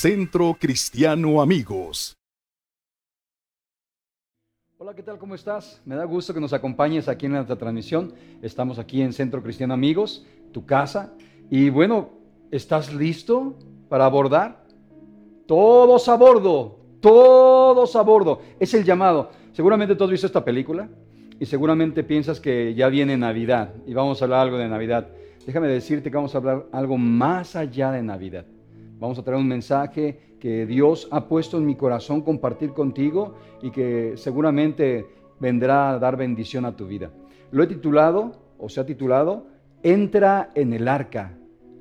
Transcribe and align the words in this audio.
Centro 0.00 0.56
Cristiano 0.58 1.42
Amigos. 1.42 2.16
Hola, 4.78 4.94
¿qué 4.94 5.02
tal? 5.02 5.18
¿Cómo 5.18 5.34
estás? 5.34 5.82
Me 5.84 5.94
da 5.94 6.04
gusto 6.04 6.32
que 6.32 6.40
nos 6.40 6.54
acompañes 6.54 7.06
aquí 7.06 7.26
en 7.26 7.36
esta 7.36 7.56
transmisión. 7.56 8.14
Estamos 8.40 8.78
aquí 8.78 9.02
en 9.02 9.12
Centro 9.12 9.42
Cristiano 9.42 9.74
Amigos, 9.74 10.24
tu 10.52 10.64
casa. 10.64 11.12
Y 11.50 11.68
bueno, 11.68 12.12
¿estás 12.50 12.94
listo 12.94 13.58
para 13.90 14.06
abordar? 14.06 14.64
Todos 15.46 16.08
a 16.08 16.16
bordo, 16.16 16.78
todos 17.02 17.94
a 17.94 18.00
bordo. 18.00 18.40
Es 18.58 18.72
el 18.72 18.84
llamado. 18.84 19.30
Seguramente 19.52 19.96
tú 19.96 20.04
has 20.04 20.10
visto 20.10 20.26
esta 20.26 20.42
película 20.42 20.88
y 21.38 21.44
seguramente 21.44 22.04
piensas 22.04 22.40
que 22.40 22.72
ya 22.72 22.88
viene 22.88 23.18
Navidad 23.18 23.74
y 23.86 23.92
vamos 23.92 24.22
a 24.22 24.24
hablar 24.24 24.40
algo 24.40 24.56
de 24.56 24.66
Navidad. 24.66 25.08
Déjame 25.44 25.68
decirte 25.68 26.10
que 26.10 26.16
vamos 26.16 26.34
a 26.34 26.38
hablar 26.38 26.64
algo 26.72 26.96
más 26.96 27.54
allá 27.54 27.92
de 27.92 28.02
Navidad. 28.02 28.46
Vamos 29.00 29.18
a 29.18 29.22
traer 29.22 29.40
un 29.40 29.48
mensaje 29.48 30.36
que 30.38 30.66
Dios 30.66 31.08
ha 31.10 31.26
puesto 31.26 31.56
en 31.56 31.64
mi 31.64 31.74
corazón 31.74 32.20
compartir 32.20 32.74
contigo 32.74 33.34
y 33.62 33.70
que 33.70 34.12
seguramente 34.16 35.06
vendrá 35.38 35.90
a 35.90 35.98
dar 35.98 36.18
bendición 36.18 36.66
a 36.66 36.76
tu 36.76 36.86
vida. 36.86 37.10
Lo 37.50 37.62
he 37.62 37.66
titulado, 37.66 38.32
o 38.58 38.68
se 38.68 38.78
ha 38.78 38.84
titulado, 38.84 39.46
Entra 39.82 40.50
en 40.54 40.74
el 40.74 40.86
arca, 40.86 41.32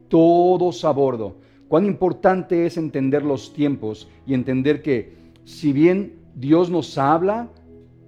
todos 0.07 0.85
a 0.85 0.91
bordo. 0.91 1.35
Cuán 1.67 1.85
importante 1.85 2.65
es 2.65 2.77
entender 2.77 3.23
los 3.23 3.51
tiempos 3.51 4.09
y 4.25 4.33
entender 4.33 4.81
que 4.81 5.13
si 5.43 5.73
bien 5.73 6.21
Dios 6.35 6.69
nos 6.69 6.97
habla 6.97 7.49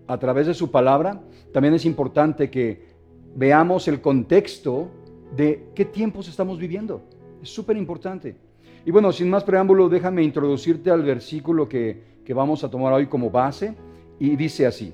a 0.08 0.18
través 0.20 0.48
de 0.48 0.54
su 0.54 0.72
palabra, 0.72 1.22
también 1.52 1.74
es 1.74 1.84
importante 1.84 2.50
que 2.50 2.86
veamos 3.36 3.90
el 3.90 4.00
contexto 4.00 4.90
de 5.36 5.68
qué 5.76 5.84
tiempos 5.84 6.30
estamos 6.30 6.58
viviendo. 6.58 7.02
Es 7.44 7.50
súper 7.50 7.76
importante. 7.76 8.51
Y 8.86 8.92
bueno, 8.92 9.12
sin 9.12 9.30
más 9.30 9.44
preámbulo, 9.44 9.90
déjame 9.90 10.24
introducirte 10.24 10.90
al 10.90 11.04
versículo 11.04 11.70
que, 11.70 12.02
que 12.26 12.34
vamos 12.34 12.64
a 12.64 12.70
tomar 12.70 12.94
hoy 12.94 13.08
como 13.08 13.30
base. 13.30 13.76
Y 14.20 14.36
dice 14.36 14.66
así, 14.66 14.94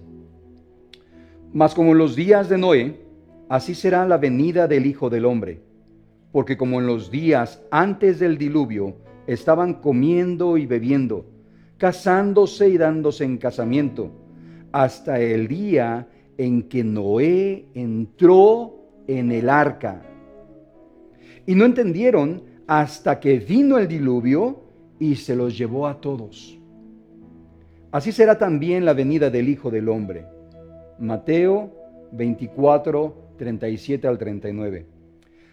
mas 1.54 1.74
como 1.74 1.92
en 1.92 1.98
los 1.98 2.16
días 2.16 2.50
de 2.50 2.58
Noé, 2.58 3.02
así 3.50 3.76
será 3.76 4.06
la 4.06 4.18
venida 4.18 4.68
del 4.68 4.86
Hijo 4.86 5.10
del 5.10 5.26
Hombre. 5.26 5.62
Porque 6.32 6.58
como 6.58 6.80
en 6.80 6.88
los 6.88 7.10
días 7.10 7.62
antes 7.72 8.20
del 8.20 8.38
diluvio 8.38 8.96
estaban 9.28 9.76
comiendo 9.76 10.58
y 10.58 10.66
bebiendo, 10.66 11.26
casándose 11.78 12.70
y 12.70 12.78
dándose 12.78 13.24
en 13.24 13.38
casamiento, 13.38 14.12
hasta 14.72 15.20
el 15.20 15.48
día 15.48 16.08
en 16.38 16.64
que 16.64 16.84
Noé 16.84 17.66
entró 17.74 18.76
en 19.08 19.32
el 19.32 19.50
arca. 19.50 20.02
Y 21.46 21.56
no 21.56 21.66
entendieron 21.66 22.44
hasta 22.68 23.20
que 23.20 23.40
vino 23.40 23.78
el 23.78 23.88
diluvio 23.88 24.62
y 25.00 25.16
se 25.16 25.36
los 25.36 25.58
llevó 25.58 25.88
a 25.88 26.00
todos. 26.00 26.60
Así 27.92 28.12
será 28.12 28.38
también 28.38 28.84
la 28.84 28.94
venida 28.94 29.30
del 29.30 29.48
Hijo 29.48 29.72
del 29.72 29.88
Hombre. 29.88 30.26
Mateo 31.00 31.72
24, 32.12 33.36
37 33.38 34.08
al 34.08 34.18
39. 34.18 34.86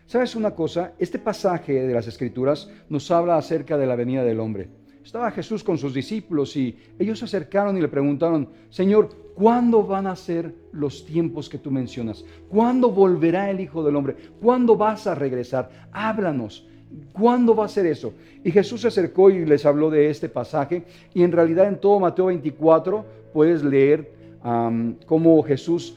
¿Sabes 0.06 0.34
una 0.34 0.51
cosa? 0.51 0.93
Este 0.98 1.19
pasaje 1.19 1.87
de 1.87 1.95
las 1.95 2.06
Escrituras 2.06 2.69
nos 2.89 3.11
habla 3.11 3.37
acerca 3.37 3.78
de 3.78 3.87
la 3.87 3.97
venida 3.97 4.25
del 4.25 4.41
hombre. 4.41 4.69
Estaba 5.03 5.31
Jesús 5.31 5.62
con 5.62 5.78
sus 5.78 5.95
discípulos 5.95 6.56
y 6.56 6.77
ellos 6.99 7.19
se 7.19 7.27
acercaron 7.27 7.77
y 7.77 7.81
le 7.81 7.89
preguntaron, 7.89 8.49
Señor, 8.71 9.11
¿cuándo 9.34 9.83
van 9.83 10.06
a 10.06 10.17
ser 10.17 10.55
los 10.73 11.06
tiempos 11.06 11.49
que 11.49 11.59
tú 11.59 11.71
mencionas? 11.71 12.25
¿Cuándo 12.49 12.91
volverá 12.91 13.51
el 13.51 13.61
Hijo 13.61 13.84
del 13.84 13.97
Hombre? 13.97 14.17
¿Cuándo 14.41 14.77
vas 14.77 15.06
a 15.06 15.15
regresar? 15.15 15.89
Háblanos. 15.93 16.67
¿Cuándo 17.12 17.55
va 17.55 17.67
a 17.67 17.69
ser 17.69 17.87
eso? 17.87 18.12
Y 18.42 18.50
Jesús 18.50 18.83
se 18.83 18.89
acercó 18.89 19.31
y 19.31 19.45
les 19.45 19.64
habló 19.67 19.91
de 19.91 20.11
este 20.11 20.28
pasaje. 20.28 20.84
Y 21.12 21.23
en 21.23 21.33
realidad 21.33 21.69
en 21.69 21.81
todo 21.81 22.00
Mateo 22.00 22.27
24 22.27 23.05
puedes 23.32 23.62
leer 23.62 24.12
cómo 25.06 25.43
Jesús 25.43 25.97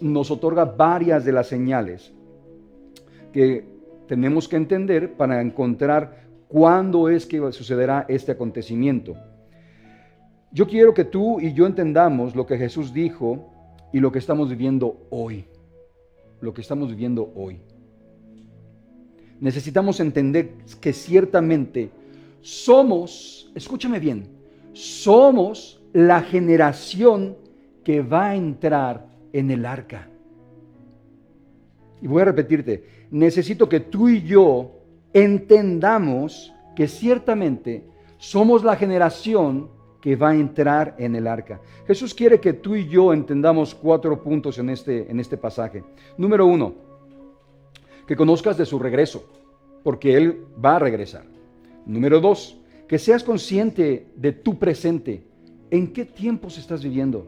nos 0.00 0.30
otorga 0.30 0.64
varias 0.64 1.24
de 1.24 1.32
las 1.32 1.46
señales 1.48 2.12
que 3.32 3.64
tenemos 4.08 4.48
que 4.48 4.56
entender 4.56 5.14
para 5.14 5.40
encontrar 5.40 6.22
cuándo 6.48 7.08
es 7.08 7.26
que 7.26 7.52
sucederá 7.52 8.04
este 8.08 8.32
acontecimiento. 8.32 9.14
Yo 10.52 10.66
quiero 10.66 10.92
que 10.92 11.04
tú 11.04 11.40
y 11.40 11.54
yo 11.54 11.66
entendamos 11.66 12.36
lo 12.36 12.46
que 12.46 12.58
Jesús 12.58 12.92
dijo 12.92 13.48
y 13.92 14.00
lo 14.00 14.12
que 14.12 14.18
estamos 14.18 14.50
viviendo 14.50 15.06
hoy. 15.10 15.46
Lo 16.40 16.52
que 16.52 16.60
estamos 16.60 16.88
viviendo 16.88 17.32
hoy. 17.34 17.60
Necesitamos 19.42 19.98
entender 19.98 20.52
que 20.80 20.92
ciertamente 20.92 21.90
somos, 22.42 23.50
escúchame 23.56 23.98
bien, 23.98 24.28
somos 24.72 25.82
la 25.92 26.22
generación 26.22 27.36
que 27.82 28.02
va 28.02 28.26
a 28.26 28.36
entrar 28.36 29.04
en 29.32 29.50
el 29.50 29.66
arca. 29.66 30.08
Y 32.00 32.06
voy 32.06 32.22
a 32.22 32.26
repetirte, 32.26 32.84
necesito 33.10 33.68
que 33.68 33.80
tú 33.80 34.08
y 34.08 34.22
yo 34.22 34.78
entendamos 35.12 36.54
que 36.76 36.86
ciertamente 36.86 37.84
somos 38.18 38.62
la 38.62 38.76
generación 38.76 39.70
que 40.00 40.14
va 40.14 40.30
a 40.30 40.36
entrar 40.36 40.94
en 41.00 41.16
el 41.16 41.26
arca. 41.26 41.60
Jesús 41.88 42.14
quiere 42.14 42.38
que 42.38 42.52
tú 42.52 42.76
y 42.76 42.86
yo 42.86 43.12
entendamos 43.12 43.74
cuatro 43.74 44.22
puntos 44.22 44.56
en 44.58 44.70
este, 44.70 45.10
en 45.10 45.18
este 45.18 45.36
pasaje. 45.36 45.82
Número 46.16 46.46
uno, 46.46 46.91
que 48.12 48.16
conozcas 48.16 48.58
de 48.58 48.66
su 48.66 48.78
regreso, 48.78 49.24
porque 49.82 50.14
Él 50.14 50.42
va 50.62 50.76
a 50.76 50.78
regresar. 50.78 51.24
Número 51.86 52.20
dos, 52.20 52.58
que 52.86 52.98
seas 52.98 53.24
consciente 53.24 54.06
de 54.14 54.32
tu 54.32 54.58
presente. 54.58 55.22
¿En 55.70 55.94
qué 55.94 56.04
tiempos 56.04 56.58
estás 56.58 56.84
viviendo? 56.84 57.26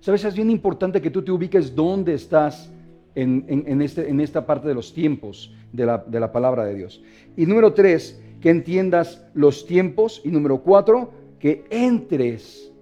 Sabes, 0.00 0.24
es 0.24 0.34
bien 0.34 0.48
importante 0.48 1.02
que 1.02 1.10
tú 1.10 1.20
te 1.20 1.30
ubiques 1.30 1.74
dónde 1.74 2.14
estás 2.14 2.72
en, 3.14 3.82
este, 3.82 4.08
en 4.08 4.22
esta 4.22 4.46
parte 4.46 4.66
de 4.66 4.72
los 4.72 4.94
tiempos 4.94 5.54
de 5.74 5.84
la, 5.84 5.98
de 5.98 6.20
la 6.20 6.32
palabra 6.32 6.64
de 6.64 6.74
Dios. 6.74 7.02
Y 7.36 7.44
número 7.44 7.74
tres, 7.74 8.18
que 8.40 8.48
entiendas 8.48 9.22
los 9.34 9.66
tiempos. 9.66 10.22
Y 10.24 10.30
número 10.30 10.62
cuatro, 10.62 11.12
que 11.38 11.66
entres 11.68 12.72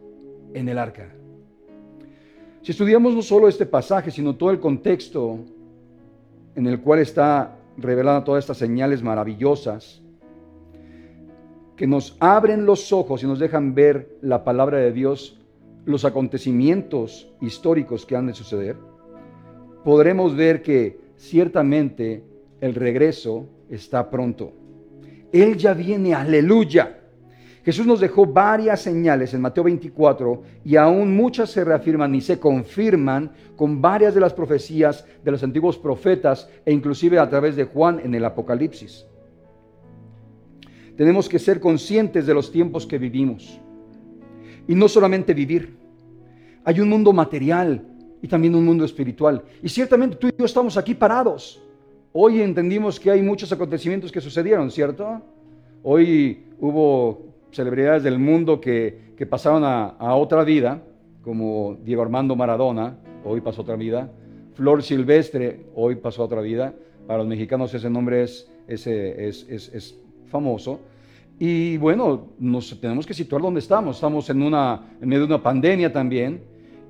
en 0.54 0.68
el 0.68 0.78
arca. 0.78 1.12
Si 2.62 2.70
estudiamos 2.70 3.16
no 3.16 3.22
solo 3.22 3.48
este 3.48 3.66
pasaje, 3.66 4.12
sino 4.12 4.36
todo 4.36 4.52
el 4.52 4.60
contexto 4.60 5.40
en 6.56 6.66
el 6.66 6.80
cual 6.80 6.98
está 6.98 7.58
revelada 7.76 8.24
todas 8.24 8.44
estas 8.44 8.56
señales 8.56 9.02
maravillosas, 9.02 10.02
que 11.76 11.86
nos 11.86 12.16
abren 12.18 12.64
los 12.64 12.92
ojos 12.92 13.22
y 13.22 13.26
nos 13.26 13.38
dejan 13.38 13.74
ver 13.74 14.16
la 14.22 14.42
palabra 14.42 14.78
de 14.78 14.92
Dios, 14.92 15.38
los 15.84 16.04
acontecimientos 16.04 17.30
históricos 17.40 18.06
que 18.06 18.16
han 18.16 18.26
de 18.26 18.34
suceder, 18.34 18.76
podremos 19.84 20.34
ver 20.34 20.62
que 20.62 20.98
ciertamente 21.16 22.24
el 22.60 22.74
regreso 22.74 23.46
está 23.68 24.10
pronto. 24.10 24.52
Él 25.32 25.56
ya 25.56 25.74
viene, 25.74 26.14
aleluya. 26.14 27.00
Jesús 27.66 27.84
nos 27.84 27.98
dejó 27.98 28.26
varias 28.26 28.80
señales 28.80 29.34
en 29.34 29.40
Mateo 29.40 29.64
24 29.64 30.40
y 30.64 30.76
aún 30.76 31.16
muchas 31.16 31.50
se 31.50 31.64
reafirman 31.64 32.14
y 32.14 32.20
se 32.20 32.38
confirman 32.38 33.32
con 33.56 33.82
varias 33.82 34.14
de 34.14 34.20
las 34.20 34.32
profecías 34.32 35.04
de 35.24 35.32
los 35.32 35.42
antiguos 35.42 35.76
profetas 35.76 36.48
e 36.64 36.72
inclusive 36.72 37.18
a 37.18 37.28
través 37.28 37.56
de 37.56 37.64
Juan 37.64 38.00
en 38.04 38.14
el 38.14 38.24
Apocalipsis. 38.24 39.04
Tenemos 40.96 41.28
que 41.28 41.40
ser 41.40 41.58
conscientes 41.58 42.24
de 42.24 42.34
los 42.34 42.52
tiempos 42.52 42.86
que 42.86 42.98
vivimos 42.98 43.60
y 44.68 44.76
no 44.76 44.86
solamente 44.86 45.34
vivir. 45.34 45.76
Hay 46.62 46.78
un 46.78 46.88
mundo 46.88 47.12
material 47.12 47.84
y 48.22 48.28
también 48.28 48.54
un 48.54 48.64
mundo 48.64 48.84
espiritual. 48.84 49.42
Y 49.60 49.68
ciertamente 49.68 50.14
tú 50.14 50.28
y 50.28 50.34
yo 50.38 50.44
estamos 50.44 50.76
aquí 50.76 50.94
parados. 50.94 51.60
Hoy 52.12 52.42
entendimos 52.42 53.00
que 53.00 53.10
hay 53.10 53.22
muchos 53.22 53.50
acontecimientos 53.50 54.12
que 54.12 54.20
sucedieron, 54.20 54.70
¿cierto? 54.70 55.20
Hoy 55.82 56.44
hubo 56.60 57.25
celebridades 57.50 58.02
del 58.02 58.18
mundo 58.18 58.60
que, 58.60 59.12
que 59.16 59.26
pasaron 59.26 59.62
a, 59.64 60.14
otra 60.14 60.44
vida, 60.44 60.82
como 61.22 61.78
Diego 61.84 62.02
Armando 62.02 62.36
Maradona, 62.36 62.98
hoy 63.24 63.40
pasó 63.40 63.62
otra 63.62 63.76
vida. 63.76 64.10
Flor 64.54 64.82
Silvestre, 64.82 65.66
hoy 65.74 65.96
pasó 65.96 66.24
otra 66.24 66.40
vida. 66.40 66.74
Para 67.06 67.18
los 67.18 67.28
mexicanos 67.28 67.72
ese 67.74 67.90
nombre 67.90 68.22
es, 68.22 68.50
es, 68.66 68.86
es, 68.86 69.46
es 69.48 69.98
famoso. 70.26 70.80
Y 71.38 71.76
bueno, 71.76 72.28
nos 72.38 72.80
tenemos 72.80 73.06
que 73.06 73.14
situar 73.14 73.42
donde 73.42 73.60
estamos. 73.60 73.96
Estamos 73.96 74.28
en, 74.30 74.42
una, 74.42 74.96
en 75.00 75.08
medio 75.08 75.26
de 75.26 75.34
una 75.34 75.42
pandemia 75.42 75.92
también 75.92 76.40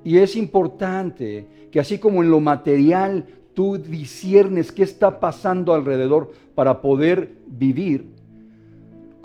y 0.03 0.17
es 0.19 0.37
importante 0.37 1.45
que 1.69 1.79
así 1.81 1.99
como 1.99 2.23
en 2.23 2.31
lo 2.31 2.39
material 2.39 3.25
tú 3.53 3.77
disiernes 3.77 4.71
qué 4.71 4.83
está 4.83 5.19
pasando 5.19 5.73
alrededor 5.73 6.31
para 6.55 6.81
poder 6.81 7.33
vivir, 7.45 8.05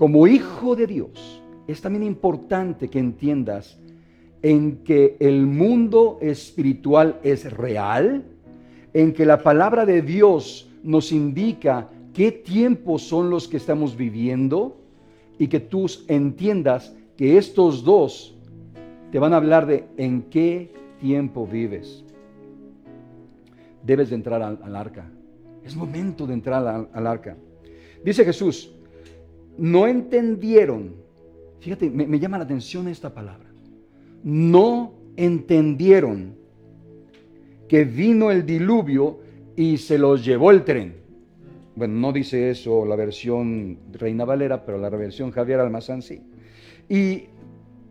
como 0.03 0.27
hijo 0.27 0.75
de 0.75 0.89
Dios, 0.89 1.41
es 1.69 1.81
también 1.81 2.03
importante 2.03 2.89
que 2.89 2.99
entiendas 2.99 3.79
en 4.43 4.79
que 4.79 5.17
el 5.21 5.47
mundo 5.47 6.19
espiritual 6.21 7.21
es 7.23 7.53
real, 7.53 8.25
en 8.95 9.13
que 9.13 9.25
la 9.25 9.45
palabra 9.45 9.87
de 9.87 10.03
Dios 10.03 10.69
nos 10.83 11.13
indica 11.13 11.89
qué 12.13 12.33
tiempos 12.33 13.03
son 13.03 13.31
los 13.31 13.47
que 13.47 13.59
estamos 13.59 13.97
viviendo, 13.97 14.77
y 15.39 15.47
que 15.47 15.61
tú 15.61 15.87
entiendas 16.09 16.97
que 17.17 17.39
estos 17.39 17.85
dos 17.85 18.37
te 19.13 19.21
van 19.21 19.33
a 19.33 19.37
hablar 19.37 19.67
de 19.67 19.85
en 19.99 20.23
qué 20.23 20.73
tiempo 20.99 21.47
vives. 21.47 22.05
Debes 23.85 24.11
de 24.11 24.17
entrar 24.17 24.43
al, 24.43 24.75
arca. 24.75 25.09
Es 25.65 25.77
momento 25.77 26.27
de 26.27 26.35
entrar 26.35 26.67
al, 26.67 26.89
al 26.93 27.07
arca. 27.07 27.37
Dice 28.05 28.25
Jesús, 28.25 28.69
no 29.59 29.87
entendieron, 29.87 30.95
fíjate, 31.61 31.91
me, 31.91 32.19
llama 32.19 32.39
la 32.39 32.45
atención 32.45 32.89
esta 32.89 33.13
palabra, 33.15 33.51
no 34.23 34.95
entendieron 35.17 36.37
que 37.69 37.85
vino 37.85 38.31
el 38.31 38.45
diluvio 38.45 39.21
y 39.57 39.79
se 39.79 39.99
los 39.99 40.25
llevó 40.25 40.51
el 40.51 40.65
tren. 40.65 40.97
Bueno, 41.75 41.95
no 41.95 42.13
dice 42.13 42.51
eso 42.51 42.85
la 42.85 42.97
versión 42.97 43.79
Reina 43.93 44.25
Valera, 44.25 44.65
pero 44.65 44.79
la 44.79 44.91
versión 44.91 45.31
Javier 45.31 45.61
Almazán 45.61 46.03
sí. 46.03 46.23
Y, 46.89 47.25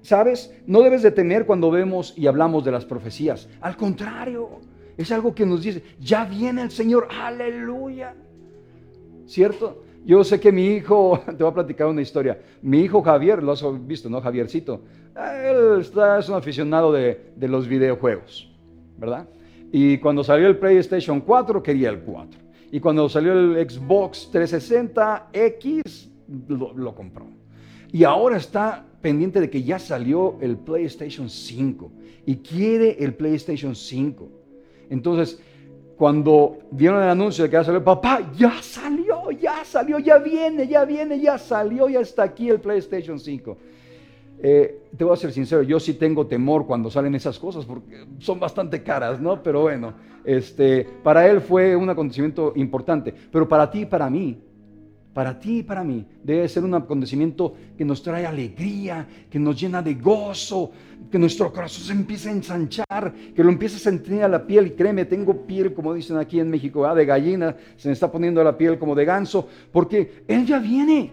¿sabes? 0.02 0.54
No 0.68 0.82
debes 0.82 1.02
de 1.02 1.12
temer 1.12 1.46
cuando 1.46 1.72
vemos 1.72 2.14
y 2.16 2.28
hablamos 2.28 2.64
de 2.64 2.72
las 2.72 2.86
profecías. 2.86 3.50
Al 3.60 3.76
contrario, 3.76 4.60
es 4.98 5.12
algo 5.12 5.34
que 5.34 5.46
nos 5.46 5.64
dice, 5.64 5.82
ya 6.00 6.26
viene 6.26 6.62
el 6.62 6.72
Señor, 6.72 7.08
aleluya. 7.10 8.16
¿Cierto? 9.26 9.84
Yo 10.04 10.24
sé 10.24 10.40
que 10.40 10.52
mi 10.52 10.68
hijo, 10.68 11.22
te 11.26 11.44
voy 11.44 11.52
a 11.52 11.54
platicar 11.54 11.88
una 11.88 12.02
historia. 12.02 12.40
Mi 12.62 12.80
hijo 12.82 13.02
Javier, 13.02 13.44
lo 13.44 13.52
has 13.52 13.64
visto, 13.86 14.10
¿no? 14.10 14.22
Javiercito. 14.22 14.82
Él 15.16 15.82
está, 15.82 16.20
es 16.20 16.30
un 16.30 16.36
aficionado 16.36 16.92
de, 16.92 17.34
los 17.40 17.68
videojuegos, 17.68 18.50
¿verdad? 18.98 19.28
Y 19.72 19.98
cuando 20.00 20.24
salió 20.24 20.48
el 20.48 20.58
PlayStation 20.58 21.22
4, 21.22 21.62
quería 21.62 21.90
el 21.90 22.00
4. 22.00 22.40
Y 22.72 22.80
cuando 22.80 23.08
salió 23.10 23.34
el 23.34 23.70
Xbox 23.70 24.30
360X, 24.34 26.10
lo, 26.48 26.74
lo, 26.74 26.96
compró. 26.96 27.28
Y 27.92 28.06
ahora 28.06 28.38
está 28.38 28.86
pendiente 29.02 29.42
de 29.42 29.50
que 29.50 29.64
ya 29.64 29.80
salió 29.80 30.38
el 30.42 30.58
PlayStation 30.58 31.30
5 31.30 31.92
y 32.26 32.38
quiere 32.38 32.98
el 33.04 33.14
PlayStation 33.14 33.76
5. 33.76 34.30
Entonces, 34.90 35.42
cuando 36.02 36.58
vieron 36.72 37.04
el 37.04 37.10
anuncio 37.10 37.44
de 37.44 37.50
que 37.52 37.58
ya 37.58 37.64
salió, 37.64 37.84
papá, 37.84 38.32
ya 38.36 38.60
salió, 38.60 39.30
ya 39.30 39.64
salió, 39.64 40.00
ya 40.00 40.18
viene, 40.18 40.68
ya 40.68 40.84
viene, 40.84 41.20
ya 41.20 41.38
salió, 41.38 41.88
ya 41.90 42.00
está 42.00 42.24
aquí 42.24 42.50
el 42.50 42.60
PlayStation 42.60 43.20
5. 43.20 43.58
Eh, 44.42 44.82
te 44.98 45.04
voy 45.04 45.14
a 45.14 45.16
ser 45.16 45.32
sincero, 45.32 45.62
yo 45.62 45.80
sí 45.80 45.94
tengo 45.94 46.26
temor 46.26 46.66
cuando 46.66 46.90
salen 46.90 47.14
esas 47.14 47.38
cosas 47.38 47.66
porque 47.66 48.04
son 48.18 48.40
bastante 48.40 48.82
caras, 48.82 49.22
¿no? 49.22 49.44
Pero 49.44 49.62
bueno, 49.62 49.94
este, 50.26 50.88
para 51.04 51.28
él 51.28 51.40
fue 51.40 51.76
un 51.76 51.88
acontecimiento 51.88 52.54
importante, 52.56 53.14
pero 53.32 53.48
para 53.48 53.70
ti 53.70 53.82
y 53.82 53.86
para 53.86 54.10
mí, 54.10 54.42
para 55.14 55.38
ti 55.40 55.60
y 55.60 55.64
para 55.64 55.84
mí, 55.84 56.06
debe 56.24 56.48
ser 56.48 56.64
un 56.64 56.74
acontecimiento 56.74 57.54
que 57.78 57.84
nos 57.84 58.02
trae 58.02 58.26
alegría, 58.26 59.06
que 59.30 59.40
nos 59.40 59.60
llena 59.60 59.82
de 59.82 59.96
gozo, 59.96 60.72
que 61.12 61.20
nuestro 61.20 61.52
corazón 61.52 61.84
se 61.84 61.92
empiece 61.92 62.30
a 62.30 62.32
ensanchar, 62.32 63.14
que 63.36 63.44
lo 63.44 63.50
empiece 63.50 63.76
a 63.76 63.80
sentir 63.80 64.24
a 64.24 64.30
la 64.30 64.46
piel. 64.46 64.68
Y 64.68 64.72
créeme, 64.72 65.06
tengo 65.06 65.46
piel, 65.46 65.74
como 65.74 65.94
dicen 65.94 66.18
aquí 66.18 66.40
en 66.40 66.50
México, 66.50 66.86
ah, 66.86 66.96
de 66.96 67.06
gallina, 67.06 67.56
se 67.76 67.90
me 67.90 67.94
está 67.94 68.10
poniendo 68.10 68.42
la 68.44 68.58
piel 68.58 68.80
como 68.80 68.96
de 68.96 69.04
ganso, 69.04 69.48
porque 69.72 70.24
Él 70.28 70.46
ya 70.46 70.60
viene. 70.60 71.12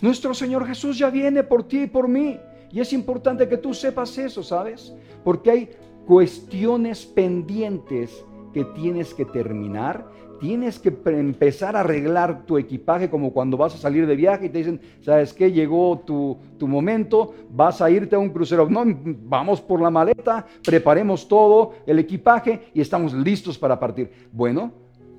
Nuestro 0.00 0.34
Señor 0.34 0.66
Jesús 0.66 0.98
ya 0.98 1.08
viene 1.08 1.42
por 1.42 1.66
ti 1.66 1.82
y 1.82 1.86
por 1.86 2.08
mí. 2.08 2.38
Y 2.70 2.80
es 2.80 2.92
importante 2.92 3.48
que 3.48 3.56
tú 3.56 3.72
sepas 3.72 4.18
eso, 4.18 4.42
¿sabes? 4.42 4.92
Porque 5.24 5.50
hay 5.50 5.70
cuestiones 6.06 7.06
pendientes 7.06 8.24
que 8.52 8.64
tienes 8.64 9.14
que 9.14 9.24
terminar. 9.24 10.06
Tienes 10.40 10.78
que 10.78 10.94
empezar 11.06 11.76
a 11.76 11.80
arreglar 11.80 12.44
tu 12.44 12.58
equipaje 12.58 13.08
como 13.08 13.32
cuando 13.32 13.56
vas 13.56 13.74
a 13.74 13.78
salir 13.78 14.06
de 14.06 14.16
viaje 14.16 14.46
y 14.46 14.48
te 14.50 14.58
dicen, 14.58 14.80
¿sabes 15.00 15.32
qué? 15.32 15.50
Llegó 15.50 16.02
tu, 16.06 16.38
tu 16.58 16.68
momento, 16.68 17.34
vas 17.50 17.80
a 17.80 17.90
irte 17.90 18.16
a 18.16 18.18
un 18.18 18.30
crucero. 18.30 18.68
No, 18.68 18.84
vamos 18.86 19.60
por 19.60 19.80
la 19.80 19.90
maleta, 19.90 20.46
preparemos 20.64 21.26
todo, 21.26 21.74
el 21.86 21.98
equipaje 21.98 22.68
y 22.74 22.80
estamos 22.80 23.14
listos 23.14 23.58
para 23.58 23.78
partir. 23.78 24.10
Bueno, 24.32 24.72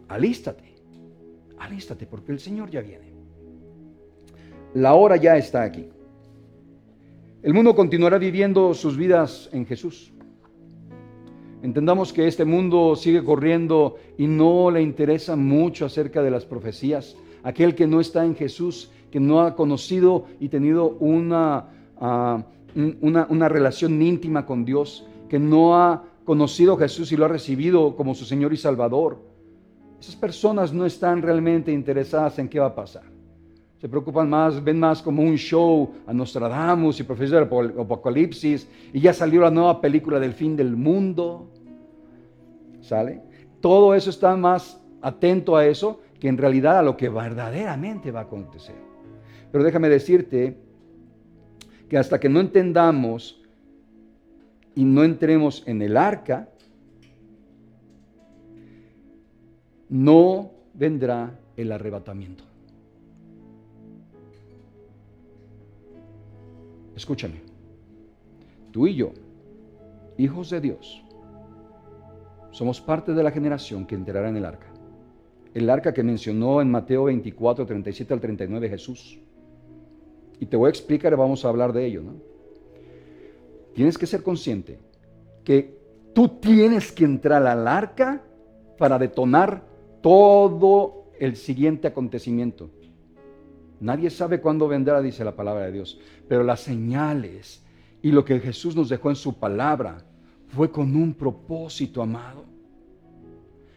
alístate, 0.08 0.75
alístate 1.60 2.06
porque 2.06 2.31
el 2.31 2.40
Señor 2.40 2.70
ya 2.70 2.81
viene. 2.81 3.13
La 4.74 4.94
hora 4.94 5.16
ya 5.18 5.38
está 5.38 5.63
aquí. 5.63 5.90
El 7.42 7.54
mundo 7.54 7.75
continuará 7.75 8.18
viviendo 8.18 8.74
sus 8.74 8.98
vidas 8.98 9.50
en 9.54 9.66
Jesús. 9.66 10.12
Entendamos 11.68 12.14
que 12.14 12.25
este 12.30 12.46
mundo 12.46 12.96
sigue 12.96 13.25
corriendo 13.25 13.98
y 14.18 14.25
no 14.25 14.72
le 14.72 14.81
interesa 14.81 15.36
mucho 15.36 15.86
acerca 15.86 16.24
de 16.24 16.31
las 16.31 16.46
profecías. 16.46 17.18
Aquel 17.44 17.75
que 17.75 17.86
no 17.86 18.00
está 18.00 18.24
en 18.24 18.38
Jesús, 18.38 18.90
que 19.12 19.19
no 19.19 19.42
ha 19.42 19.54
conocido 19.54 20.28
y 20.40 20.48
tenido 20.48 20.92
una, 21.02 21.66
ah, 22.00 22.46
una, 23.02 23.50
relación 23.50 24.02
íntima 24.02 24.46
con 24.46 24.64
Dios, 24.64 25.06
que 25.28 25.40
no 25.40 25.75
ha 25.75 26.06
conocido 26.24 26.78
Jesús 26.78 27.12
y 27.12 27.18
lo 27.18 27.25
ha 27.25 27.28
recibido 27.28 27.98
como 27.98 28.16
su 28.16 28.24
Señor 28.24 28.54
y 28.54 28.58
Salvador. 28.58 29.20
Esas 30.00 30.16
personas 30.16 30.72
no 30.72 30.86
están 30.86 31.22
realmente 31.22 31.74
interesadas 31.74 32.40
en 32.40 32.48
qué 32.48 32.62
va 32.62 32.68
a 32.68 32.75
pasar 32.75 33.18
se 33.80 33.88
preocupan 33.88 34.30
más, 34.30 34.63
ven 34.63 34.80
más 34.80 35.04
como 35.04 35.22
un 35.22 35.36
show 35.36 35.92
a 36.08 36.13
Nostradamus 36.13 37.00
y 37.00 37.04
profesor 37.04 37.48
del 37.48 37.80
Apocalipsis, 37.80 38.68
y 38.92 39.00
ya 39.00 39.13
salió 39.13 39.42
la 39.42 39.52
nueva 39.52 39.80
película 39.80 40.20
del 40.20 40.34
fin 40.34 40.56
del 40.56 40.75
mundo. 40.75 41.48
¿Sale? 42.88 43.22
Todo 43.60 43.94
eso 43.95 44.10
está 44.10 44.38
más 44.38 44.81
atento 45.01 45.57
a 45.57 45.66
eso 45.66 46.00
que 46.22 46.30
en 46.30 46.38
realidad 46.38 46.80
a 46.80 46.81
lo 46.81 46.95
que 46.95 47.10
verdaderamente 47.10 48.12
va 48.12 48.22
a 48.22 48.24
acontecer. 48.24 48.75
Pero 49.51 49.62
déjame 49.62 49.89
decirte 49.89 50.57
que 51.89 51.98
hasta 51.98 52.18
que 52.18 52.30
no 52.30 52.39
entendamos 52.39 53.42
y 54.74 54.86
no 54.86 55.04
entremos 55.04 55.63
en 55.68 55.81
el 55.81 55.98
arca, 55.98 56.48
no 59.89 60.51
vendrá 60.74 61.38
el 61.57 61.74
arrebatamiento. 61.74 62.45
Escúchame, 66.95 67.42
tú 68.72 68.88
y 68.88 68.95
yo, 68.95 69.12
hijos 70.18 70.50
de 70.50 70.62
Dios, 70.62 71.04
somos 72.52 72.82
parte 72.82 73.14
de 73.14 73.24
la 73.24 73.32
generación 73.32 73.86
que 73.86 73.96
entrará 73.96 74.30
en 74.30 74.38
el 74.38 74.46
arca. 74.46 74.68
El 75.54 75.70
arca 75.70 75.94
que 75.94 76.04
mencionó 76.04 76.62
en 76.62 76.70
Mateo 76.70 77.06
24, 77.06 77.66
37 77.66 78.13
al 78.13 78.20
39 78.20 78.70
Jesús. 78.70 79.20
Y 80.39 80.46
te 80.46 80.56
voy 80.56 80.68
a 80.68 80.70
explicar, 80.70 81.16
vamos 81.16 81.44
a 81.44 81.50
hablar 81.50 81.74
de 81.74 81.86
ello. 81.86 82.04
Tienes 83.74 83.98
que 83.98 84.06
ser 84.06 84.24
consciente 84.24 84.80
que 85.44 85.77
tú 86.13 86.30
tienes 86.39 86.92
que 86.92 87.06
entrar 87.06 87.46
al 87.46 87.68
arca 87.68 88.24
para 88.77 89.00
detonar 89.00 89.63
todo 90.01 91.12
el 91.20 91.36
siguiente 91.36 91.88
acontecimiento. 91.88 92.70
Nadie 93.80 94.10
sabe 94.10 94.42
cuándo 94.42 94.68
vendrá, 94.68 95.01
dice 95.01 95.24
la 95.24 95.36
palabra 95.36 95.66
de 95.66 95.72
Dios, 95.72 96.00
pero 96.27 96.44
las 96.44 96.62
señales 96.62 97.63
y 98.01 98.12
lo 98.12 98.25
que 98.25 98.39
Jesús 98.39 98.75
nos 98.75 98.89
dejó 98.89 99.10
en 99.10 99.16
su 99.16 99.39
palabra 99.39 100.07
fue 100.48 100.72
con 100.72 100.96
un 100.96 101.13
propósito, 101.13 102.01
amado. 102.01 102.46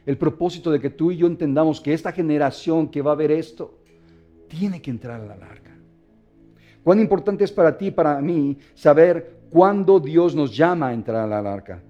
El 0.07 0.17
propósito 0.17 0.71
de 0.71 0.81
que 0.81 0.91
tú 0.91 1.11
y 1.11 1.19
yo 1.19 1.27
entendamos 1.27 1.81
que 1.81 1.93
esta 1.93 2.13
generación 2.13 2.89
que 2.89 3.03
va 3.03 3.13
a 3.13 3.17
ver 3.17 3.31
esto 3.31 3.79
tiene 4.49 4.81
que 4.81 4.91
entrar 4.91 5.21
a 5.21 5.27
la 5.27 5.37
larga. 5.37 5.77
Cuán 6.83 6.99
importante 6.99 7.45
es 7.45 7.53
para 7.53 7.77
ti 7.77 7.87
y 7.87 7.91
para 7.91 8.21
mí 8.21 8.57
saber 8.75 9.41
cuándo 9.51 10.01
Dios 10.01 10.35
nos 10.35 10.57
llama 10.57 10.89
a 10.89 10.95
entrar 10.95 11.25
a 11.25 11.27
la 11.27 11.43
larga. 11.43 11.83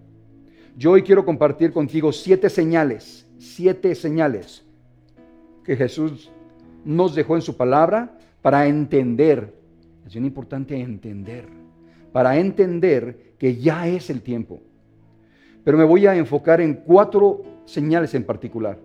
Yo 0.76 0.92
hoy 0.92 1.02
quiero 1.02 1.24
compartir 1.24 1.72
contigo 1.72 2.12
siete 2.12 2.50
señales, 2.50 3.26
siete 3.38 3.94
señales 3.94 4.64
que 5.64 5.76
Jesús 5.76 6.30
nos 6.84 7.14
dejó 7.14 7.36
en 7.36 7.42
su 7.42 7.56
palabra 7.56 8.18
para 8.42 8.66
entender, 8.66 9.54
es 10.06 10.12
bien 10.14 10.24
importante 10.24 10.78
entender, 10.78 11.46
para 12.12 12.38
entender 12.38 13.34
que 13.38 13.56
ya 13.56 13.86
es 13.86 14.10
el 14.10 14.22
tiempo. 14.22 14.60
Pero 15.64 15.76
me 15.78 15.84
voy 15.84 16.06
a 16.06 16.14
enfocar 16.14 16.60
en 16.60 16.74
cuatro 16.74 17.42
señales 17.64 18.14
en 18.14 18.24
particular. 18.24 18.78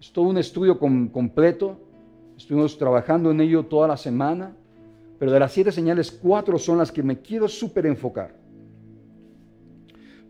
Es 0.00 0.12
todo 0.12 0.26
un 0.26 0.38
estudio 0.38 0.78
completo, 0.78 1.78
estuvimos 2.36 2.76
trabajando 2.78 3.30
en 3.30 3.40
ello 3.40 3.66
toda 3.66 3.86
la 3.86 3.96
semana, 3.96 4.56
pero 5.18 5.30
de 5.30 5.40
las 5.40 5.52
siete 5.52 5.70
señales, 5.70 6.10
cuatro 6.10 6.58
son 6.58 6.78
las 6.78 6.90
que 6.90 7.02
me 7.02 7.20
quiero 7.20 7.46
súper 7.48 7.86
enfocar. 7.86 8.34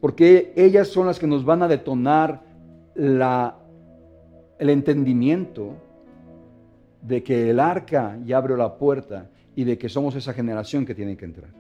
Porque 0.01 0.53
ellas 0.57 0.89
son 0.89 1.07
las 1.07 1.19
que 1.19 1.27
nos 1.27 1.45
van 1.45 1.63
a 1.63 1.69
detonar 1.69 2.43
el 2.97 4.69
entendimiento 4.69 5.75
de 7.03 7.23
que 7.23 7.51
el 7.51 7.61
arca 7.61 8.19
ya 8.25 8.39
abrió 8.39 8.57
la 8.57 8.77
puerta 8.77 9.31
y 9.55 9.65
de 9.65 9.79
que 9.79 9.89
somos 9.89 10.17
esa 10.17 10.33
generación 10.33 10.85
que 10.85 10.95
tiene 10.95 11.17
que 11.17 11.25
entrar. 11.25 11.51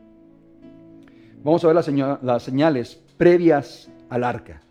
Vamos 1.42 1.64
a 1.64 1.68
ver 1.68 1.76
las 2.22 2.42
señales 2.42 3.02
previas 3.20 3.90
al 4.08 4.24
arca, 4.24 4.62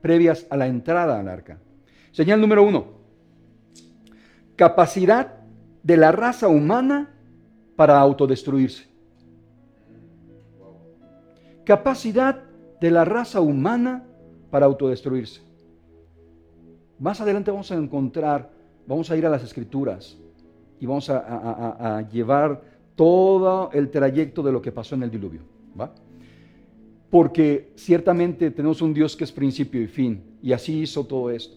previas 0.00 0.46
a 0.48 0.56
la 0.56 0.68
entrada 0.68 1.20
al 1.20 1.28
arca. 1.28 1.58
Señal 2.12 2.40
número 2.40 2.62
uno, 2.62 2.86
capacidad 4.56 5.34
de 5.82 5.98
la 5.98 6.10
raza 6.10 6.48
humana 6.48 7.10
para 7.76 8.00
autodestruirse. 8.00 8.86
Capacidad 11.64 12.44
de 12.80 12.90
la 12.90 13.04
raza 13.04 13.42
humana 13.42 14.04
para 14.50 14.64
autodestruirse. 14.64 15.42
Más 16.98 17.20
adelante 17.20 17.50
vamos 17.50 17.70
a 17.70 17.74
encontrar, 17.74 18.50
vamos 18.86 19.10
a 19.10 19.16
ir 19.18 19.26
a 19.26 19.28
las 19.28 19.42
escrituras 19.42 20.16
y 20.80 20.86
vamos 20.86 21.10
a, 21.10 22.00
llevar 22.10 22.62
todo 22.96 23.68
el 23.74 23.90
trayecto 23.90 24.42
de 24.42 24.52
lo 24.52 24.62
que 24.62 24.72
pasó 24.72 24.94
en 24.94 25.02
el 25.02 25.10
diluvio. 25.10 25.42
¿va? 25.78 25.92
Porque 27.14 27.70
ciertamente 27.76 28.50
tenemos 28.50 28.82
un 28.82 28.92
Dios 28.92 29.14
que 29.14 29.22
es 29.22 29.30
principio 29.30 29.80
y 29.80 29.86
fin, 29.86 30.36
y 30.42 30.52
así 30.52 30.80
hizo 30.80 31.04
todo 31.06 31.30
esto. 31.30 31.56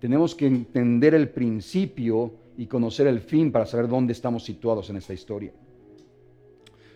Tenemos 0.00 0.34
que 0.34 0.48
entender 0.48 1.14
el 1.14 1.28
principio 1.28 2.34
y 2.56 2.66
conocer 2.66 3.06
el 3.06 3.20
fin 3.20 3.52
para 3.52 3.66
saber 3.66 3.86
dónde 3.86 4.12
estamos 4.12 4.42
situados 4.42 4.90
en 4.90 4.96
esta 4.96 5.12
historia. 5.12 5.52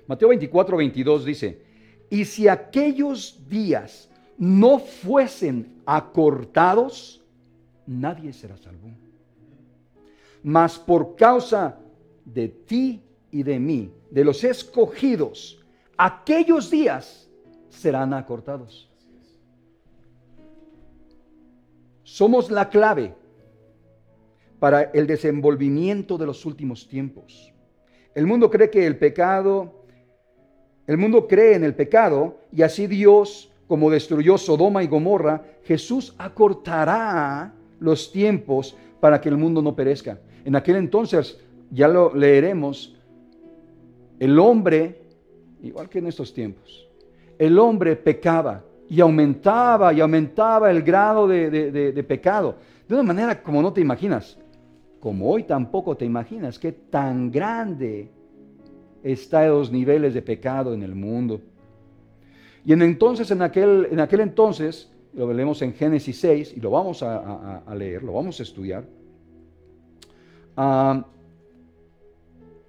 Mateo 0.09 0.31
24, 0.31 0.77
22 0.77 1.25
dice, 1.25 1.63
y 2.11 2.25
si 2.25 2.49
aquellos 2.49 3.41
días 3.49 4.11
no 4.39 4.81
fuesen 4.81 5.81
acortados, 5.87 7.23
nadie 7.87 8.33
será 8.33 8.57
salvo. 8.57 8.89
Mas 10.43 10.81
por 10.81 11.15
causa 11.15 11.79
de 12.25 12.49
ti 12.49 13.01
y 13.31 13.45
de 13.45 13.61
mí, 13.61 13.93
de 14.11 14.25
los 14.25 14.43
escogidos, 14.43 15.65
aquellos 15.97 16.69
días 16.73 17.24
serán 17.75 18.15
acortados. 18.15 18.89
Somos 22.03 22.51
la 22.51 22.69
clave 22.69 23.15
para 24.59 24.83
el 24.83 25.07
desenvolvimiento 25.07 26.17
de 26.17 26.27
los 26.27 26.47
últimos 26.47 26.87
tiempos. 26.89 27.53
El 28.15 28.27
mundo 28.27 28.51
cree 28.51 28.71
que 28.71 28.87
el 28.87 28.97
pecado, 28.97 29.85
el 30.87 30.97
mundo 30.97 31.27
cree 31.27 31.55
en 31.55 31.65
el 31.65 31.75
pecado 31.75 32.39
y 32.53 32.63
así 32.63 32.87
Dios, 32.87 33.51
como 33.67 33.91
destruyó 33.91 34.39
Sodoma 34.39 34.83
y 34.83 34.87
Gomorra, 34.87 35.43
Jesús 35.65 36.15
acortará 36.19 37.53
los 37.81 38.13
tiempos 38.13 38.77
para 39.01 39.21
que 39.21 39.29
el 39.29 39.37
mundo 39.37 39.61
no 39.61 39.75
perezca. 39.75 40.19
En 40.45 40.57
aquel 40.57 40.77
entonces, 40.77 41.39
ya 41.71 41.89
lo 41.89 42.15
leeremos, 42.15 42.95
el 44.21 44.39
hombre, 44.39 45.03
igual 45.63 45.89
que 45.89 45.99
en 45.99 46.07
estos 46.07 46.33
tiempos, 46.33 46.87
el 47.39 47.59
hombre 47.59 47.97
pecaba 47.97 48.63
y 48.89 49.01
aumentaba 49.01 49.93
y 49.93 50.01
aumentaba 50.01 50.71
el 50.71 50.83
grado 50.83 51.27
de, 51.27 52.05
pecado. 52.07 52.57
De 52.89 52.95
una 52.95 53.03
manera 53.03 53.43
como 53.43 53.63
no 53.63 53.73
te 53.73 53.81
imaginas. 53.81 54.39
Como 55.01 55.31
hoy 55.31 55.45
tampoco 55.45 55.97
te 55.97 56.05
imaginas 56.05 56.59
que 56.59 56.73
tan 56.73 57.31
grande 57.31 58.11
está 59.03 59.47
los 59.47 59.71
niveles 59.71 60.15
de 60.15 60.23
pecado 60.23 60.73
en 60.73 60.83
el 60.83 60.95
mundo. 60.95 61.41
Y 62.65 62.73
en 62.73 62.81
entonces, 62.81 63.31
en 63.31 63.43
aquel, 63.43 63.89
en 63.91 64.01
aquel 64.01 64.21
entonces, 64.21 64.91
lo 65.13 65.31
leemos 65.33 65.61
en 65.61 65.75
Génesis 65.75 66.19
6 66.21 66.55
y 66.57 66.61
lo 66.61 66.71
vamos 66.71 67.03
a, 67.03 67.63
leer, 67.77 68.03
lo 68.03 68.15
vamos 68.15 68.41
a 68.41 68.43
estudiar. 68.43 68.85
Ah, 70.57 71.05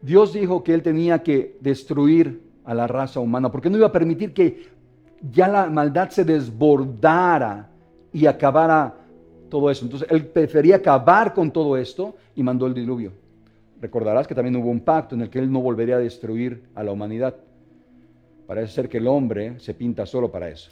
Dios 0.01 0.33
dijo 0.33 0.63
que 0.63 0.73
Él 0.73 0.83
tenía 0.83 1.23
que 1.23 1.57
destruir 1.61 2.44
a 2.65 2.73
la 2.73 2.87
raza 2.87 3.19
humana 3.19 3.51
porque 3.51 3.69
no 3.69 3.77
iba 3.77 3.87
a 3.87 3.91
permitir 3.91 4.33
que 4.33 4.69
ya 5.31 5.47
la 5.47 5.67
maldad 5.67 6.09
se 6.09 6.25
desbordara 6.25 7.69
y 8.11 8.25
acabara 8.25 8.95
todo 9.49 9.69
eso. 9.69 9.85
Entonces 9.85 10.07
Él 10.11 10.25
prefería 10.25 10.77
acabar 10.77 11.33
con 11.33 11.51
todo 11.51 11.77
esto 11.77 12.15
y 12.35 12.43
mandó 12.43 12.67
el 12.67 12.73
diluvio. 12.73 13.11
Recordarás 13.81 14.27
que 14.27 14.35
también 14.35 14.55
hubo 14.55 14.69
un 14.69 14.81
pacto 14.81 15.15
en 15.15 15.21
el 15.21 15.29
que 15.29 15.39
Él 15.39 15.51
no 15.51 15.61
volvería 15.61 15.95
a 15.95 15.99
destruir 15.99 16.63
a 16.75 16.83
la 16.83 16.91
humanidad. 16.91 17.35
Parece 18.47 18.73
ser 18.73 18.89
que 18.89 18.97
el 18.97 19.07
hombre 19.07 19.59
se 19.59 19.73
pinta 19.73 20.05
solo 20.05 20.31
para 20.31 20.49
eso, 20.49 20.71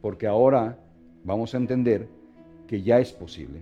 porque 0.00 0.26
ahora 0.26 0.78
vamos 1.24 1.54
a 1.54 1.56
entender 1.56 2.08
que 2.66 2.82
ya 2.82 2.98
es 2.98 3.12
posible. 3.12 3.60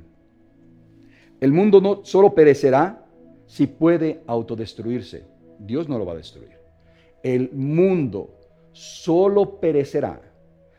El 1.41 1.53
mundo 1.53 1.81
no 1.81 2.05
solo 2.05 2.35
perecerá 2.35 3.05
si 3.47 3.67
puede 3.67 4.21
autodestruirse. 4.27 5.25
Dios 5.59 5.89
no 5.89 5.99
lo 5.99 6.07
va 6.07 6.13
a 6.13 6.17
destruir. 6.17 6.62
El 7.23 7.53
mundo 7.53 8.31
solo 8.73 9.61
perecerá 9.61 10.21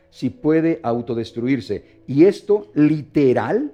si 0.10 0.30
puede 0.30 0.80
autodestruirse. 0.84 2.04
Y 2.08 2.26
esto 2.26 2.72
literal 2.76 3.74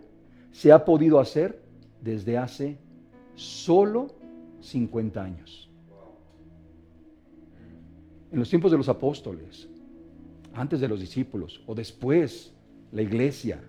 se 0.52 0.72
ha 0.72 0.86
podido 0.86 1.20
hacer 1.20 1.62
desde 2.02 2.38
hace 2.38 2.78
solo 3.36 4.08
50 4.62 5.24
años. 5.24 5.70
En 8.32 8.40
los 8.40 8.50
tiempos 8.50 8.72
de 8.72 8.78
los 8.78 8.90
apóstoles, 8.90 9.68
antes 10.54 10.80
de 10.80 10.88
los 10.88 11.00
discípulos 11.00 11.62
o 11.66 11.74
después 11.74 12.54
la 12.92 13.02
iglesia, 13.02 13.62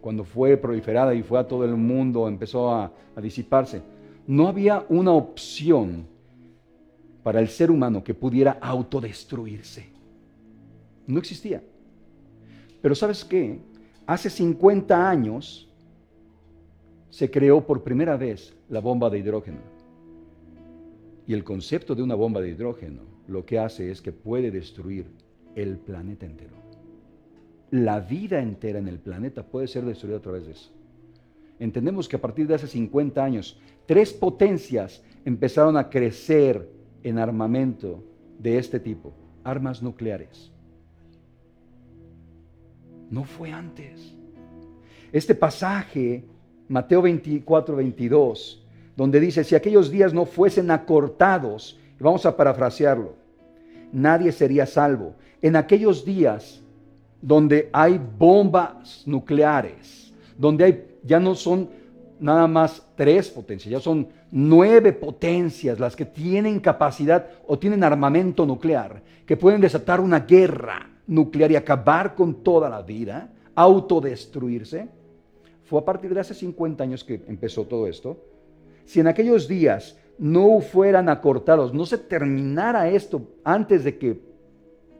cuando 0.00 0.24
fue 0.24 0.56
proliferada 0.56 1.14
y 1.14 1.22
fue 1.22 1.38
a 1.38 1.48
todo 1.48 1.64
el 1.64 1.76
mundo, 1.76 2.28
empezó 2.28 2.72
a, 2.72 2.92
disiparse, 3.20 3.82
no 4.26 4.46
había 4.46 4.84
una 4.88 5.12
opción 5.12 6.06
para 7.26 7.40
el 7.40 7.48
ser 7.48 7.72
humano 7.72 8.04
que 8.04 8.14
pudiera 8.14 8.52
autodestruirse. 8.60 9.88
No 11.08 11.18
existía. 11.18 11.60
Pero 12.80 12.94
sabes 12.94 13.24
qué? 13.24 13.58
Hace 14.06 14.30
50 14.30 15.10
años 15.10 15.68
se 17.10 17.28
creó 17.28 17.66
por 17.66 17.82
primera 17.82 18.16
vez 18.16 18.54
la 18.68 18.78
bomba 18.78 19.10
de 19.10 19.18
hidrógeno. 19.18 19.58
Y 21.26 21.34
el 21.34 21.42
concepto 21.42 21.96
de 21.96 22.04
una 22.04 22.14
bomba 22.14 22.40
de 22.40 22.50
hidrógeno 22.50 23.02
lo 23.26 23.44
que 23.44 23.58
hace 23.58 23.90
es 23.90 24.00
que 24.00 24.12
puede 24.12 24.52
destruir 24.52 25.10
el 25.56 25.78
planeta 25.78 26.26
entero 26.26 26.54
la 27.70 27.98
vida 28.00 28.40
entera 28.40 28.78
en 28.78 28.86
el 28.86 28.98
planeta 28.98 29.44
puede 29.44 29.66
ser 29.66 29.84
destruida 29.84 30.18
a 30.18 30.22
través 30.22 30.46
de 30.46 30.52
eso. 30.52 30.70
Entendemos 31.58 32.08
que 32.08 32.16
a 32.16 32.20
partir 32.20 32.46
de 32.46 32.54
hace 32.54 32.68
50 32.68 33.24
años, 33.24 33.58
tres 33.86 34.12
potencias 34.12 35.02
empezaron 35.24 35.76
a 35.76 35.88
crecer 35.88 36.75
en 37.06 37.20
armamento 37.20 38.02
de 38.36 38.58
este 38.58 38.80
tipo, 38.80 39.12
armas 39.44 39.80
nucleares. 39.80 40.50
No 43.08 43.22
fue 43.22 43.52
antes. 43.52 44.12
Este 45.12 45.36
pasaje, 45.36 46.24
Mateo 46.66 47.02
24, 47.02 47.76
22, 47.76 48.66
donde 48.96 49.20
dice, 49.20 49.44
si 49.44 49.54
aquellos 49.54 49.88
días 49.88 50.12
no 50.12 50.26
fuesen 50.26 50.72
acortados, 50.72 51.78
vamos 52.00 52.26
a 52.26 52.36
parafrasearlo, 52.36 53.14
nadie 53.92 54.32
sería 54.32 54.66
salvo. 54.66 55.14
En 55.40 55.54
aquellos 55.54 56.04
días 56.04 56.60
donde 57.22 57.70
hay 57.72 58.00
bombas 58.18 59.04
nucleares, 59.06 60.12
donde 60.36 60.64
hay, 60.64 60.84
ya 61.04 61.20
no 61.20 61.36
son 61.36 61.70
nada 62.18 62.48
más 62.48 62.84
tres 62.96 63.30
potencias, 63.30 63.70
ya 63.70 63.80
son 63.80 64.08
nueve 64.38 64.92
potencias 64.92 65.80
las 65.80 65.96
que 65.96 66.04
tienen 66.04 66.60
capacidad 66.60 67.26
o 67.46 67.58
tienen 67.58 67.82
armamento 67.82 68.44
nuclear, 68.44 69.02
que 69.24 69.34
pueden 69.34 69.62
desatar 69.62 69.98
una 69.98 70.20
guerra 70.20 70.90
nuclear 71.06 71.50
y 71.52 71.56
acabar 71.56 72.14
con 72.14 72.42
toda 72.42 72.68
la 72.68 72.82
vida, 72.82 73.30
autodestruirse. 73.54 74.88
Fue 75.64 75.80
a 75.80 75.84
partir 75.86 76.12
de 76.12 76.20
hace 76.20 76.34
50 76.34 76.84
años 76.84 77.02
que 77.02 77.22
empezó 77.26 77.64
todo 77.64 77.86
esto. 77.86 78.18
Si 78.84 79.00
en 79.00 79.06
aquellos 79.06 79.48
días 79.48 79.96
no 80.18 80.60
fueran 80.60 81.08
acortados, 81.08 81.72
no 81.72 81.86
se 81.86 81.96
terminara 81.96 82.90
esto 82.90 83.22
antes 83.42 83.84
de 83.84 83.96
que 83.96 84.20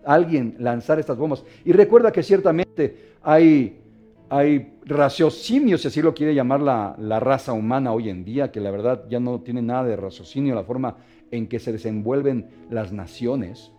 alguien 0.02 0.57
lanzar 0.59 0.99
estas 0.99 1.19
bombas. 1.19 1.45
Y 1.62 1.73
recuerda 1.73 2.11
que 2.11 2.23
ciertamente 2.23 3.12
hay, 3.23 3.83
hay 4.28 4.75
raciocinios, 4.85 5.83
si 5.83 5.88
así 5.88 6.02
lo 6.02 6.14
quiere 6.14 6.35
llamar 6.35 6.61
la, 6.61 6.97
la, 6.99 7.21
raza 7.21 7.52
humana 7.52 7.92
hoy 7.92 8.09
en 8.09 8.25
día, 8.25 8.50
que 8.50 8.61
la 8.61 8.71
verdad 8.71 9.04
ya 9.09 9.21
no 9.21 9.40
tiene 9.40 9.62
nada 9.62 9.85
de 9.85 9.97
raciocinio, 9.97 10.54
la 10.54 10.64
forma 10.64 10.97
en 11.30 11.49
que 11.49 11.59
se 11.59 11.73
desenvuelven 11.73 12.49
las 12.71 12.92
naciones. 12.92 13.71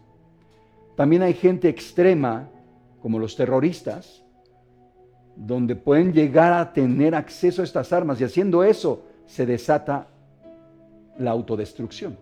También 0.96 1.22
hay 1.22 1.34
gente 1.34 1.70
extrema, 1.70 2.50
como 3.02 3.20
los 3.20 3.36
terroristas, 3.36 4.24
donde 5.36 5.76
pueden 5.76 6.14
llegar 6.14 6.54
a 6.54 6.74
tener 6.74 7.14
acceso 7.14 7.62
a 7.62 7.66
estas 7.66 7.94
armas 7.94 8.20
y 8.20 8.24
haciendo 8.24 8.64
eso 8.64 9.04
se 9.26 9.46
desata 9.46 10.08
la 11.20 11.32
autodestrucción. 11.32 12.18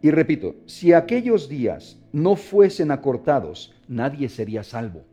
Y 0.00 0.10
repito, 0.10 0.54
si 0.66 0.92
aquellos 0.92 1.48
días 1.48 1.98
no 2.12 2.36
fuesen 2.36 2.90
acortados, 2.90 3.74
nadie 3.88 4.28
sería 4.28 4.62
salvo. 4.62 5.04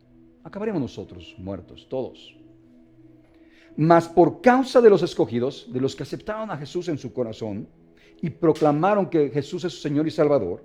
Acabaremos 0.44 0.82
nosotros 0.82 1.36
muertos, 1.38 1.88
todos. 1.90 2.36
Mas 3.76 4.08
por 4.08 4.42
causa 4.42 4.82
de 4.82 4.90
los 4.90 5.02
escogidos, 5.02 5.68
de 5.72 5.82
los 5.82 5.96
que 5.96 6.04
aceptaron 6.04 6.52
a 6.52 6.58
Jesús 6.58 6.90
en 6.90 6.98
su 6.98 7.12
corazón 7.14 7.68
y 8.22 8.30
proclamaron 8.30 9.10
que 9.10 9.30
Jesús 9.30 9.64
es 9.64 9.74
su 9.74 9.82
Señor 9.82 10.08
y 10.08 10.12
Salvador, 10.12 10.64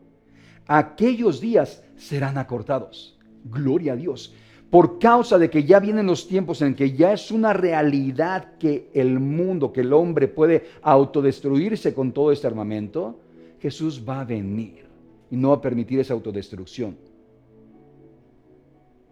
aquellos 0.67 1.41
días 1.41 1.83
serán 1.97 2.37
acortados. 2.39 3.19
Gloria 3.45 3.95
a 3.95 3.97
Dios. 3.97 4.35
por 4.71 4.99
causa 4.99 5.39
de 5.39 5.49
que 5.49 5.65
ya 5.65 5.81
vienen 5.81 6.07
los 6.07 6.29
tiempos 6.29 6.61
en 6.61 6.75
que 6.75 6.93
ya 6.93 7.13
es 7.13 7.31
una 7.31 7.53
realidad 7.53 8.59
que 8.59 8.91
el 8.93 9.19
mundo, 9.19 9.73
que 9.73 9.81
el 9.81 9.93
hombre 9.95 10.29
puede 10.29 10.67
autodestruirse 10.83 11.95
con 11.95 12.13
todo 12.13 12.33
este 12.33 12.47
armamento, 12.47 13.19
Jesús 13.61 14.05
va 14.07 14.21
a 14.21 14.25
venir 14.25 14.85
y 15.31 15.37
no 15.37 15.51
va 15.51 15.57
a 15.57 15.61
permitir 15.61 16.01
esa 16.01 16.13
autodestrucción. 16.13 16.97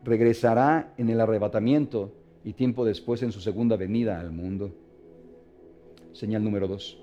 Regresará 0.07 0.95
en 0.99 1.11
el 1.11 1.21
arrebatamiento 1.21 2.13
y 2.45 2.53
tiempo 2.53 2.85
después 2.85 3.25
en 3.25 3.33
su 3.33 3.41
segunda 3.41 3.77
venida 3.77 4.21
al 4.21 4.31
mundo. 4.31 4.71
Señal 6.13 6.45
número 6.45 6.69
dos. 6.69 6.97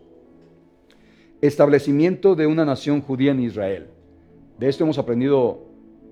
Establecimiento 1.41 2.33
de 2.33 2.47
una 2.47 2.63
nación 2.63 3.01
judía 3.01 3.33
en 3.33 3.41
Israel. 3.41 3.87
De 4.57 4.69
esto 4.69 4.85
hemos 4.85 4.97
aprendido 4.97 5.65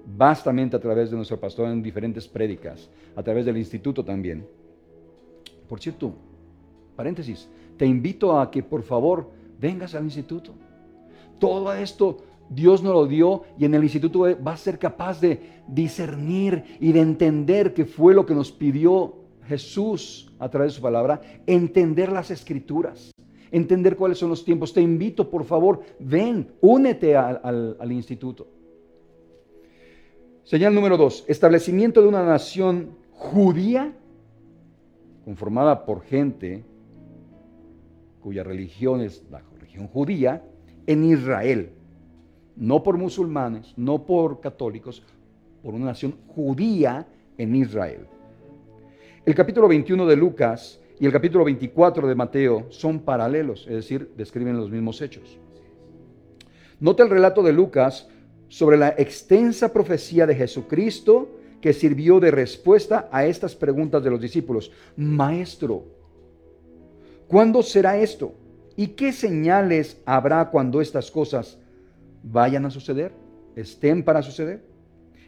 vastamente 0.06 0.76
a 0.76 0.82
través 0.82 1.10
de 1.10 1.16
nuestro 1.16 1.40
pastor 1.40 1.70
en 1.70 1.82
diferentes 1.82 2.28
prédicas, 2.28 2.90
a 3.16 3.24
través 3.24 3.46
del 3.46 3.56
instituto 3.56 4.04
también. 4.04 4.46
Por 5.70 5.80
cierto, 5.80 6.14
paréntesis, 6.98 7.48
te 7.78 7.86
invito 7.86 8.38
a 8.38 8.52
que 8.52 8.64
por 8.64 8.84
favor 8.84 9.30
vengas 9.62 9.96
al 9.96 10.04
instituto. 10.04 10.52
Todo 11.40 11.74
esto 11.74 12.18
Dios 12.54 12.84
nos 12.84 12.94
lo 12.94 13.08
dio 13.08 13.44
y 13.58 13.64
en 13.64 13.74
el 13.74 13.84
instituto 13.84 14.28
va 14.46 14.54
a 14.54 14.58
ser 14.58 14.78
capaz 14.78 15.22
de 15.22 15.40
discernir 15.70 16.66
y 16.82 16.92
de 16.92 17.00
entender 17.00 17.74
qué 17.74 17.86
fue 17.86 18.14
lo 18.14 18.26
que 18.26 18.36
nos 18.36 18.52
pidió 18.52 19.16
Jesús 19.48 20.34
a 20.38 20.50
través 20.50 20.74
de 20.74 20.76
su 20.76 20.82
palabra, 20.82 21.22
entender 21.48 22.12
las 22.12 22.30
escrituras, 22.30 23.12
entender 23.52 23.96
cuáles 23.96 24.18
son 24.18 24.30
los 24.30 24.44
tiempos. 24.44 24.74
Te 24.74 24.82
invito, 24.82 25.30
por 25.30 25.46
favor, 25.46 25.82
ven, 26.00 26.52
únete 26.60 27.16
al, 27.16 27.78
al 27.80 27.92
instituto. 27.92 28.48
Señal 30.44 30.76
número 30.76 30.98
dos, 30.98 31.24
establecimiento 31.30 32.02
de 32.02 32.10
una 32.10 32.26
nación 32.26 32.98
judía 33.12 33.96
conformada 35.24 35.86
por 35.86 36.02
gente 36.02 36.66
cuya 38.20 38.44
religión 38.44 39.00
es 39.00 39.24
la 39.32 39.42
religión 39.58 39.88
judía 39.88 40.44
en 40.86 41.06
Israel, 41.06 41.72
no 42.62 42.84
por 42.84 42.96
musulmanes, 42.96 43.74
no 43.76 44.06
por 44.06 44.40
católicos, 44.40 45.02
por 45.64 45.74
una 45.74 45.86
nación 45.86 46.16
judía 46.28 47.08
en 47.36 47.56
Israel. 47.56 48.06
El 49.26 49.34
capítulo 49.34 49.68
21 49.68 50.06
de 50.06 50.16
Lucas 50.16 50.80
y 51.00 51.08
el 51.08 51.12
capítulo 51.12 51.44
24 51.44 52.08
de 52.08 52.14
Mateo 52.14 52.68
son 52.70 53.00
paralelos, 53.00 53.62
es 53.62 53.74
decir, 53.74 54.12
describen 54.16 54.58
los 54.58 54.70
mismos 54.70 55.02
hechos. 55.02 55.40
Nota 56.80 57.02
el 57.02 57.10
relato 57.10 57.42
de 57.42 57.52
Lucas 57.52 58.08
sobre 58.48 58.78
la 58.78 58.90
extensa 58.90 59.74
profecía 59.74 60.28
de 60.28 60.36
Jesucristo 60.36 61.30
que 61.62 61.74
sirvió 61.74 62.20
de 62.20 62.30
respuesta 62.30 63.10
a 63.12 63.26
estas 63.26 63.56
preguntas 63.56 64.04
de 64.04 64.12
los 64.12 64.22
discípulos. 64.22 64.72
Maestro, 64.96 65.86
¿cuándo 67.28 67.64
será 67.64 67.98
esto? 67.98 68.36
¿Y 68.76 68.90
qué 68.90 69.12
señales 69.12 70.00
habrá 70.06 70.52
cuando 70.52 70.80
estas 70.80 71.10
cosas 71.10 71.58
vayan 72.24 72.66
a 72.66 72.72
suceder? 72.72 73.12
¿Estén 73.56 74.04
para 74.04 74.22
suceder? 74.22 74.64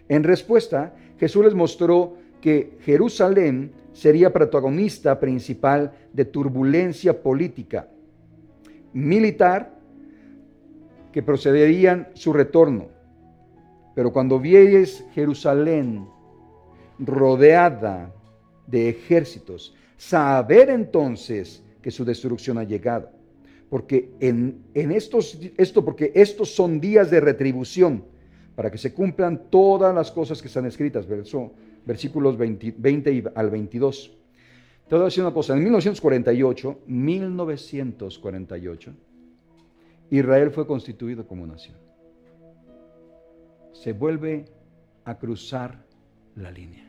En 0.10 0.24
respuesta, 0.24 0.96
Jesús 1.20 1.46
les 1.46 1.54
mostró 1.54 2.18
que 2.42 2.78
Jerusalén 2.82 3.72
sería 3.94 4.34
protagonista 4.34 5.20
principal 5.20 5.94
de 6.12 6.26
turbulencia 6.26 7.22
política, 7.22 7.88
militar, 8.94 9.74
que 11.12 11.22
procederían 11.22 12.10
su 12.16 12.34
retorno 12.34 12.94
pero 13.96 14.12
cuando 14.12 14.40
vieres 14.40 15.06
Jerusalén 15.14 16.08
rodeada 17.00 18.14
de 18.68 18.90
ejércitos, 18.90 19.76
saber 19.98 20.70
entonces 20.70 21.64
que 21.82 21.92
su 21.92 22.04
destrucción 22.06 22.58
ha 22.58 22.64
llegado. 22.64 23.12
Porque 23.74 24.14
en, 24.20 24.92
estos, 24.92 25.40
esto, 25.58 25.84
porque 25.84 26.12
estos 26.14 26.54
son 26.54 26.80
días 26.80 27.10
de 27.10 27.20
retribución, 27.20 28.04
para 28.56 28.70
que 28.70 28.78
se 28.78 28.94
cumplan 28.94 29.50
todas 29.50 29.96
las 29.96 30.12
cosas 30.12 30.40
que 30.40 30.48
están 30.48 30.68
escritas, 30.68 31.08
verso, 31.08 31.52
versículos 31.84 32.38
20, 32.38 32.76
20 32.78 33.32
al 33.34 33.50
22. 33.50 34.16
Te 34.88 34.94
voy 34.94 35.02
a 35.02 35.06
decir 35.06 35.24
una 35.24 35.34
cosa, 35.34 35.54
en 35.54 35.64
1948, 35.64 36.82
1948, 36.86 38.94
Israel 40.12 40.52
fue 40.52 40.68
constituido 40.68 41.26
como 41.26 41.48
nación 41.48 41.76
se 43.84 43.92
vuelve 43.92 44.46
a 45.04 45.18
cruzar 45.18 45.84
la 46.36 46.52
línea. 46.52 46.86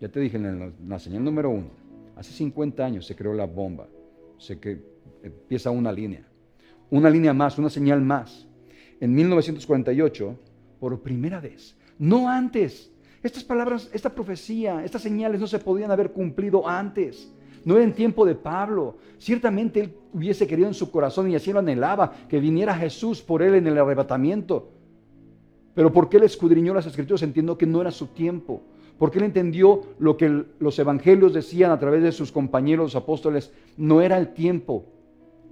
Ya 0.00 0.08
te 0.08 0.20
dije 0.20 0.36
en 0.36 0.74
la, 0.86 0.98
señal 0.98 1.24
número 1.24 1.50
uno, 1.50 1.70
hace 2.14 2.32
50 2.32 2.84
años 2.84 3.06
se 3.06 3.16
creó 3.16 3.34
la 3.34 3.46
bomba, 3.46 3.88
se 4.38 4.60
empieza 5.22 5.70
una 5.70 5.92
línea, 5.92 6.26
una 6.90 7.10
línea 7.10 7.32
más, 7.32 7.58
una 7.58 7.70
señal 7.70 8.00
más. 8.00 8.46
En 9.00 9.14
1948, 9.14 10.38
por 10.78 11.00
primera 11.00 11.40
vez, 11.40 11.76
no 11.98 12.28
antes, 12.28 12.92
estas 13.22 13.44
palabras, 13.44 13.88
esta 13.92 14.12
profecía, 14.12 14.84
estas 14.84 15.02
señales 15.02 15.40
no 15.40 15.46
se 15.46 15.60
podían 15.60 15.90
haber 15.90 16.10
cumplido 16.10 16.68
antes. 16.68 17.32
No 17.64 17.76
era 17.76 17.84
en 17.84 17.92
tiempo 17.92 18.26
de 18.26 18.34
Pablo. 18.34 18.96
Ciertamente 19.18 19.80
él 19.80 19.94
hubiese 20.12 20.46
querido 20.46 20.66
en 20.66 20.74
su 20.74 20.90
corazón 20.90 21.30
y 21.30 21.36
así 21.36 21.52
lo 21.52 21.60
anhelaba, 21.60 22.12
que 22.28 22.40
viniera 22.40 22.74
Jesús 22.74 23.22
por 23.22 23.42
él 23.42 23.54
en 23.54 23.66
el 23.68 23.78
arrebatamiento. 23.78 24.72
Pero 25.74 25.92
porque 25.92 26.16
él 26.16 26.24
escudriñó 26.24 26.74
las 26.74 26.86
escrituras, 26.86 27.22
entiendo 27.22 27.56
que 27.56 27.66
no 27.66 27.80
era 27.80 27.92
su 27.92 28.08
tiempo. 28.08 28.62
Porque 28.98 29.18
él 29.18 29.24
entendió 29.24 29.82
lo 29.98 30.16
que 30.16 30.44
los 30.58 30.78
evangelios 30.78 31.32
decían 31.32 31.70
a 31.70 31.78
través 31.78 32.02
de 32.02 32.12
sus 32.12 32.32
compañeros 32.32 32.96
apóstoles, 32.96 33.52
no 33.76 34.00
era 34.00 34.18
el 34.18 34.34
tiempo. 34.34 34.84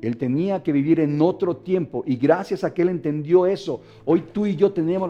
Él 0.03 0.17
tenía 0.17 0.63
que 0.63 0.73
vivir 0.73 1.01
en 1.01 1.21
otro 1.21 1.59
tiempo 1.59 2.03
y 2.07 2.17
gracias 2.17 2.65
a 2.65 2.73
que 2.73 2.83
él 2.83 2.89
entendió 2.89 3.47
eso, 3.47 3.83
hoy 4.05 4.25
tú 4.33 4.47
y 4.47 4.57
yo 4.57 4.73
tenemos 4.73 5.09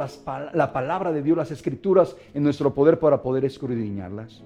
la 0.53 0.72
palabra 0.72 1.12
de 1.12 1.22
Dios, 1.22 1.37
las 1.37 1.50
escrituras 1.50 2.16
en 2.35 2.42
nuestro 2.42 2.74
poder 2.74 2.98
para 2.98 3.22
poder 3.22 3.44
escudriñarlas. 3.44 4.42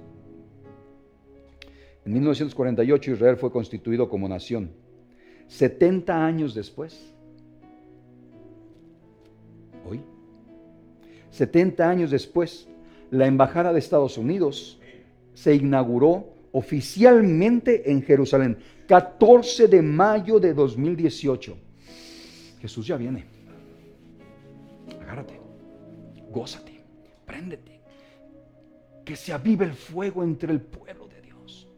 En 2.04 2.12
1948 2.12 3.12
Israel 3.12 3.36
fue 3.36 3.50
constituido 3.50 4.08
como 4.08 4.28
nación. 4.28 4.70
70 5.46 6.24
años 6.24 6.54
después, 6.54 7.14
70 11.34 11.90
años 11.90 12.10
después, 12.12 12.68
la 13.10 13.26
Embajada 13.26 13.72
de 13.72 13.80
Estados 13.80 14.18
Unidos 14.18 14.80
se 15.34 15.56
inauguró 15.56 16.28
oficialmente 16.52 17.90
en 17.90 18.02
Jerusalén, 18.02 18.58
14 18.86 19.68
de 19.68 19.82
mayo 19.82 20.38
de 20.38 20.54
2018. 20.54 21.56
Jesús 22.60 22.86
ya 22.86 22.96
viene. 22.96 23.24
Agárrate, 25.02 25.40
gózate, 26.30 26.80
préndete. 27.24 27.80
Que 29.04 29.16
se 29.16 29.32
avive 29.32 29.66
el 29.66 29.74
fuego 29.74 30.22
entre 30.22 30.52
el 30.52 30.60
pueblo 30.60 31.06
de 31.08 31.20
Dios. 31.20 31.68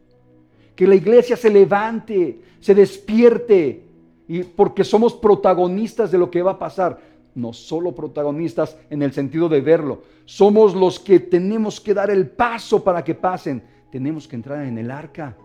Que 0.75 0.87
la 0.87 0.95
iglesia 0.95 1.35
se 1.35 1.49
levante, 1.49 2.41
se 2.59 2.73
despierte, 2.73 3.83
y 4.27 4.43
porque 4.43 4.83
somos 4.83 5.13
protagonistas 5.13 6.11
de 6.11 6.17
lo 6.17 6.29
que 6.29 6.41
va 6.41 6.51
a 6.51 6.59
pasar 6.59 6.99
no 7.37 7.53
solo 7.53 7.93
protagonistas 7.93 8.77
en 8.89 9.03
el 9.03 9.13
sentido 9.13 9.47
de 9.47 9.61
verlo, 9.61 10.01
somos 10.25 10.73
los 10.73 10.99
que 10.99 11.19
tenemos 11.19 11.79
que 11.79 11.93
dar 11.93 12.09
el 12.09 12.27
paso 12.27 12.83
para 12.83 13.03
que 13.03 13.13
pasen. 13.13 13.63
Tenemos 13.91 14.27
que 14.27 14.35
entrar 14.35 14.65
en 14.65 14.77
el 14.77 14.89
arca. 14.89 15.37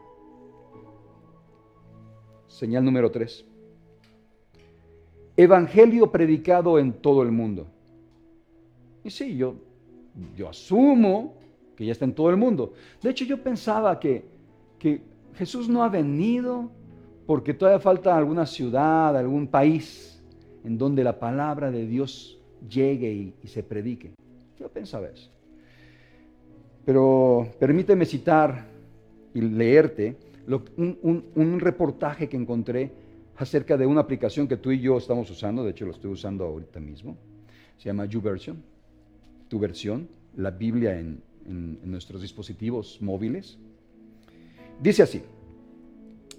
Señal 2.63 2.85
número 2.85 3.11
3. 3.11 3.45
Evangelio 5.37 6.13
predicado 6.13 6.79
en 6.79 6.93
todo 6.93 7.25
el 7.25 7.33
mundo. 7.33 7.67
Y 9.03 9.11
sí, 9.11 9.37
yo, 9.37 9.57
yo 10.37 10.49
asumo 10.49 11.35
que 11.75 11.85
ya 11.85 11.91
está 11.91 12.05
en 12.05 12.15
todo 12.15 12.31
el 12.31 12.37
mundo. 12.37 12.73
De 13.03 13.11
hecho, 13.11 13.25
yo 13.25 13.43
pensaba 13.43 13.99
que, 13.99 14.25
que 14.79 15.01
Jesús 15.35 15.69
no 15.69 15.83
ha 15.83 15.89
venido 15.89 16.71
porque 17.27 17.53
todavía 17.53 17.81
falta 17.81 18.17
alguna 18.17 18.47
ciudad, 18.47 19.17
algún 19.17 19.49
país 19.49 20.23
en 20.63 20.79
donde 20.79 21.03
la 21.03 21.19
palabra 21.19 21.69
de 21.73 21.85
Dios 21.85 22.39
llegue 22.71 23.35
y, 23.43 23.49
se 23.49 23.65
predique. 23.65 24.13
Yo 24.61 24.69
pensaba 24.69 25.09
eso. 25.09 25.33
Pero 26.85 27.49
permíteme 27.59 28.07
citar 28.07 28.67
y 29.35 29.41
leerte 29.41 30.17
un, 30.47 31.61
reportaje 31.61 32.29
que 32.29 32.37
encontré 32.37 32.93
acerca 33.37 33.77
de 33.77 33.87
una 33.87 34.01
aplicación 34.01 34.49
que 34.49 34.57
tú 34.57 34.71
y 34.71 34.81
yo 34.81 34.99
estamos 34.99 35.31
usando, 35.31 35.65
de 35.65 35.71
hecho 35.71 35.87
lo 35.87 35.93
estoy 35.93 36.11
usando 36.11 36.45
ahorita 36.45 36.81
mismo, 36.81 37.17
se 37.79 37.89
llama 37.89 38.05
YouVersion, 38.05 38.63
tu 39.49 39.59
versión, 39.59 40.09
la 40.37 40.51
Biblia 40.51 40.99
en, 40.99 41.23
en 41.47 41.79
nuestros 41.91 42.23
dispositivos 42.23 42.99
móviles. 43.01 43.59
Dice 44.81 45.03
así, 45.03 45.23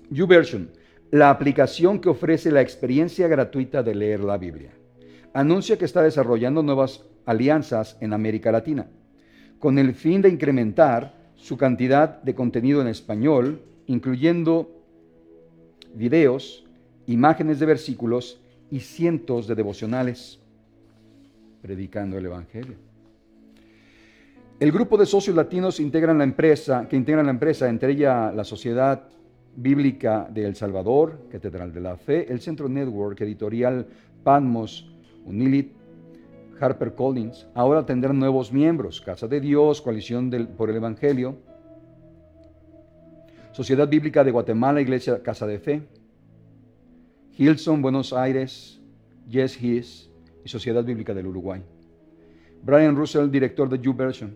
YouVersion, 0.10 0.70
la 1.12 1.30
aplicación 1.30 2.00
que 2.00 2.10
ofrece 2.10 2.52
la 2.52 2.62
experiencia 2.62 3.28
gratuita 3.28 3.84
de 3.84 3.96
leer 3.96 4.22
la 4.22 4.38
Biblia. 4.38 4.72
Anuncia 5.34 5.78
que 5.78 5.86
está 5.86 6.02
desarrollando 6.02 6.64
nuevas 6.64 7.06
alianzas 7.26 7.98
en 8.02 8.14
América 8.14 8.52
Latina. 8.52 8.88
con 9.60 9.80
el 9.80 9.94
fin 9.94 10.22
de 10.22 10.28
incrementar 10.28 11.16
su 11.36 11.56
cantidad 11.56 12.22
de 12.22 12.36
contenido 12.36 12.82
en 12.82 12.88
español, 12.88 13.62
incluyendo 13.88 14.70
videos, 15.94 16.66
imágenes 17.08 17.60
de 17.60 17.66
versículos 17.66 18.40
y 18.72 18.80
cientos 18.80 19.48
de 19.48 19.56
devocionales 19.56 20.40
predicando 21.62 22.18
el 22.18 22.26
Evangelio. 22.26 22.76
El 24.60 24.72
grupo 24.72 24.98
de 24.98 25.06
socios 25.06 25.36
latinos 25.36 25.80
integran 25.80 26.18
la 26.18 26.24
empresa, 26.24 26.88
que 26.88 26.96
integran 26.96 27.26
la 27.26 27.32
empresa, 27.32 27.70
entre 27.70 27.92
ella 27.92 28.32
la 28.32 28.44
Sociedad 28.44 29.04
Bíblica 29.56 30.28
de 30.32 30.46
El 30.46 30.56
Salvador, 30.56 31.28
Catedral 31.32 31.74
de 31.74 31.82
la 31.82 31.98
Fe, 31.98 32.32
el 32.32 32.40
Centro 32.40 32.68
Network, 32.70 33.20
Editorial 33.22 33.88
Patmos, 34.24 34.90
Unilit, 35.26 35.74
Harper 36.60 36.94
Collins. 36.96 37.48
Ahora 37.54 37.86
tendrán 37.86 38.20
nuevos 38.20 38.52
miembros, 38.52 39.02
Casa 39.02 39.28
de 39.28 39.40
Dios, 39.40 39.82
Coalición 39.82 40.30
por 40.58 40.70
el 40.70 40.78
Evangelio, 40.78 41.38
Sociedad 43.54 43.88
Bíblica 43.88 44.24
de 44.24 44.32
Guatemala, 44.32 44.82
Iglesia 44.82 45.22
Casa 45.22 45.46
de 45.46 45.60
Fe, 45.60 45.88
Hilson, 47.38 47.84
Buenos 47.84 48.12
Aires, 48.12 48.82
Yes 49.30 49.62
His 49.62 50.10
y 50.44 50.50
Sociedad 50.50 50.84
Bíblica 50.84 51.14
del 51.14 51.28
Uruguay. 51.28 51.64
Brian 52.64 52.96
Russell, 52.96 53.30
director 53.30 53.70
de 53.70 53.78
YouVersion, 53.78 54.36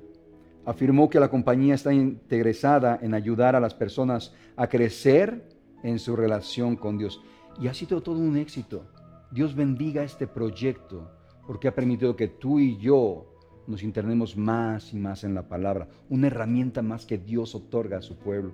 afirmó 0.65 1.09
que 1.09 1.19
la 1.19 1.31
compañía 1.31 1.73
está 1.73 1.91
interesada 1.91 2.99
en 3.01 3.15
ayudar 3.15 3.55
a 3.55 3.59
las 3.59 3.73
personas 3.73 4.35
a 4.55 4.67
crecer 4.67 5.49
en 5.81 5.97
su 5.97 6.15
relación 6.15 6.75
con 6.75 6.99
Dios. 6.99 7.19
Y 7.59 7.69
ha 7.69 7.73
sido 7.73 8.03
todo 8.03 8.19
un 8.19 8.37
éxito. 8.37 8.85
Dios 9.31 9.55
bendiga 9.55 10.03
este 10.03 10.27
proyecto 10.27 11.09
porque 11.47 11.67
ha 11.67 11.73
permitido 11.73 12.15
que 12.15 12.27
tú 12.27 12.59
y 12.59 12.77
yo 12.77 13.33
nos 13.65 13.81
internemos 13.81 14.37
más 14.37 14.93
y 14.93 14.99
más 14.99 15.23
en 15.23 15.33
la 15.33 15.47
palabra, 15.47 15.87
una 16.07 16.27
herramienta 16.27 16.83
más 16.83 17.07
que 17.07 17.17
Dios 17.17 17.55
otorga 17.55 17.97
a 17.97 18.03
su 18.03 18.15
pueblo. 18.15 18.53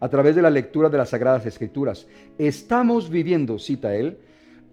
A 0.00 0.08
través 0.08 0.34
de 0.34 0.42
la 0.42 0.50
lectura 0.50 0.88
de 0.88 0.98
las 0.98 1.10
Sagradas 1.10 1.46
Escrituras, 1.46 2.06
estamos 2.38 3.10
viviendo, 3.10 3.58
cita 3.58 3.94
él, 3.94 4.18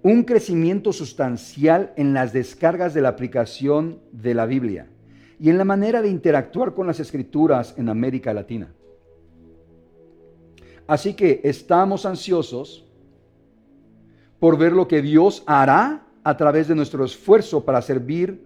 un 0.04 0.24
crecimiento 0.24 0.94
sustancial 0.94 1.94
en 1.96 2.14
las 2.14 2.34
descargas 2.34 2.94
de 2.94 3.02
la 3.02 3.10
aplicación 3.10 4.00
de 4.12 4.34
la 4.34 4.46
Biblia 4.46 4.88
y 5.40 5.50
en 5.50 5.58
la 5.58 5.66
manera 5.66 6.02
de 6.02 6.10
interactuar 6.10 6.74
con 6.74 6.88
las 6.88 7.00
escrituras 7.00 7.76
en 7.78 7.90
América 7.90 8.34
Latina. 8.34 8.74
Así 10.88 11.14
que 11.14 11.42
estamos 11.44 12.06
ansiosos 12.06 12.86
por 14.40 14.58
ver 14.58 14.74
lo 14.74 14.88
que 14.88 15.02
Dios 15.02 15.44
hará 15.46 16.08
a 16.24 16.38
través 16.38 16.68
de 16.68 16.76
nuestro 16.76 17.06
esfuerzo 17.06 17.64
para 17.64 17.82
servir 17.82 18.44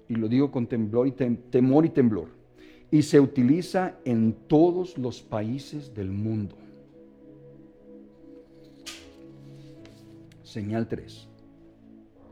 y 0.09 0.15
lo 0.15 0.29
digo 0.29 0.51
con 0.51 0.67
temblor 0.67 1.07
y 1.07 1.13
temor 1.13 1.85
y 1.85 1.91
temblor, 1.91 2.29
y 2.91 3.03
se 3.03 3.21
utiliza 3.21 3.97
en 4.05 4.35
todos 4.49 4.97
los 4.97 5.21
países 5.21 5.95
del 5.95 6.11
mundo. 6.11 6.57
Señal 10.51 10.89
3. 10.89 11.29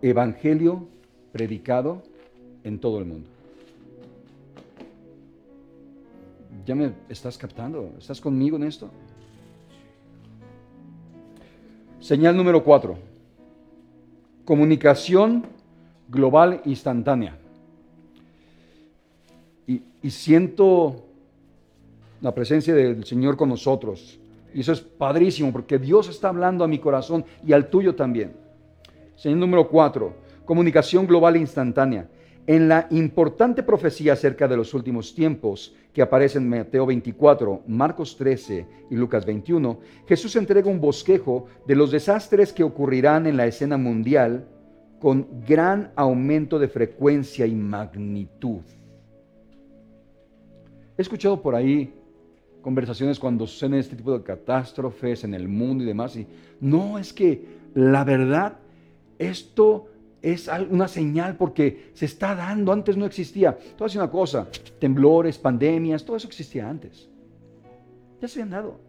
Evangelio 0.02 0.88
predicado 1.30 2.02
en 2.64 2.80
todo 2.80 2.98
el 2.98 3.04
mundo. 3.04 3.28
¿Ya 6.66 6.74
me 6.74 6.94
estás 7.08 7.38
captando? 7.38 7.94
¿Estás 7.96 8.20
conmigo 8.20 8.56
en 8.56 8.64
esto? 8.64 8.90
Señal 12.00 12.36
número 12.36 12.64
cuatro. 12.64 12.98
Comunicación 14.44 15.46
global 16.08 16.60
instantánea. 16.64 17.38
Y, 19.64 19.80
y, 20.02 20.10
siento 20.10 21.04
la 22.20 22.34
presencia 22.34 22.74
del 22.74 23.04
Señor 23.04 23.36
con 23.36 23.48
nosotros. 23.48 24.18
Y 24.54 24.60
eso 24.60 24.72
es 24.72 24.80
padrísimo 24.80 25.52
porque 25.52 25.78
Dios 25.78 26.08
está 26.08 26.28
hablando 26.28 26.64
a 26.64 26.68
mi 26.68 26.78
corazón 26.78 27.24
y 27.46 27.52
al 27.52 27.68
tuyo 27.68 27.94
también. 27.94 28.36
Señal 29.16 29.40
número 29.40 29.68
cuatro. 29.68 30.14
Comunicación 30.44 31.06
global 31.06 31.36
instantánea. 31.36 32.08
En 32.46 32.66
la 32.66 32.86
importante 32.90 33.62
profecía 33.62 34.14
acerca 34.14 34.48
de 34.48 34.56
los 34.56 34.72
últimos 34.72 35.14
tiempos 35.14 35.74
que 35.92 36.00
aparece 36.00 36.38
en 36.38 36.48
Mateo 36.48 36.86
24, 36.86 37.64
Marcos 37.66 38.16
13 38.16 38.66
y 38.90 38.94
Lucas 38.94 39.26
21, 39.26 39.80
Jesús 40.06 40.34
entrega 40.36 40.70
un 40.70 40.80
bosquejo 40.80 41.46
de 41.66 41.76
los 41.76 41.90
desastres 41.90 42.54
que 42.54 42.64
ocurrirán 42.64 43.26
en 43.26 43.36
la 43.36 43.46
escena 43.46 43.76
mundial 43.76 44.48
con 44.98 45.26
gran 45.46 45.92
aumento 45.94 46.58
de 46.58 46.68
frecuencia 46.68 47.44
y 47.44 47.54
magnitud. 47.54 48.62
He 50.96 51.02
escuchado 51.02 51.42
por 51.42 51.54
ahí 51.54 51.94
conversaciones 52.62 53.18
cuando 53.18 53.46
suceden 53.46 53.74
este 53.74 53.96
tipo 53.96 54.16
de 54.16 54.24
catástrofes 54.24 55.24
en 55.24 55.34
el 55.34 55.48
mundo 55.48 55.84
y 55.84 55.86
demás, 55.86 56.16
y 56.16 56.26
no 56.60 56.98
es 56.98 57.12
que 57.12 57.58
la 57.74 58.04
verdad, 58.04 58.58
esto 59.18 59.86
es 60.22 60.50
una 60.70 60.88
señal 60.88 61.36
porque 61.36 61.90
se 61.94 62.06
está 62.06 62.34
dando, 62.34 62.72
antes 62.72 62.96
no 62.96 63.06
existía. 63.06 63.56
Todo 63.76 63.86
es 63.86 63.94
una 63.94 64.10
cosa, 64.10 64.48
temblores, 64.78 65.38
pandemias, 65.38 66.04
todo 66.04 66.16
eso 66.16 66.26
existía 66.26 66.68
antes. 66.68 67.08
Ya 68.20 68.28
se 68.28 68.40
habían 68.40 68.50
dado. 68.50 68.80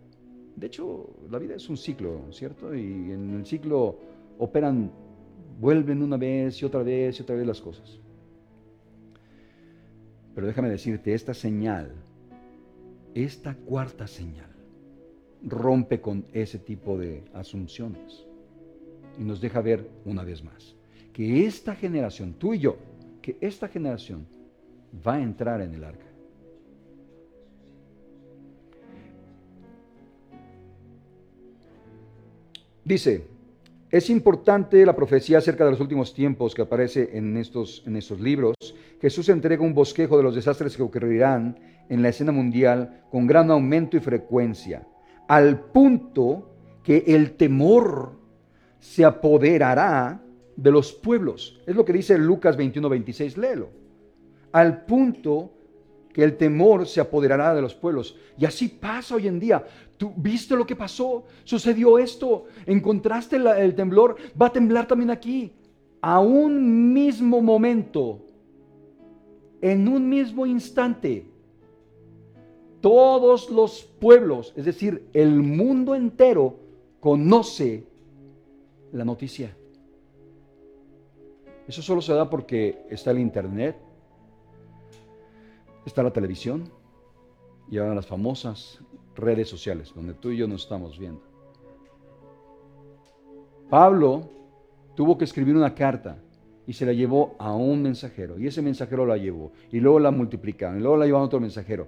De 0.55 0.67
hecho, 0.67 1.09
la 1.29 1.37
vida 1.37 1.55
es 1.55 1.69
un 1.69 1.77
ciclo, 1.77 2.21
¿cierto? 2.31 2.75
Y 2.75 3.11
en 3.11 3.35
el 3.35 3.45
ciclo 3.45 3.97
operan, 4.39 4.91
vuelven 5.59 6.01
una 6.01 6.17
vez 6.17 6.61
y 6.61 6.65
otra 6.65 6.83
vez 6.83 7.19
y 7.19 7.21
otra 7.21 7.35
vez 7.35 7.47
las 7.47 7.61
cosas. 7.61 7.99
Pero 10.33 10.47
déjame 10.47 10.69
decirte, 10.69 11.13
esta 11.13 11.33
señal, 11.33 11.93
esta 13.23 13.55
cuarta 13.55 14.07
señal, 14.07 14.49
rompe 15.43 16.01
con 16.01 16.25
ese 16.33 16.59
tipo 16.59 16.97
de 16.97 17.23
asunciones 17.33 18.25
y 19.17 19.23
nos 19.23 19.39
deja 19.41 19.61
ver 19.61 19.89
una 20.05 20.23
vez 20.23 20.43
más 20.43 20.75
que 21.13 21.45
esta 21.45 21.75
generación, 21.75 22.33
tú 22.33 22.53
y 22.53 22.59
yo, 22.59 22.77
que 23.21 23.37
esta 23.41 23.67
generación 23.67 24.25
va 25.05 25.15
a 25.15 25.21
entrar 25.21 25.61
en 25.61 25.73
el 25.73 25.83
arca. 25.83 26.05
Dice, 32.85 33.27
Es 33.91 34.09
importante 34.09 34.85
la 34.85 34.95
profecía 34.95 35.39
acerca 35.39 35.65
de 35.65 35.71
los 35.71 35.79
últimos 35.79 36.13
tiempos 36.13 36.53
que 36.53 36.61
aparece 36.61 37.09
en 37.17 37.35
estos, 37.37 37.83
en 37.85 37.99
libros. 38.23 38.55
Jesús 39.01 39.27
entrega 39.29 39.63
un 39.63 39.73
bosquejo 39.73 40.15
de 40.15 40.23
los 40.23 40.35
desastres 40.35 40.77
que 40.77 40.83
ocurrirán 40.83 41.57
en 41.89 42.01
la 42.01 42.09
escena 42.09 42.31
mundial 42.31 43.03
con 43.11 43.27
gran 43.27 43.51
aumento 43.51 43.97
y 43.97 43.99
frecuencia, 43.99 44.87
al 45.27 45.59
punto 45.59 46.49
que 46.83 47.03
el 47.07 47.31
temor 47.31 48.17
se 48.79 49.03
apoderará 49.03 50.21
de 50.55 50.71
los 50.71 50.93
pueblos. 50.93 51.59
Es 51.65 51.75
lo 51.75 51.85
que 51.85 51.93
dice 51.93 52.17
Lucas 52.17 52.55
21, 52.55 52.87
26, 52.87 53.37
léelo. 53.37 53.69
Al 54.51 54.85
punto 54.85 55.53
que 56.13 56.23
el 56.23 56.37
temor 56.37 56.87
se 56.87 56.99
apoderará 56.99 57.53
de 57.53 57.61
los 57.61 57.75
pueblos. 57.75 58.17
Y 58.37 58.45
así 58.45 58.67
pasa 58.67 59.15
hoy 59.15 59.27
en 59.27 59.39
día. 59.39 59.63
¿Tú 59.97 60.11
viste 60.15 60.55
lo 60.55 60.65
que 60.65 60.75
pasó? 60.75 61.25
Sucedió 61.43 61.99
esto. 61.99 62.45
¿Encontraste 62.65 63.35
el 63.35 63.75
temblor? 63.75 64.15
Va 64.41 64.47
a 64.47 64.53
temblar 64.53 64.87
también 64.87 65.11
aquí. 65.11 65.53
A 66.01 66.19
un 66.19 66.93
mismo 66.93 67.41
momento, 67.41 68.25
en 69.61 69.87
un 69.87 70.09
mismo 70.09 70.45
instante, 70.45 71.28
todos 72.81 73.49
los 73.49 73.83
pueblos, 73.83 74.53
es 74.55 74.65
decir, 74.65 75.07
el 75.13 75.41
mundo 75.41 75.95
entero, 75.95 76.55
conoce 76.99 77.85
la 78.91 79.05
noticia. 79.05 79.55
Eso 81.67 81.81
solo 81.81 82.01
se 82.01 82.13
da 82.13 82.29
porque 82.29 82.85
está 82.89 83.11
el 83.11 83.19
Internet, 83.19 83.77
está 85.85 86.01
la 86.03 86.11
televisión 86.11 86.71
y 87.69 87.77
ahora 87.77 87.93
las 87.95 88.07
famosas 88.07 88.79
redes 89.15 89.49
sociales, 89.49 89.91
donde 89.93 90.13
tú 90.13 90.31
y 90.31 90.37
yo 90.37 90.47
nos 90.47 90.63
estamos 90.63 90.97
viendo. 90.97 91.21
Pablo 93.69 94.29
tuvo 94.95 95.17
que 95.17 95.25
escribir 95.25 95.55
una 95.55 95.75
carta 95.75 96.17
y 96.65 96.73
se 96.73 96.85
la 96.85 96.93
llevó 96.93 97.35
a 97.37 97.53
un 97.53 97.83
mensajero 97.83 98.39
y 98.39 98.47
ese 98.47 98.61
mensajero 98.61 99.05
la 99.05 99.17
llevó 99.17 99.51
y 99.71 99.79
luego 99.79 99.99
la 99.99 100.11
multiplicaron 100.11 100.79
y 100.79 100.81
luego 100.81 100.97
la 100.97 101.05
llevaron 101.05 101.23
a 101.23 101.27
otro 101.27 101.39
mensajero. 101.39 101.87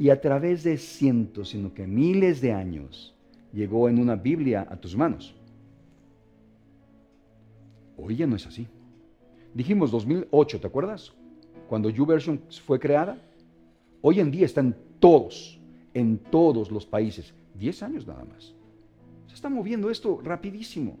Y 0.00 0.08
a 0.08 0.18
través 0.18 0.64
de 0.64 0.78
cientos, 0.78 1.50
sino 1.50 1.74
que 1.74 1.86
miles 1.86 2.40
de 2.40 2.54
años, 2.54 3.14
llegó 3.52 3.86
en 3.86 3.98
una 3.98 4.16
Biblia 4.16 4.66
a 4.70 4.76
tus 4.76 4.96
manos. 4.96 5.34
Hoy 7.98 8.16
ya 8.16 8.26
no 8.26 8.34
es 8.34 8.46
así. 8.46 8.66
Dijimos 9.52 9.90
2008, 9.90 10.58
¿te 10.58 10.66
acuerdas? 10.66 11.12
Cuando 11.68 11.90
YouVersion 11.90 12.40
fue 12.64 12.80
creada. 12.80 13.18
Hoy 14.00 14.20
en 14.20 14.30
día 14.30 14.46
está 14.46 14.62
en 14.62 14.74
todos, 15.00 15.60
en 15.92 16.16
todos 16.16 16.70
los 16.70 16.86
países. 16.86 17.34
10 17.58 17.82
años 17.82 18.06
nada 18.06 18.24
más. 18.24 18.54
Se 19.26 19.34
está 19.34 19.50
moviendo 19.50 19.90
esto 19.90 20.18
rapidísimo. 20.24 20.96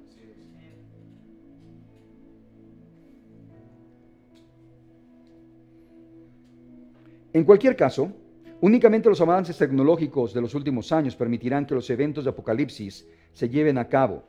En 7.32 7.44
cualquier 7.44 7.76
caso, 7.76 8.12
únicamente 8.60 9.08
los 9.08 9.20
avances 9.20 9.56
tecnológicos 9.58 10.34
de 10.34 10.40
los 10.40 10.54
últimos 10.54 10.92
años 10.92 11.16
permitirán 11.16 11.66
que 11.66 11.74
los 11.74 11.88
eventos 11.90 12.24
de 12.24 12.30
Apocalipsis 12.30 13.06
se 13.32 13.48
lleven 13.48 13.78
a 13.78 13.88
cabo. 13.88 14.24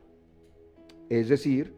Es 1.09 1.29
decir, 1.29 1.73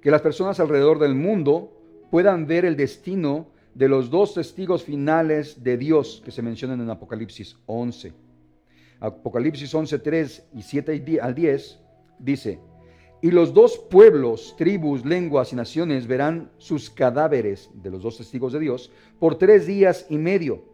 que 0.00 0.10
las 0.10 0.22
personas 0.22 0.60
alrededor 0.60 0.98
del 0.98 1.14
mundo 1.14 1.72
puedan 2.10 2.46
ver 2.46 2.64
el 2.64 2.76
destino 2.76 3.48
de 3.74 3.88
los 3.88 4.10
dos 4.10 4.34
testigos 4.34 4.82
finales 4.82 5.62
de 5.62 5.76
Dios 5.76 6.22
que 6.24 6.30
se 6.30 6.42
mencionan 6.42 6.80
en 6.80 6.90
Apocalipsis 6.90 7.56
11. 7.66 8.12
Apocalipsis 9.00 9.74
11, 9.74 9.98
3 9.98 10.48
y 10.54 10.62
7 10.62 11.20
al 11.22 11.34
10 11.34 11.80
dice, 12.18 12.58
y 13.22 13.30
los 13.30 13.52
dos 13.52 13.78
pueblos, 13.78 14.54
tribus, 14.56 15.04
lenguas 15.04 15.52
y 15.52 15.56
naciones 15.56 16.06
verán 16.06 16.50
sus 16.58 16.88
cadáveres 16.90 17.70
de 17.74 17.90
los 17.90 18.02
dos 18.02 18.16
testigos 18.16 18.52
de 18.52 18.60
Dios 18.60 18.90
por 19.18 19.36
tres 19.36 19.66
días 19.66 20.06
y 20.08 20.16
medio 20.16 20.64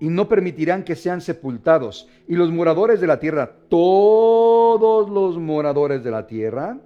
y 0.00 0.08
no 0.08 0.28
permitirán 0.28 0.82
que 0.82 0.96
sean 0.96 1.20
sepultados. 1.20 2.08
Y 2.26 2.34
los 2.34 2.50
moradores 2.50 3.00
de 3.00 3.06
la 3.06 3.20
tierra, 3.20 3.54
todos 3.68 5.10
los 5.10 5.38
moradores 5.38 6.02
de 6.02 6.10
la 6.10 6.26
tierra, 6.26 6.80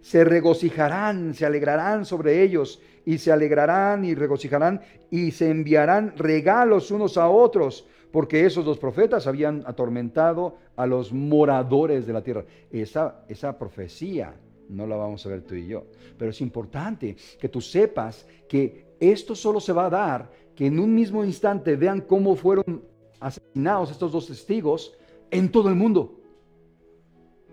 se 0.00 0.24
regocijarán, 0.24 1.34
se 1.34 1.46
alegrarán 1.46 2.04
sobre 2.04 2.42
ellos 2.42 2.82
y 3.04 3.18
se 3.18 3.30
alegrarán 3.30 4.04
y 4.04 4.14
regocijarán 4.14 4.80
y 5.10 5.30
se 5.30 5.50
enviarán 5.50 6.14
regalos 6.16 6.90
unos 6.90 7.16
a 7.16 7.28
otros, 7.28 7.86
porque 8.12 8.44
esos 8.44 8.64
dos 8.64 8.78
profetas 8.78 9.26
habían 9.26 9.62
atormentado 9.66 10.56
a 10.76 10.86
los 10.86 11.12
moradores 11.12 12.06
de 12.06 12.12
la 12.12 12.22
tierra. 12.22 12.44
Esa, 12.70 13.24
esa 13.28 13.58
profecía 13.58 14.34
no 14.68 14.86
la 14.86 14.96
vamos 14.96 15.24
a 15.26 15.28
ver 15.28 15.42
tú 15.42 15.54
y 15.54 15.66
yo, 15.66 15.86
pero 16.16 16.30
es 16.30 16.40
importante 16.40 17.16
que 17.38 17.48
tú 17.48 17.60
sepas 17.60 18.26
que 18.48 18.94
esto 19.00 19.34
solo 19.34 19.60
se 19.60 19.72
va 19.72 19.86
a 19.86 19.90
dar, 19.90 20.30
que 20.54 20.66
en 20.66 20.78
un 20.78 20.94
mismo 20.94 21.24
instante 21.24 21.76
vean 21.76 22.02
cómo 22.02 22.36
fueron 22.36 22.84
asesinados 23.18 23.90
estos 23.90 24.12
dos 24.12 24.26
testigos 24.26 24.94
en 25.30 25.50
todo 25.50 25.68
el 25.68 25.74
mundo. 25.74 26.20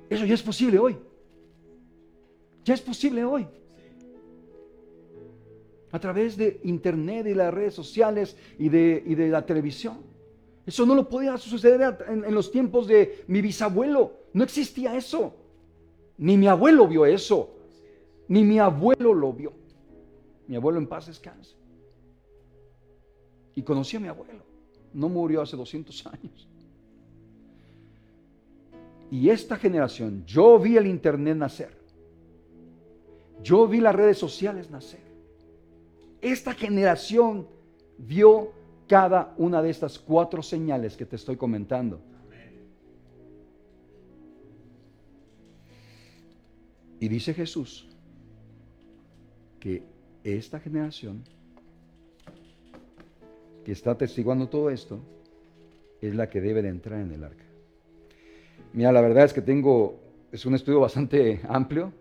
Eso 0.09 0.25
ya 0.25 0.33
es 0.33 0.43
posible 0.43 0.79
hoy. 0.79 0.97
Ya 2.63 2.73
es 2.73 2.81
posible 2.81 3.23
hoy. 3.23 3.47
A 5.91 5.99
través 5.99 6.37
de 6.37 6.59
internet 6.63 7.27
y 7.27 7.33
las 7.33 7.53
redes 7.53 7.73
sociales 7.73 8.37
y 8.57 8.69
de, 8.69 9.01
de 9.01 9.29
la 9.29 9.45
televisión. 9.45 9.99
Eso 10.67 10.85
no 10.85 10.95
lo 10.95 11.07
podía 11.07 11.37
suceder 11.37 11.97
en, 12.09 12.35
los 12.35 12.51
tiempos 12.51 12.87
de 12.87 13.23
mi 13.27 13.41
bisabuelo. 13.41 14.11
No 14.33 14.43
existía 14.43 14.97
eso. 14.97 15.33
Ni 16.17 16.35
mi 16.35 16.47
abuelo 16.47 16.89
vio 16.89 17.05
eso. 17.05 17.55
Ni 18.27 18.43
mi 18.43 18.59
abuelo 18.59 19.13
lo 19.13 19.31
vio. 19.31 19.53
Mi 20.45 20.57
abuelo 20.57 20.77
en 20.77 20.87
paz 20.87 21.07
descanse. 21.07 21.55
Y 23.55 23.61
conocí 23.61 23.95
a 23.95 24.01
mi 24.01 24.09
abuelo. 24.09 24.43
No 24.93 25.07
murió 25.07 25.41
hace 25.41 25.55
200 25.55 26.05
años. 26.07 26.49
Y 29.09 29.29
esta 29.29 29.55
generación, 29.55 30.25
yo 30.25 30.59
vi 30.59 30.75
el 30.75 30.85
Internet 30.85 31.37
nacer. 31.37 31.77
Yo 33.41 33.69
vi 33.69 33.79
las 33.79 33.95
redes 33.95 34.17
sociales 34.17 34.69
nacer. 34.69 34.99
Esta 36.19 36.53
generación 36.53 37.47
vio 37.97 38.56
cada 38.87 39.33
una 39.37 39.61
de 39.61 39.69
estas 39.69 39.99
cuatro 39.99 40.41
señales 40.41 40.95
que 40.95 41.05
te 41.05 41.15
estoy 41.15 41.35
comentando. 41.35 41.99
Y 46.99 47.07
dice 47.07 47.33
Jesús 47.33 47.87
que 49.59 49.83
esta 50.23 50.59
generación 50.59 51.23
que 53.63 53.71
está 53.71 53.97
testiguando 53.97 54.47
todo 54.47 54.69
esto 54.69 54.99
es 56.01 56.15
la 56.15 56.29
que 56.29 56.41
debe 56.41 56.61
de 56.61 56.69
entrar 56.69 57.01
en 57.01 57.11
el 57.11 57.23
arca. 57.23 57.43
Mira, 58.73 58.91
la 58.91 59.01
verdad 59.01 59.25
es 59.25 59.33
que 59.33 59.41
tengo, 59.41 59.99
es 60.31 60.45
un 60.45 60.55
estudio 60.55 60.79
bastante 60.79 61.41
amplio, 61.47 61.91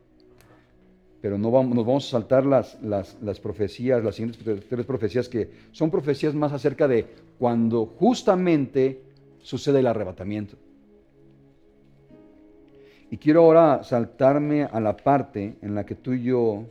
pero 1.21 1.39
no 1.39 1.51
vamos, 1.51 1.75
nos 1.75 1.87
vamos 1.87 2.07
a 2.07 2.11
saltar 2.11 2.45
las, 2.45 2.79
las, 2.83 3.41
profecías, 3.41 4.03
las 4.03 4.15
siguientes 4.15 4.67
tres 4.69 4.87
profecías 4.87 5.29
que 5.29 5.51
son 5.73 5.91
profecías 5.91 6.35
más 6.35 6.53
acerca 6.53 6.87
de 6.87 7.07
cuando 7.39 7.87
justamente 7.87 9.01
sucede 9.41 9.81
el 9.81 9.87
arrebatamiento. 9.87 10.57
Y 13.11 13.19
quiero 13.19 13.43
ahora 13.43 13.85
saltarme 13.85 14.65
a 14.65 14.81
la 14.81 14.97
parte 14.97 15.57
en 15.63 15.75
la 15.75 15.87
que 15.87 15.95
tú 15.95 16.13
y 16.13 16.25
yo 16.25 16.65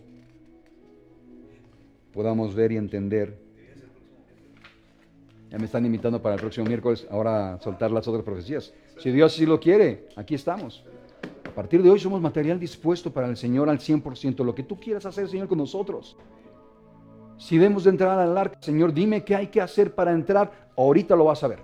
podamos 2.14 2.54
ver 2.54 2.72
y 2.72 2.78
entender. 2.78 3.38
Ya 5.50 5.58
me 5.58 5.66
están 5.66 5.86
invitando 5.86 6.22
para 6.22 6.36
el 6.36 6.42
próximo 6.42 6.66
miércoles 6.66 7.08
ahora 7.10 7.58
soltar 7.62 7.92
las 7.92 8.08
otras 8.08 8.24
profecías. 8.24 8.74
Si 9.00 9.12
Dios 9.12 9.34
sí 9.34 9.46
lo 9.46 9.60
quiere, 9.60 10.08
aquí 10.16 10.36
estamos. 10.36 10.84
Partir 11.56 11.82
de 11.82 11.90
hoy 11.90 12.00
somos 12.00 12.22
material 12.22 12.60
dispuesto 12.60 13.14
para 13.14 13.28
el 13.28 13.38
Señor 13.38 13.70
al 13.70 13.80
100%. 13.80 14.44
Lo 14.44 14.54
que 14.54 14.64
tú 14.64 14.78
quieras 14.78 15.06
hacer, 15.06 15.30
Señor, 15.30 15.48
con 15.48 15.58
nosotros. 15.58 16.18
Si 17.38 17.58
debemos 17.58 17.86
de 17.86 17.92
entrar 17.92 18.20
al 18.20 18.38
arca, 18.38 18.58
Señor, 18.62 18.94
dime 18.94 19.24
qué 19.24 19.36
hay 19.36 19.48
que 19.48 19.62
hacer 19.62 19.96
para 19.96 20.12
entrar. 20.12 20.70
Ahorita 20.76 21.16
lo 21.16 21.26
vas 21.26 21.44
a 21.44 21.48
ver. 21.48 21.60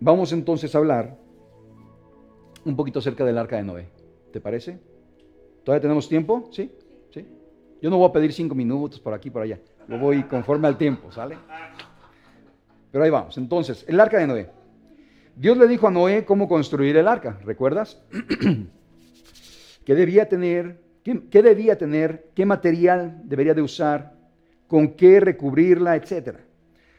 Vamos 0.00 0.32
entonces 0.32 0.74
a 0.74 0.78
hablar 0.78 1.16
un 2.66 2.76
poquito 2.76 2.98
acerca 2.98 3.24
del 3.24 3.38
arca 3.38 3.56
de 3.56 3.62
Noé. 3.62 3.88
¿Te 4.30 4.38
parece? 4.38 4.78
¿Todavía 5.64 5.80
tenemos 5.80 6.08
tiempo? 6.10 6.50
¿Sí? 6.52 6.70
¿Sí? 7.10 7.26
Yo 7.80 7.88
no 7.88 7.96
voy 7.96 8.08
a 8.08 8.12
pedir 8.12 8.34
cinco 8.34 8.54
minutos 8.54 9.00
por 9.00 9.14
aquí, 9.14 9.30
por 9.30 9.42
allá. 9.42 9.58
Lo 9.88 9.98
voy 9.98 10.24
conforme 10.24 10.68
al 10.68 10.76
tiempo, 10.76 11.10
¿sale? 11.10 11.38
Pero 12.90 13.02
ahí 13.02 13.10
vamos. 13.10 13.38
Entonces, 13.38 13.84
el 13.88 13.98
arca 13.98 14.18
de 14.18 14.26
Noé. 14.26 14.63
Dios 15.36 15.56
le 15.58 15.66
dijo 15.66 15.88
a 15.88 15.90
Noé 15.90 16.24
cómo 16.24 16.48
construir 16.48 16.96
el 16.96 17.08
arca, 17.08 17.38
¿recuerdas? 17.44 18.00
¿Qué 19.84 19.94
debía 19.94 20.28
tener? 20.28 20.80
Qué, 21.02 21.42
debía 21.42 21.76
tener? 21.76 22.30
¿Qué 22.34 22.46
material 22.46 23.20
debería 23.24 23.52
de 23.52 23.62
usar? 23.62 24.14
¿Con 24.68 24.94
qué 24.94 25.20
recubrirla? 25.20 25.96
Etcétera. 25.96 26.40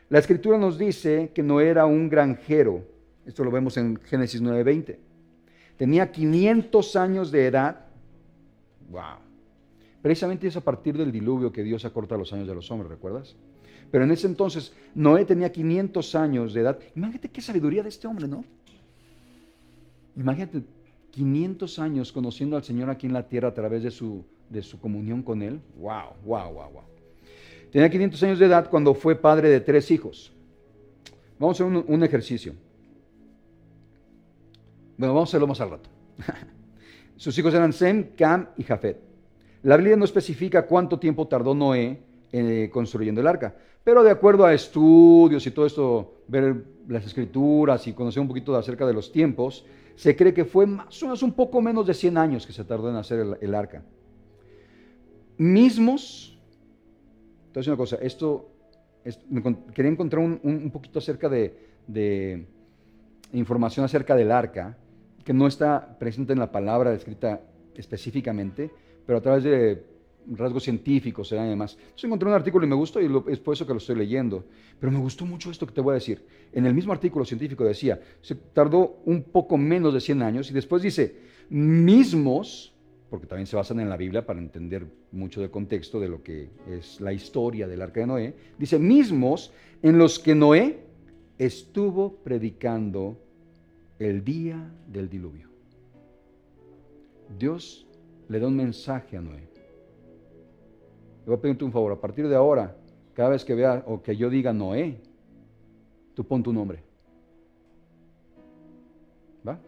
La 0.10 0.20
escritura 0.20 0.58
nos 0.58 0.78
dice 0.78 1.32
que 1.34 1.42
Noé 1.42 1.70
era 1.70 1.88
un 1.88 2.10
granjero 2.10 2.86
Esto 3.26 3.44
lo 3.44 3.50
vemos 3.50 3.76
en 3.78 3.98
Génesis 4.04 4.42
9:20. 4.42 5.00
Tenía 5.78 6.12
500 6.12 6.96
años 6.96 7.32
de 7.32 7.48
edad. 7.48 7.88
Wow. 8.90 9.18
Precisamente 10.02 10.48
es 10.48 10.56
a 10.56 10.62
partir 10.62 10.96
del 10.96 11.12
diluvio 11.12 11.52
que 11.52 11.64
Dios 11.64 11.84
acorta 11.86 12.16
los 12.16 12.32
años 12.32 12.48
de 12.48 12.54
los 12.54 12.70
hombres, 12.70 12.92
¿recuerdas? 12.92 13.36
Pero 13.92 14.04
en 14.04 14.12
ese 14.12 14.28
entonces 14.28 14.74
Noé 14.94 15.26
tenía 15.26 15.52
500 15.52 16.16
años 16.16 16.54
de 16.54 16.62
edad. 16.62 16.80
Imagínate 16.96 17.30
qué 17.30 17.42
sabiduría 17.42 17.84
de 17.84 17.90
este 17.90 18.08
hombre, 18.08 18.28
¿no? 18.28 18.44
Imagínate 20.16 20.64
500 21.12 21.80
años 21.80 22.12
conociendo 22.12 22.58
al 22.58 22.64
Señor 22.64 22.90
aquí 22.90 23.08
en 23.08 23.14
la 23.14 23.28
tierra 23.28 23.50
a 23.50 23.54
través 23.54 23.84
de 23.84 23.92
su, 23.92 24.26
de 24.50 24.62
su 24.64 24.80
comunión 24.80 25.24
con 25.24 25.42
Él. 25.42 25.62
Wow, 25.78 26.14
wow, 26.26 26.54
wow, 26.54 26.72
wow. 26.72 26.84
Tenía 27.72 27.90
500 27.90 28.24
años 28.24 28.40
de 28.40 28.46
edad 28.46 28.70
cuando 28.70 28.94
fue 28.94 29.16
padre 29.16 29.50
de 29.50 29.60
tres 29.60 29.92
hijos. 29.92 30.32
Vamos 31.40 31.60
a 31.60 31.64
hacer 31.64 31.78
un, 31.78 31.86
un 31.88 32.04
ejercicio. 32.04 32.54
Bueno, 34.98 35.14
vamos 35.14 35.30
a 35.30 35.32
hacerlo 35.32 35.48
más 35.48 35.60
al 35.60 35.72
rato. 35.72 35.90
Sus 37.18 37.38
hijos 37.38 37.54
eran 37.54 37.74
Sem, 37.74 38.16
Cam 38.16 38.50
y 38.58 38.64
Jafet. 38.64 39.00
La 39.64 39.78
Biblia 39.78 39.96
no 39.96 40.06
especifica 40.06 40.66
cuánto 40.66 41.00
tiempo 41.00 41.28
tardó 41.28 41.56
Noé 41.56 42.00
eh, 42.38 42.70
construyendo 42.72 43.22
el 43.22 43.28
arca, 43.28 43.56
pero 43.84 44.04
de 44.04 44.12
acuerdo 44.12 44.46
a 44.46 44.54
estudios 44.54 45.46
y 45.48 45.52
todo 45.52 45.66
esto, 45.66 46.22
ver 46.28 46.64
las 46.88 47.06
escrituras 47.06 47.88
y 47.88 47.94
conocer 47.94 48.22
un 48.22 48.28
poquito 48.28 48.56
acerca 48.56 48.86
de 48.86 48.94
los 48.94 49.12
tiempos, 49.12 49.66
se 49.96 50.16
cree 50.16 50.34
que 50.34 50.44
fue 50.46 50.66
más 50.66 51.02
o 51.02 51.06
menos 51.06 51.24
un 51.24 51.32
poco 51.34 51.62
menos 51.62 51.86
de 51.88 51.94
100 51.94 52.18
años 52.18 52.46
que 52.46 52.52
se 52.54 52.64
tardó 52.66 52.90
en 52.90 52.96
hacer 52.98 53.20
el, 53.20 53.38
el 53.42 53.56
arca. 53.56 53.84
Mismos, 55.38 56.38
entonces 57.48 57.68
una 57.68 57.78
cosa, 57.78 57.98
esto, 58.02 58.50
es- 59.04 59.20
me 59.30 59.42
quería 59.74 59.92
encontrar 59.92 60.24
un, 60.24 60.40
un- 60.44 60.72
poquito 60.72 61.00
acerca 61.00 61.30
de, 61.30 61.58
de 61.88 62.48
información 63.34 63.86
acerca 63.86 64.16
del 64.16 64.32
arca, 64.32 64.78
que 65.24 65.34
no 65.34 65.48
está 65.48 65.98
presente 66.00 66.34
en 66.34 66.40
la 66.40 66.52
palabra 66.52 66.94
escrita 66.94 67.42
específicamente, 67.76 68.72
pero 69.06 69.20
a 69.20 69.22
través 69.22 69.44
de 69.44 69.84
rasgos 70.32 70.64
científicos 70.64 71.32
y 71.32 71.36
demás. 71.36 71.78
Entonces 71.80 72.04
encontré 72.06 72.30
un 72.30 72.36
artículo 72.36 72.66
y 72.66 72.70
me 72.70 72.76
gustó 72.76 73.02
y 73.02 73.10
es 73.28 73.40
por 73.40 73.54
eso 73.54 73.66
que 73.66 73.74
lo 73.74 73.78
estoy 73.78 73.96
leyendo. 73.96 74.46
Pero 74.80 74.92
me 74.92 75.00
gustó 75.00 75.26
mucho 75.26 75.52
esto 75.52 75.66
que 75.66 75.74
te 75.74 75.82
voy 75.82 75.92
a 75.92 75.96
decir. 75.96 76.24
En 76.52 76.66
el 76.66 76.74
mismo 76.74 76.94
artículo 76.94 77.26
científico 77.26 77.64
decía, 77.64 78.00
se 78.22 78.36
tardó 78.36 79.02
un 79.06 79.24
poco 79.24 79.58
menos 79.58 79.94
de 79.94 80.02
100 80.02 80.22
años 80.22 80.50
y 80.50 80.54
después 80.54 80.82
dice, 80.82 81.16
mismos, 81.50 82.74
porque 83.10 83.28
también 83.28 83.48
se 83.48 83.56
basan 83.56 83.80
en 83.80 83.90
la 83.90 83.98
Biblia 83.98 84.26
para 84.26 84.40
entender 84.40 84.86
mucho 85.12 85.42
del 85.42 85.52
contexto 85.52 86.00
de 86.00 86.10
lo 86.10 86.22
que 86.22 86.50
es 86.70 87.00
la 87.00 87.14
historia 87.14 87.68
del 87.68 87.82
arca 87.82 88.02
de 88.02 88.08
Noé, 88.08 88.36
dice, 88.58 88.80
mismos 88.80 89.54
en 89.82 89.98
los 89.98 90.20
que 90.20 90.36
Noé 90.36 90.80
estuvo 91.38 92.16
predicando 92.18 93.18
el 94.00 94.24
día 94.24 94.72
del 94.88 95.10
diluvio. 95.10 95.50
Dios 97.38 97.88
le 98.28 98.40
da 98.40 98.48
un 98.48 98.56
mensaje 98.56 99.18
a 99.18 99.22
Noé. 99.22 99.55
Le 101.26 101.32
voy 101.32 101.40
a 101.40 101.42
pedirte 101.42 101.66
un 101.66 101.72
favor, 101.72 101.92
a 101.92 102.00
partir 102.00 102.28
de 102.28 102.36
ahora, 102.36 102.76
cada 103.16 103.30
vez 103.30 103.44
que 103.44 103.56
vea 103.56 103.84
o 103.88 104.00
que 104.00 104.16
yo 104.16 104.30
diga 104.30 104.54
Noé, 104.54 105.02
tú 106.14 106.24
pon 106.24 106.44
tu 106.44 106.54
nombre. 106.54 106.84
¿Va? 109.48 109.60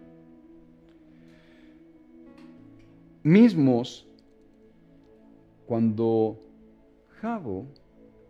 Mismos, 3.23 4.07
cuando 5.65 6.39
Jabo 7.21 7.65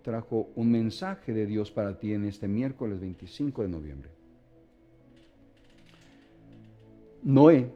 trajo 0.04 0.48
un 0.56 0.72
mensaje 0.72 1.34
de 1.34 1.46
Dios 1.46 1.70
para 1.70 2.00
ti 2.00 2.14
en 2.14 2.24
este 2.24 2.48
miércoles 2.48 3.02
25 3.02 3.62
de 3.64 3.68
noviembre. 3.68 4.10
Noé, 7.24 7.70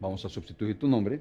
vamos 0.00 0.24
a 0.24 0.28
sustituir 0.28 0.78
tu 0.78 0.86
nombre, 0.86 1.20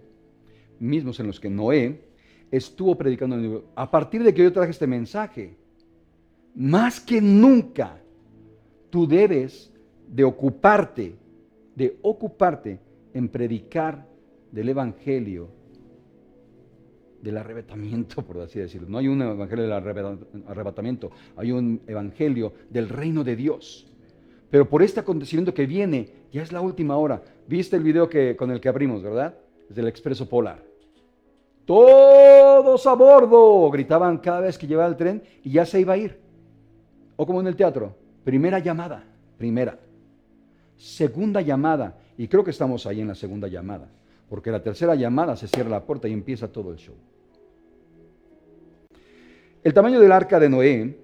mismos 0.80 1.20
en 1.20 1.26
los 1.26 1.40
que 1.40 1.50
Noé 1.50 2.14
estuvo 2.52 2.96
predicando. 2.98 3.36
en 3.36 3.42
el 3.44 3.48
libro. 3.50 3.66
A 3.76 3.90
partir 3.90 4.24
de 4.24 4.34
que 4.34 4.44
yo 4.44 4.52
traje 4.54 4.72
este 4.72 4.88
mensaje, 4.88 5.56
más 6.56 7.00
que 7.00 7.22
nunca, 7.22 7.98
tú 8.90 9.08
debes 9.08 9.72
de 10.08 10.24
ocuparte, 10.24 11.16
de 11.76 11.98
ocuparte 12.02 12.80
en 13.14 13.28
predicar 13.30 14.08
del 14.52 14.70
Evangelio, 14.70 15.50
del 17.22 17.38
arrebatamiento, 17.38 18.22
por 18.26 18.40
así 18.40 18.60
decirlo. 18.60 18.88
No 18.88 18.98
hay 19.00 19.08
un 19.08 19.22
Evangelio 19.22 19.64
del 19.64 19.74
arrebata- 19.74 20.18
arrebatamiento, 20.48 21.12
hay 21.36 21.52
un 21.52 21.82
Evangelio 21.88 22.54
del 22.70 22.88
reino 22.90 23.24
de 23.24 23.36
Dios. 23.36 23.88
Pero 24.50 24.70
por 24.70 24.84
este 24.84 25.00
acontecimiento 25.00 25.54
que 25.54 25.66
viene, 25.66 26.10
ya 26.32 26.44
es 26.44 26.52
la 26.52 26.62
última 26.62 26.96
hora. 26.98 27.22
¿Viste 27.48 27.76
el 27.76 27.84
video 27.84 28.08
que, 28.08 28.36
con 28.36 28.52
el 28.52 28.62
que 28.62 28.70
abrimos, 28.70 29.02
verdad? 29.04 29.36
Es 29.70 29.76
del 29.76 29.88
Expreso 29.88 30.30
Polar. 30.30 30.64
Todos 31.66 32.86
a 32.86 32.94
bordo, 32.94 33.70
gritaban 33.72 34.20
cada 34.20 34.42
vez 34.42 34.58
que 34.58 34.68
llevaba 34.68 34.88
el 34.90 34.96
tren 34.96 35.24
y 35.44 35.52
ya 35.52 35.66
se 35.66 35.80
iba 35.80 35.94
a 35.94 35.98
ir. 35.98 36.20
O 37.16 37.26
como 37.26 37.42
en 37.42 37.48
el 37.48 37.56
teatro, 37.56 37.96
primera 38.24 38.60
llamada, 38.60 39.04
primera. 39.38 39.80
Segunda 40.78 41.42
llamada, 41.42 41.98
y 42.18 42.28
creo 42.28 42.44
que 42.44 42.52
estamos 42.52 42.86
ahí 42.86 43.02
en 43.02 43.08
la 43.08 43.16
segunda 43.16 43.48
llamada, 43.48 43.90
porque 44.30 44.52
la 44.52 44.62
tercera 44.62 44.94
llamada 44.96 45.36
se 45.36 45.48
cierra 45.48 45.70
la 45.70 45.84
puerta 45.84 46.08
y 46.08 46.14
empieza 46.14 46.48
todo 46.48 46.72
el 46.72 46.78
show. 46.78 46.96
El 49.64 49.74
tamaño 49.74 50.00
del 50.00 50.12
arca 50.12 50.40
de 50.40 50.50
Noé, 50.50 51.00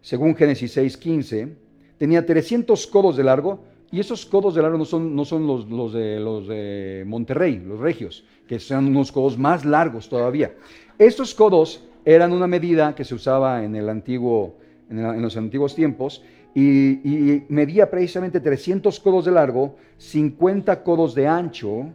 según 0.00 0.36
Génesis 0.36 0.76
6:15, 0.76 1.56
tenía 1.98 2.24
300 2.24 2.86
codos 2.86 3.16
de 3.16 3.24
largo, 3.24 3.64
y 3.92 4.00
esos 4.00 4.26
codos 4.26 4.54
de 4.54 4.62
largo 4.62 4.78
no 4.78 4.84
son, 4.84 5.14
no 5.14 5.24
son 5.24 5.46
los, 5.46 5.68
los 5.68 5.92
de, 5.92 6.18
los 6.20 6.48
de 6.48 7.04
Monterrey, 7.06 7.58
los 7.58 7.78
regios, 7.80 8.24
que 8.48 8.58
son 8.58 8.86
unos 8.88 9.12
codos 9.12 9.38
más 9.38 9.64
largos 9.64 10.08
todavía. 10.08 10.54
Estos 10.98 11.34
codos 11.34 11.84
eran 12.04 12.32
una 12.32 12.46
medida 12.46 12.94
que 12.94 13.04
se 13.04 13.14
usaba 13.14 13.64
en, 13.64 13.76
el 13.76 13.88
antiguo, 13.88 14.56
en, 14.90 14.98
el- 14.98 15.14
en 15.16 15.22
los 15.22 15.36
antiguos 15.36 15.74
tiempos 15.74 16.22
y, 16.54 16.62
y 17.08 17.44
medía 17.48 17.90
precisamente 17.90 18.40
300 18.40 18.98
codos 19.00 19.24
de 19.26 19.32
largo, 19.32 19.76
50 19.98 20.82
codos 20.82 21.14
de 21.14 21.26
ancho, 21.28 21.86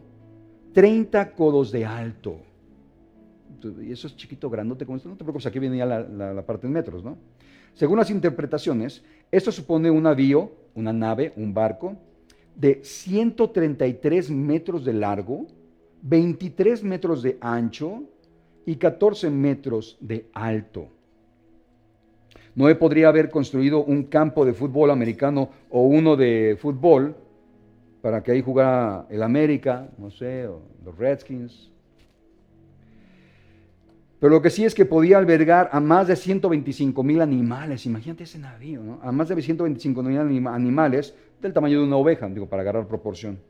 30 0.72 1.32
codos 1.32 1.72
de 1.72 1.84
alto. 1.84 2.36
Y 3.80 3.92
eso 3.92 4.06
es 4.08 4.16
chiquito, 4.16 4.50
grandote, 4.50 4.84
como 4.84 4.96
esto. 4.96 5.08
No 5.08 5.16
te 5.16 5.24
preocupes, 5.24 5.46
aquí 5.46 5.58
viene 5.58 5.76
ya 5.78 5.86
la, 5.86 6.00
la- 6.00 6.32
la 6.34 6.44
parte 6.46 6.66
en 6.66 6.72
metros, 6.72 7.04
¿no? 7.04 7.16
Según 7.74 7.98
las 7.98 8.10
interpretaciones, 8.10 9.02
esto 9.30 9.50
supone 9.52 9.90
un 9.90 10.02
navío, 10.02 10.50
una 10.74 10.92
nave, 10.92 11.32
un 11.36 11.54
barco, 11.54 11.96
de 12.54 12.80
133 12.82 14.30
metros 14.30 14.84
de 14.84 14.92
largo, 14.92 15.46
23 16.02 16.82
metros 16.82 17.22
de 17.22 17.38
ancho 17.40 18.02
y 18.66 18.76
14 18.76 19.30
metros 19.30 19.96
de 20.00 20.26
alto. 20.32 20.88
Noé 22.54 22.74
podría 22.74 23.08
haber 23.08 23.30
construido 23.30 23.82
un 23.82 24.04
campo 24.04 24.44
de 24.44 24.52
fútbol 24.52 24.90
americano 24.90 25.48
o 25.70 25.82
uno 25.82 26.16
de 26.16 26.56
fútbol 26.60 27.16
para 28.02 28.22
que 28.22 28.32
ahí 28.32 28.42
jugara 28.42 29.06
el 29.08 29.22
América, 29.22 29.88
no 29.96 30.10
sé, 30.10 30.46
o 30.46 30.60
los 30.84 30.98
Redskins. 30.98 31.71
Pero 34.22 34.34
lo 34.34 34.40
que 34.40 34.50
sí 34.50 34.64
es 34.64 34.72
que 34.72 34.84
podía 34.86 35.18
albergar 35.18 35.68
a 35.72 35.80
más 35.80 36.06
de 36.06 36.14
125 36.14 37.02
mil 37.02 37.20
animales. 37.20 37.86
Imagínate 37.86 38.22
ese 38.22 38.38
navío, 38.38 38.80
¿no? 38.80 39.00
A 39.02 39.10
más 39.10 39.28
de 39.28 39.42
125 39.42 40.00
mil 40.00 40.16
anima- 40.16 40.54
animales 40.54 41.12
del 41.40 41.52
tamaño 41.52 41.80
de 41.80 41.86
una 41.86 41.96
oveja, 41.96 42.28
digo, 42.28 42.48
para 42.48 42.62
agarrar 42.62 42.86
proporción. 42.86 43.40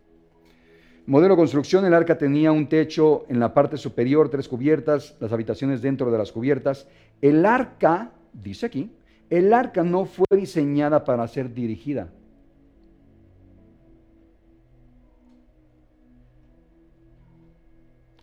Modelo 1.05 1.35
de 1.35 1.41
construcción, 1.41 1.85
el 1.85 1.93
arca 1.93 2.17
tenía 2.17 2.53
un 2.53 2.71
techo 2.71 3.27
en 3.29 3.39
la 3.39 3.53
parte 3.53 3.77
superior, 3.77 4.31
tres 4.31 4.49
cubiertas, 4.49 5.15
las 5.21 5.31
habitaciones 5.31 5.83
dentro 5.83 6.11
de 6.11 6.17
las 6.17 6.33
cubiertas. 6.33 6.89
El 7.21 7.45
arca, 7.45 8.11
dice 8.33 8.65
aquí, 8.65 8.91
el 9.29 9.53
arca 9.53 9.83
no 9.83 10.07
fue 10.07 10.25
diseñada 10.35 11.05
para 11.05 11.29
ser 11.29 11.53
dirigida. 11.53 12.09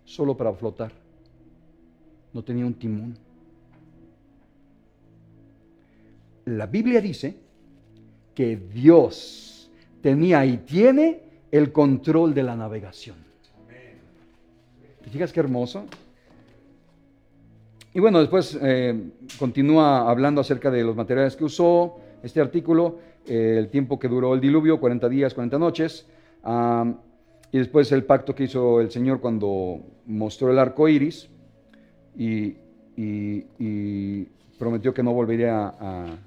Solo 0.03 0.35
para 0.35 0.51
flotar. 0.53 1.08
No 2.33 2.43
tenía 2.43 2.65
un 2.65 2.73
timón. 2.73 3.17
La 6.45 6.65
Biblia 6.67 7.01
dice 7.01 7.35
que 8.33 8.55
Dios 8.55 9.69
tenía 10.01 10.45
y 10.45 10.57
tiene 10.57 11.21
el 11.51 11.71
control 11.71 12.33
de 12.33 12.43
la 12.43 12.55
navegación. 12.55 13.17
¿Te 15.03 15.09
fijas 15.09 15.31
qué 15.31 15.39
hermoso? 15.39 15.85
Y 17.93 17.99
bueno, 17.99 18.19
después 18.19 18.57
eh, 18.61 19.11
continúa 19.39 20.09
hablando 20.09 20.41
acerca 20.41 20.69
de 20.69 20.83
los 20.83 20.95
materiales 20.95 21.35
que 21.35 21.43
usó, 21.43 21.97
este 22.21 22.39
artículo, 22.39 22.99
eh, 23.27 23.55
el 23.57 23.69
tiempo 23.69 23.97
que 23.97 24.07
duró 24.07 24.33
el 24.33 24.41
diluvio, 24.41 24.79
40 24.79 25.09
días, 25.09 25.33
40 25.33 25.57
noches, 25.57 26.05
ah, 26.43 26.93
y 27.51 27.57
después 27.57 27.91
el 27.91 28.03
pacto 28.03 28.35
que 28.35 28.43
hizo 28.43 28.79
el 28.79 28.91
Señor 28.91 29.19
cuando 29.19 29.81
mostró 30.05 30.51
el 30.51 30.59
arco 30.59 30.87
iris 30.87 31.29
y, 32.19 34.25
prometió 34.57 34.93
que 34.93 35.01
no 35.01 35.13
volvería 35.13 35.73
a, 35.79 36.17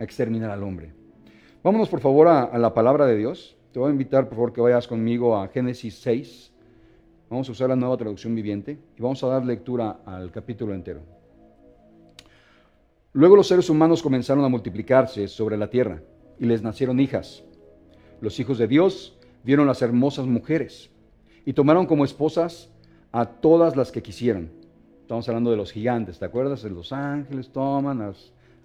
exterminar 0.00 0.50
al 0.50 0.62
hombre. 0.62 0.92
Vámonos 1.62 1.88
por 1.88 2.00
favor 2.00 2.28
a, 2.28 2.44
a 2.44 2.58
la 2.58 2.72
palabra 2.72 3.04
de 3.04 3.16
Dios. 3.16 3.56
Te 3.72 3.78
voy 3.78 3.88
a 3.88 3.92
invitar 3.92 4.28
por 4.28 4.34
favor 4.34 4.52
que 4.52 4.60
vayas 4.60 4.86
conmigo 4.86 5.36
a 5.36 5.48
Génesis 5.48 5.98
6. 5.98 6.52
Vamos 7.28 7.48
a 7.48 7.52
usar 7.52 7.68
la 7.68 7.76
nueva 7.76 7.96
traducción 7.96 8.34
viviente 8.34 8.78
y 8.96 9.02
vamos 9.02 9.22
a 9.24 9.26
dar 9.26 9.44
lectura 9.44 10.00
al 10.06 10.30
capítulo 10.30 10.72
entero. 10.72 11.02
Luego 13.12 13.36
los 13.36 13.48
seres 13.48 13.68
humanos 13.68 14.02
comenzaron 14.02 14.44
a 14.44 14.48
multiplicarse 14.48 15.28
sobre 15.28 15.56
la 15.56 15.68
tierra 15.68 16.00
y 16.38 16.46
les 16.46 16.62
nacieron 16.62 17.00
hijas. 17.00 17.42
Los 18.20 18.38
hijos 18.40 18.58
de 18.58 18.68
Dios 18.68 19.18
vieron 19.42 19.66
las 19.66 19.82
hermosas 19.82 20.26
mujeres 20.26 20.90
y 21.44 21.52
tomaron 21.52 21.86
como 21.86 22.04
esposas 22.04 22.70
a 23.12 23.26
todas 23.26 23.76
las 23.76 23.90
que 23.90 24.02
quisieran. 24.02 24.50
Estamos 25.02 25.28
hablando 25.28 25.50
de 25.50 25.56
los 25.56 25.72
gigantes, 25.72 26.18
¿te 26.18 26.24
acuerdas? 26.24 26.62
De 26.62 26.70
los 26.70 26.92
ángeles 26.92 27.48
toman 27.48 28.02
a 28.02 28.12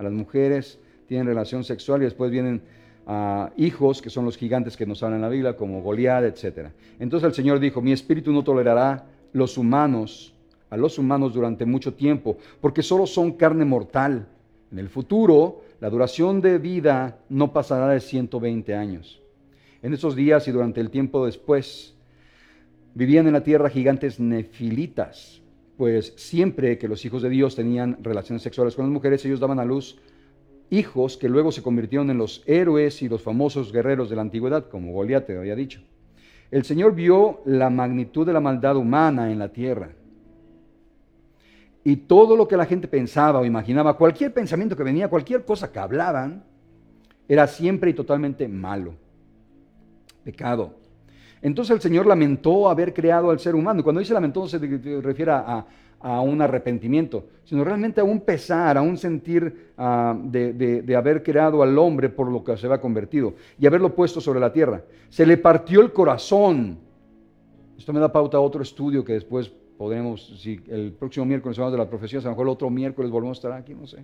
las, 0.03 0.11
mujeres, 0.11 0.79
tienen 1.07 1.27
relación 1.27 1.63
sexual 1.63 2.01
y 2.01 2.05
después 2.05 2.31
vienen 2.31 2.61
a 3.07 3.51
hijos, 3.57 4.01
que 4.01 4.09
son 4.09 4.25
los 4.25 4.37
gigantes 4.37 4.75
que 4.75 4.85
nos 4.85 5.01
hablan 5.03 5.19
en 5.19 5.21
la 5.21 5.29
Biblia, 5.29 5.55
como 5.55 5.81
Goliat, 5.81 6.23
etc. 6.23 6.69
Entonces 6.99 7.27
el 7.27 7.33
Señor 7.33 7.59
dijo, 7.59 7.81
mi 7.81 7.93
espíritu 7.93 8.31
no 8.31 8.43
tolerará 8.43 9.05
los 9.31 9.57
humanos, 9.57 10.33
a 10.69 10.77
los 10.77 10.97
humanos 10.97 11.33
durante 11.33 11.65
mucho 11.65 11.93
tiempo, 11.93 12.37
porque 12.59 12.83
solo 12.83 13.05
son 13.05 13.33
carne 13.33 13.63
mortal. 13.63 14.27
En 14.71 14.79
el 14.79 14.89
futuro, 14.89 15.61
la 15.79 15.89
duración 15.89 16.41
de 16.41 16.57
vida 16.57 17.19
no 17.29 17.53
pasará 17.53 17.89
de 17.89 17.99
120 17.99 18.73
años. 18.75 19.21
En 19.81 19.93
esos 19.93 20.15
días 20.15 20.47
y 20.47 20.51
durante 20.51 20.81
el 20.81 20.89
tiempo 20.89 21.25
después, 21.25 21.93
vivían 22.93 23.27
en 23.27 23.33
la 23.33 23.43
tierra 23.43 23.69
gigantes 23.69 24.19
nefilitas, 24.19 25.41
pues 25.77 26.13
siempre 26.17 26.77
que 26.77 26.87
los 26.87 27.03
hijos 27.05 27.21
de 27.21 27.29
Dios 27.29 27.55
tenían 27.55 27.97
relaciones 28.01 28.43
sexuales 28.43 28.75
con 28.75 28.85
las 28.85 28.93
mujeres, 28.93 29.25
ellos 29.25 29.39
daban 29.39 29.59
a 29.59 29.65
luz 29.65 29.99
hijos 30.69 31.17
que 31.17 31.29
luego 31.29 31.51
se 31.51 31.61
convirtieron 31.61 32.09
en 32.09 32.17
los 32.17 32.43
héroes 32.45 33.01
y 33.01 33.09
los 33.09 33.21
famosos 33.21 33.71
guerreros 33.71 34.09
de 34.09 34.15
la 34.15 34.23
antigüedad, 34.23 34.69
como 34.69 34.91
Goliat 34.91 35.25
te 35.25 35.37
había 35.37 35.55
dicho. 35.55 35.81
El 36.51 36.63
Señor 36.63 36.95
vio 36.95 37.41
la 37.45 37.69
magnitud 37.69 38.25
de 38.25 38.33
la 38.33 38.39
maldad 38.39 38.75
humana 38.75 39.31
en 39.31 39.39
la 39.39 39.49
tierra. 39.49 39.91
Y 41.83 41.95
todo 41.97 42.37
lo 42.37 42.47
que 42.47 42.57
la 42.57 42.65
gente 42.65 42.87
pensaba 42.87 43.39
o 43.39 43.45
imaginaba, 43.45 43.97
cualquier 43.97 44.33
pensamiento 44.33 44.75
que 44.75 44.83
venía, 44.83 45.09
cualquier 45.09 45.43
cosa 45.45 45.71
que 45.71 45.79
hablaban, 45.79 46.43
era 47.27 47.47
siempre 47.47 47.89
y 47.89 47.93
totalmente 47.93 48.47
malo. 48.47 48.95
Pecado. 50.23 50.82
Entonces 51.43 51.75
el 51.75 51.81
Señor 51.81 52.05
lamentó 52.05 52.69
haber 52.69 52.93
creado 52.93 53.29
al 53.29 53.37
ser 53.37 53.53
humano. 53.53 53.81
Y 53.81 53.83
cuando 53.83 53.99
dice 53.99 54.13
lamentó 54.13 54.39
no 54.39 54.47
se 54.47 54.57
refiere 54.57 55.31
a, 55.31 55.65
un 56.21 56.41
arrepentimiento, 56.41 57.25
sino 57.45 57.63
realmente 57.63 58.01
a 58.01 58.03
un 58.03 58.19
pesar, 58.21 58.77
a 58.77 58.81
un 58.81 58.97
sentir 58.97 59.71
ah, 59.77 60.17
de, 60.21 60.95
haber 60.97 61.23
creado 61.23 61.63
al 61.63 61.77
hombre 61.77 62.09
por 62.09 62.29
lo 62.29 62.43
que 62.43 62.57
se 62.57 62.65
había 62.65 62.81
convertido 62.81 63.35
y 63.57 63.65
haberlo 63.67 63.93
puesto 63.93 64.19
sobre 64.19 64.39
la 64.39 64.51
tierra. 64.51 64.83
Se 65.09 65.25
le 65.25 65.37
partió 65.37 65.81
el 65.81 65.93
corazón. 65.93 66.77
Esto 67.77 67.93
me 67.93 68.01
da 68.01 68.11
pauta 68.11 68.37
a 68.37 68.41
otro 68.41 68.63
estudio 68.63 69.03
que 69.03 69.13
después 69.13 69.49
podremos, 69.77 70.41
si 70.41 70.59
el 70.67 70.91
próximo 70.91 71.25
miércoles 71.25 71.57
hablamos 71.57 71.73
de 71.73 71.77
las 71.79 71.87
profecías, 71.87 72.25
a 72.25 72.27
lo 72.27 72.31
mejor 72.31 72.47
el 72.47 72.51
otro 72.51 72.69
miércoles 72.69 73.09
volvemos 73.09 73.37
a 73.37 73.39
estar 73.39 73.51
aquí, 73.53 73.73
no 73.73 73.87
sé. 73.87 73.99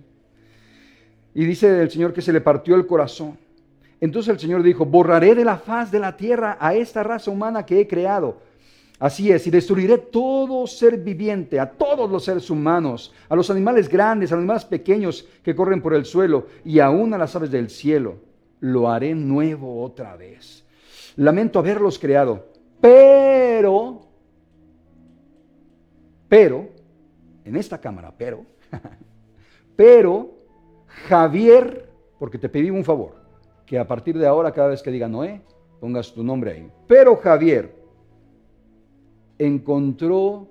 Y 1.34 1.44
dice 1.44 1.82
el 1.82 1.90
Señor 1.90 2.14
que 2.14 2.22
se 2.22 2.32
le 2.32 2.40
partió 2.40 2.76
el 2.76 2.86
corazón. 2.86 3.36
Entonces 4.00 4.32
el 4.32 4.40
Señor 4.40 4.62
dijo, 4.62 4.86
borraré 4.86 5.34
de 5.34 5.44
la 5.44 5.58
faz 5.58 5.90
de 5.90 5.98
la 5.98 6.16
tierra 6.16 6.56
a 6.58 6.74
esta 6.74 7.02
raza 7.02 7.30
humana 7.30 7.66
que 7.66 7.80
he 7.80 7.86
creado. 7.86 8.38
Así 8.98 9.30
es, 9.32 9.46
y 9.46 9.50
destruiré 9.50 9.96
todo 9.96 10.66
ser 10.66 10.98
viviente, 10.98 11.58
a 11.58 11.70
todos 11.70 12.10
los 12.10 12.24
seres 12.24 12.50
humanos, 12.50 13.14
a 13.30 13.34
los 13.34 13.48
animales 13.50 13.88
grandes, 13.88 14.30
a 14.30 14.34
los 14.34 14.42
animales 14.42 14.66
pequeños 14.66 15.26
que 15.42 15.54
corren 15.54 15.80
por 15.80 15.94
el 15.94 16.04
suelo 16.04 16.46
y 16.66 16.80
aún 16.80 17.14
a 17.14 17.18
las 17.18 17.34
aves 17.34 17.50
del 17.50 17.70
cielo. 17.70 18.16
Lo 18.60 18.90
haré 18.90 19.14
nuevo 19.14 19.82
otra 19.82 20.16
vez. 20.16 20.66
Lamento 21.16 21.58
haberlos 21.58 21.98
creado, 21.98 22.46
pero, 22.78 24.02
pero, 26.28 26.68
en 27.44 27.56
esta 27.56 27.80
cámara, 27.80 28.12
pero, 28.16 28.44
pero, 29.76 30.30
Javier, 31.08 31.90
porque 32.18 32.36
te 32.36 32.50
pedí 32.50 32.68
un 32.68 32.84
favor, 32.84 33.19
que 33.70 33.78
a 33.78 33.86
partir 33.86 34.18
de 34.18 34.26
ahora, 34.26 34.50
cada 34.50 34.70
vez 34.70 34.82
que 34.82 34.90
diga 34.90 35.06
Noé, 35.06 35.42
pongas 35.78 36.12
tu 36.12 36.24
nombre 36.24 36.50
ahí. 36.50 36.68
Pero 36.88 37.14
Javier 37.14 37.72
encontró 39.38 40.48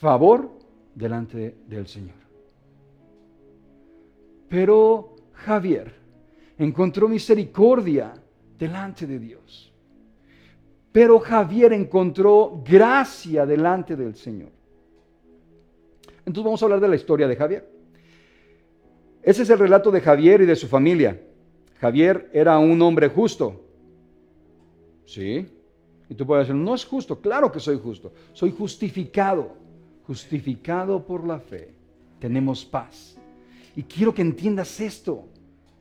favor 0.00 0.50
delante 0.96 1.58
del 1.68 1.86
Señor. 1.86 2.16
Pero 4.48 5.14
Javier 5.32 5.94
encontró 6.58 7.06
misericordia 7.06 8.14
delante 8.58 9.06
de 9.06 9.20
Dios. 9.20 9.72
Pero 10.90 11.20
Javier 11.20 11.72
encontró 11.72 12.64
gracia 12.68 13.46
delante 13.46 13.94
del 13.94 14.16
Señor. 14.16 14.50
Entonces 16.26 16.44
vamos 16.44 16.60
a 16.60 16.64
hablar 16.64 16.80
de 16.80 16.88
la 16.88 16.96
historia 16.96 17.28
de 17.28 17.36
Javier. 17.36 17.70
Ese 19.22 19.44
es 19.44 19.50
el 19.50 19.58
relato 19.60 19.92
de 19.92 20.00
Javier 20.00 20.40
y 20.40 20.46
de 20.46 20.56
su 20.56 20.66
familia. 20.66 21.27
Javier 21.80 22.28
era 22.32 22.58
un 22.58 22.80
hombre 22.82 23.08
justo. 23.08 23.64
¿Sí? 25.04 25.46
Y 26.08 26.14
tú 26.14 26.26
puedes 26.26 26.46
decir, 26.46 26.60
no 26.60 26.74
es 26.74 26.84
justo. 26.84 27.20
Claro 27.20 27.50
que 27.50 27.60
soy 27.60 27.78
justo. 27.78 28.12
Soy 28.32 28.52
justificado. 28.56 29.52
Justificado 30.06 31.04
por 31.04 31.26
la 31.26 31.38
fe. 31.38 31.72
Tenemos 32.18 32.64
paz. 32.64 33.16
Y 33.76 33.82
quiero 33.82 34.12
que 34.12 34.22
entiendas 34.22 34.80
esto. 34.80 35.24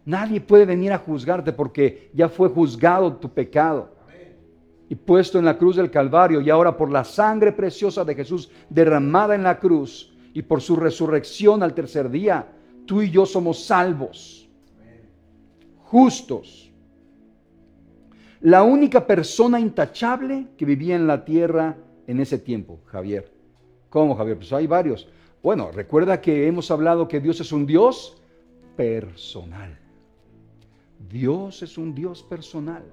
Nadie 0.05 0.39
puede 0.39 0.65
venir 0.65 0.93
a 0.93 0.99
juzgarte 0.99 1.51
porque 1.51 2.11
ya 2.13 2.29
fue 2.29 2.49
juzgado 2.49 3.13
tu 3.17 3.29
pecado 3.29 3.97
y 4.89 4.95
puesto 4.95 5.37
en 5.37 5.43
la 5.43 5.57
cruz 5.57 5.75
del 5.75 5.91
Calvario 5.91 6.39
y 6.39 6.49
ahora 6.49 6.77
por 6.77 6.89
la 6.89 7.03
sangre 7.03 7.51
preciosa 7.51 8.05
de 8.05 8.15
Jesús 8.15 8.49
derramada 8.69 9.35
en 9.35 9.43
la 9.43 9.59
cruz 9.59 10.13
y 10.33 10.43
por 10.43 10.61
su 10.61 10.77
resurrección 10.77 11.61
al 11.61 11.73
tercer 11.73 12.09
día, 12.09 12.47
tú 12.85 13.01
y 13.01 13.09
yo 13.09 13.25
somos 13.25 13.65
salvos 13.65 14.46
justos. 15.89 16.71
La 18.41 18.63
única 18.63 19.07
persona 19.07 19.59
intachable 19.59 20.47
que 20.57 20.65
vivía 20.65 20.95
en 20.95 21.07
la 21.07 21.25
tierra 21.25 21.77
en 22.05 22.19
ese 22.19 22.38
tiempo, 22.38 22.79
Javier. 22.85 23.31
¿Cómo, 23.89 24.15
Javier? 24.15 24.38
Pues 24.38 24.53
hay 24.53 24.67
varios. 24.67 25.07
Bueno, 25.41 25.71
recuerda 25.71 26.21
que 26.21 26.47
hemos 26.47 26.69
hablado 26.71 27.07
que 27.07 27.19
Dios 27.19 27.39
es 27.39 27.51
un 27.51 27.65
Dios 27.65 28.21
personal. 28.75 29.79
Dios 31.09 31.63
es 31.63 31.77
un 31.77 31.95
Dios 31.95 32.21
personal. 32.23 32.83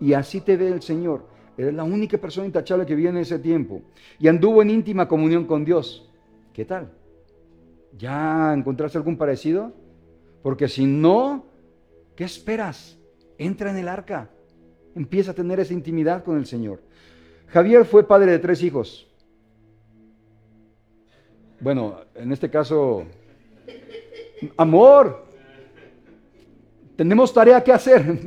Y 0.00 0.12
así 0.14 0.40
te 0.40 0.56
ve 0.56 0.68
el 0.68 0.82
Señor. 0.82 1.26
Eres 1.56 1.74
la 1.74 1.84
única 1.84 2.18
persona 2.18 2.46
intachable 2.46 2.86
que 2.86 2.94
vivía 2.94 3.10
en 3.10 3.18
ese 3.18 3.38
tiempo. 3.38 3.82
Y 4.18 4.28
anduvo 4.28 4.62
en 4.62 4.70
íntima 4.70 5.08
comunión 5.08 5.44
con 5.44 5.64
Dios. 5.64 6.08
¿Qué 6.52 6.64
tal? 6.64 6.92
¿Ya 7.98 8.54
encontraste 8.54 8.96
algún 8.96 9.16
parecido? 9.16 9.72
Porque 10.42 10.68
si 10.68 10.86
no, 10.86 11.51
¿Qué 12.16 12.24
esperas? 12.24 12.98
Entra 13.38 13.70
en 13.70 13.78
el 13.78 13.88
arca. 13.88 14.30
Empieza 14.94 15.30
a 15.30 15.34
tener 15.34 15.60
esa 15.60 15.72
intimidad 15.72 16.22
con 16.22 16.36
el 16.36 16.46
Señor. 16.46 16.82
Javier 17.48 17.84
fue 17.84 18.06
padre 18.06 18.32
de 18.32 18.38
tres 18.38 18.62
hijos. 18.62 19.08
Bueno, 21.60 22.00
en 22.14 22.32
este 22.32 22.50
caso, 22.50 23.04
amor, 24.56 25.26
tenemos 26.96 27.32
tarea 27.32 27.62
que 27.62 27.72
hacer. 27.72 28.18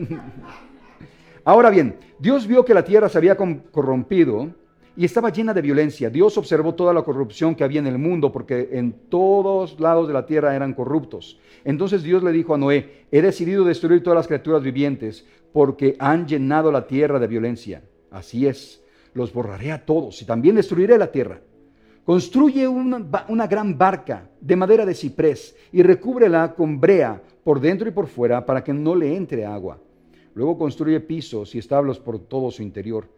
Ahora 1.44 1.70
bien, 1.70 2.00
Dios 2.18 2.48
vio 2.48 2.66
que 2.66 2.74
la 2.74 2.84
tierra 2.84 3.10
se 3.10 3.18
había 3.18 3.36
corrompido 3.36 4.54
y 4.98 5.06
estaba 5.06 5.30
llena 5.30 5.54
de 5.54 5.62
violencia. 5.62 6.10
Dios 6.10 6.38
observó 6.38 6.74
toda 6.74 6.94
la 6.94 7.04
corrupción 7.04 7.56
que 7.56 7.64
había 7.64 7.80
en 7.80 7.88
el 7.88 7.98
mundo 7.98 8.32
porque 8.32 8.70
en 8.72 8.94
todos 9.10 9.80
lados 9.80 10.08
de 10.08 10.14
la 10.14 10.26
tierra 10.26 10.56
eran 10.56 10.74
corruptos. 10.74 11.40
Entonces 11.64 12.04
Dios 12.04 12.24
le 12.24 12.32
dijo 12.32 12.54
a 12.54 12.58
Noé, 12.58 13.06
he 13.12 13.22
decidido 13.22 13.66
destruir 13.66 14.04
todas 14.04 14.18
las 14.18 14.28
criaturas 14.28 14.64
vivientes 14.64 15.26
porque 15.52 15.96
han 16.00 16.28
llenado 16.28 16.72
la 16.72 16.88
tierra 16.88 17.20
de 17.20 17.28
violencia. 17.28 17.84
Así 18.12 18.48
es, 18.48 18.84
los 19.14 19.34
borraré 19.34 19.72
a 19.72 19.86
todos 19.86 20.22
y 20.22 20.26
también 20.26 20.56
destruiré 20.56 20.98
la 20.98 21.12
tierra. 21.12 21.42
Construye 22.06 22.68
una, 22.68 23.26
una 23.30 23.48
gran 23.48 23.78
barca 23.78 24.30
de 24.40 24.56
madera 24.56 24.86
de 24.86 24.94
ciprés 24.94 25.56
y 25.72 25.82
recúbrela 25.82 26.54
con 26.54 26.80
brea 26.80 27.22
por 27.44 27.60
dentro 27.60 27.90
y 27.90 27.92
por 27.92 28.08
fuera 28.08 28.46
para 28.46 28.64
que 28.64 28.74
no 28.74 28.96
le 28.96 29.16
entre 29.16 29.46
agua. 29.46 29.80
Luego 30.36 30.58
construye 30.58 31.00
pisos 31.00 31.56
y 31.56 31.60
establos 31.60 32.00
por 32.00 32.20
todo 32.20 32.52
su 32.52 32.62
interior 32.62 33.10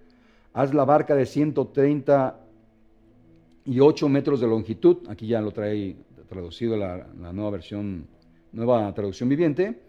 haz 0.58 0.74
la 0.74 0.84
barca 0.86 1.14
de 1.14 1.28
138 1.28 4.10
metros 4.10 4.42
de 4.42 4.48
longitud, 4.48 5.08
aquí 5.08 5.28
ya 5.28 5.40
lo 5.40 5.52
trae 5.52 5.96
traducido 6.28 6.76
la, 6.76 7.06
la 7.22 7.32
nueva 7.32 7.52
versión, 7.52 8.08
nueva 8.52 8.92
traducción 8.96 9.30
viviente, 9.30 9.80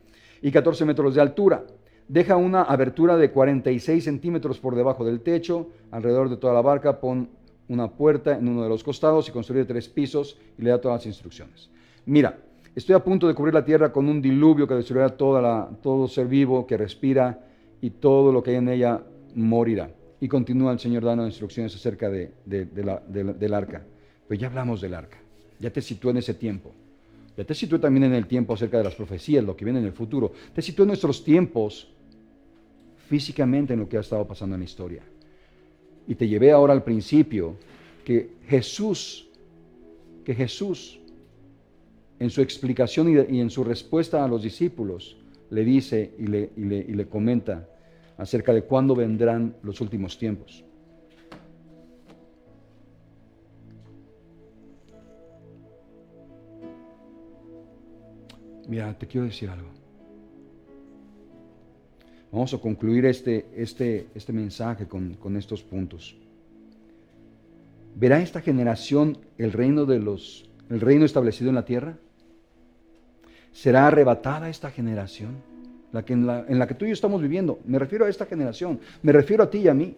y 0.43 0.51
14 0.51 0.85
metros 0.85 1.15
de 1.15 1.23
altura. 1.23 1.65
Deja 2.07 2.37
una 2.37 2.65
abertura 2.65 3.17
de 3.17 3.31
46 3.31 4.05
centímetros 4.05 4.61
por 4.61 4.77
debajo 4.77 5.07
del 5.07 5.23
techo, 5.23 5.71
alrededor 5.91 6.29
de 6.29 6.37
toda 6.37 6.53
la 6.53 6.61
barca 6.61 7.01
pon 7.01 7.31
una 7.69 7.91
puerta 7.91 8.37
en 8.37 8.47
uno 8.47 8.63
de 8.63 8.69
los 8.69 8.85
costados 8.85 9.27
y 9.27 9.33
construye 9.33 9.65
tres 9.65 9.89
pisos 9.89 10.39
y 10.59 10.63
le 10.63 10.69
da 10.71 10.83
todas 10.83 10.99
las 10.99 11.07
instrucciones. 11.07 11.71
Mira, 12.05 12.41
Estoy 12.75 12.95
a 12.95 13.03
punto 13.03 13.27
de 13.27 13.35
cubrir 13.35 13.55
la 13.55 13.65
tierra 13.65 13.91
con 13.91 14.07
un 14.09 14.23
diluvio 14.23 14.69
que 14.69 14.75
destruirá 14.75 15.09
toda 15.09 15.43
la, 15.43 15.69
todo 15.83 16.07
ser 16.07 16.29
vivo 16.29 16.65
que 16.65 16.77
respira 16.77 17.41
y 17.81 17.91
todo 17.91 18.31
lo 18.31 18.41
que 18.41 18.51
hay 18.51 18.57
en 18.59 18.69
ella 18.69 19.03
morirá. 19.35 19.91
Y 20.21 20.29
continúa 20.29 20.73
el 20.73 20.79
Señor 20.79 21.05
dando 21.05 21.27
instrucciones 21.27 21.75
acerca 21.75 22.11
de, 22.11 22.33
la, 22.75 23.03
del 23.07 23.55
arca. 23.55 23.85
Pues 24.27 24.39
ya 24.39 24.49
hablamos 24.49 24.81
del 24.81 24.95
arca. 24.95 25.19
Ya 25.61 25.71
te 25.71 25.81
situé 25.81 26.11
en 26.11 26.19
ese 26.19 26.35
tiempo. 26.35 26.73
Ya 27.37 27.45
te 27.45 27.55
situé 27.55 27.79
también 27.79 28.05
en 28.05 28.15
el 28.15 28.27
tiempo 28.27 28.55
acerca 28.55 28.79
de 28.79 28.85
las 28.85 28.97
profecías, 28.97 29.45
lo 29.45 29.57
que 29.57 29.65
viene 29.65 29.79
en 29.79 29.87
el 29.87 29.93
futuro. 29.93 30.33
Te 30.53 30.61
situé 30.61 30.83
en 30.83 30.89
nuestros 30.89 31.23
tiempos 31.23 31.89
físicamente 33.09 33.75
en 33.75 33.81
lo 33.81 33.89
que 33.89 33.97
ha 33.97 34.01
estado 34.01 34.27
pasando 34.27 34.57
en 34.57 34.61
la 34.61 34.65
historia. 34.65 35.03
Y 36.09 36.15
te 36.17 36.27
llevé 36.27 36.51
ahora 36.51 36.73
al 36.73 36.83
principio 36.83 37.55
que 38.05 38.31
Jesús, 38.49 39.29
que 40.25 40.35
Jesús, 40.35 40.99
en 42.19 42.31
su 42.31 42.43
explicación 42.43 43.09
y, 43.33 43.41
en 43.41 43.51
su 43.51 43.63
respuesta 43.63 44.25
a 44.25 44.29
los 44.29 44.43
discípulos, 44.43 45.17
le 45.51 45.65
dice 45.65 46.11
y 46.19 46.27
le, 46.27 46.51
y 46.57 46.93
le 46.93 47.07
comenta 47.07 47.69
acerca 48.19 48.53
de 48.53 48.65
cuándo 48.65 48.95
vendrán 48.95 49.57
los 49.63 49.81
últimos 49.81 50.19
tiempos. 50.19 50.65
Mira, 58.67 58.93
te 58.99 59.07
quiero 59.07 59.27
decir 59.27 59.49
algo. 59.49 59.71
Vamos 62.31 62.53
a 62.53 62.59
concluir 62.59 63.07
este, 63.07 63.47
este, 63.57 64.09
este 64.15 64.33
mensaje 64.35 64.87
con, 64.87 65.15
con 65.15 65.37
estos 65.37 65.63
puntos. 65.63 66.15
¿Verá 67.95 68.21
esta 68.21 68.43
generación 68.43 69.17
el 69.39 69.53
reino 69.53 69.87
de 69.87 69.99
los, 69.99 70.51
el 70.69 70.81
reino 70.81 71.07
establecido 71.07 71.49
en 71.49 71.55
la 71.55 71.65
tierra? 71.65 71.97
¿Será 73.53 73.87
arrebatada 73.87 74.51
esta 74.51 74.71
generación? 74.71 75.37
La 75.93 76.05
que 76.05 76.13
en, 76.13 76.27
la, 76.27 76.45
en 76.49 76.59
la 76.59 76.67
que 76.67 76.75
tú 76.75 76.85
y 76.85 76.89
yo 76.89 76.95
estamos 76.95 77.23
viviendo. 77.23 77.59
Me 77.65 77.79
refiero 77.79 78.05
a 78.05 78.09
esta 78.09 78.27
generación. 78.27 78.81
Me 79.03 79.13
refiero 79.13 79.43
a 79.43 79.51
ti 79.51 79.59
y 79.59 79.69
a 79.69 79.75
mí. 79.75 79.95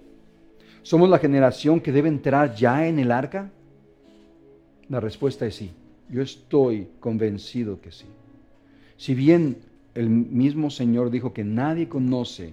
¿Somos 0.82 1.08
la 1.08 1.18
generación 1.18 1.80
que 1.80 1.92
debe 1.92 2.08
entrar 2.08 2.54
ya 2.54 2.86
en 2.86 2.98
el 2.98 3.12
arca? 3.12 3.50
La 4.88 5.00
respuesta 5.00 5.46
es 5.46 5.56
sí. 5.56 5.72
Yo 6.08 6.22
estoy 6.22 6.88
convencido 7.00 7.80
que 7.80 7.92
sí. 7.92 8.06
Si 8.96 9.14
bien 9.14 9.58
el 9.94 10.08
mismo 10.08 10.70
Señor 10.70 11.10
dijo 11.10 11.32
que 11.32 11.44
nadie 11.44 11.88
conoce 11.88 12.52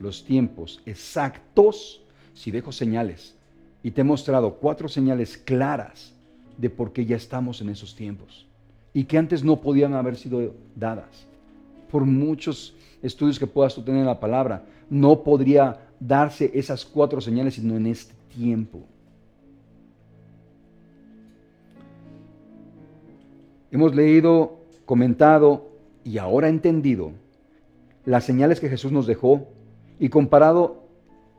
los 0.00 0.24
tiempos 0.24 0.80
exactos 0.86 2.02
si 2.34 2.50
dejo 2.50 2.72
señales. 2.72 3.34
Y 3.82 3.90
te 3.90 4.02
he 4.02 4.04
mostrado 4.04 4.54
cuatro 4.54 4.88
señales 4.88 5.36
claras 5.36 6.14
de 6.56 6.70
por 6.70 6.92
qué 6.92 7.04
ya 7.04 7.16
estamos 7.16 7.60
en 7.60 7.68
esos 7.68 7.96
tiempos. 7.96 8.46
Y 8.94 9.04
que 9.04 9.18
antes 9.18 9.42
no 9.42 9.60
podían 9.60 9.94
haber 9.94 10.16
sido 10.16 10.54
dadas. 10.76 11.26
Por 11.92 12.06
muchos 12.06 12.74
estudios 13.02 13.38
que 13.38 13.46
puedas 13.46 13.74
tú 13.74 13.82
tener 13.82 14.00
en 14.00 14.06
la 14.06 14.18
palabra, 14.18 14.64
no 14.88 15.22
podría 15.22 15.78
darse 16.00 16.50
esas 16.54 16.86
cuatro 16.86 17.20
señales 17.20 17.54
sino 17.54 17.76
en 17.76 17.86
este 17.86 18.14
tiempo. 18.34 18.80
Hemos 23.70 23.94
leído, 23.94 24.58
comentado 24.86 25.68
y 26.02 26.16
ahora 26.16 26.48
entendido 26.48 27.12
las 28.06 28.24
señales 28.24 28.58
que 28.58 28.70
Jesús 28.70 28.90
nos 28.90 29.06
dejó 29.06 29.48
y 29.98 30.08
comparado, 30.08 30.84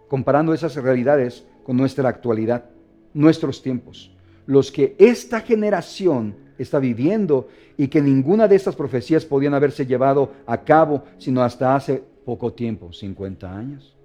comparando 0.08 0.54
esas 0.54 0.76
realidades 0.76 1.46
con 1.64 1.78
nuestra 1.78 2.08
actualidad, 2.08 2.66
nuestros 3.14 3.64
tiempos, 3.64 4.16
los 4.46 4.72
que 4.72 4.96
esta 5.00 5.42
generación 5.42 6.43
está 6.58 6.80
viviendo 6.80 7.48
y 7.78 7.88
que 7.88 8.02
ninguna 8.02 8.48
de 8.48 8.56
estas 8.56 8.76
profecías 8.76 9.26
podían 9.26 9.54
haberse 9.54 9.86
llevado 9.86 10.32
a 10.46 10.64
cabo 10.64 11.04
sino 11.18 11.42
hasta 11.44 11.76
hace 11.76 12.04
poco 12.26 12.54
tiempo, 12.54 12.94
50 12.94 13.58
años. 13.58 13.96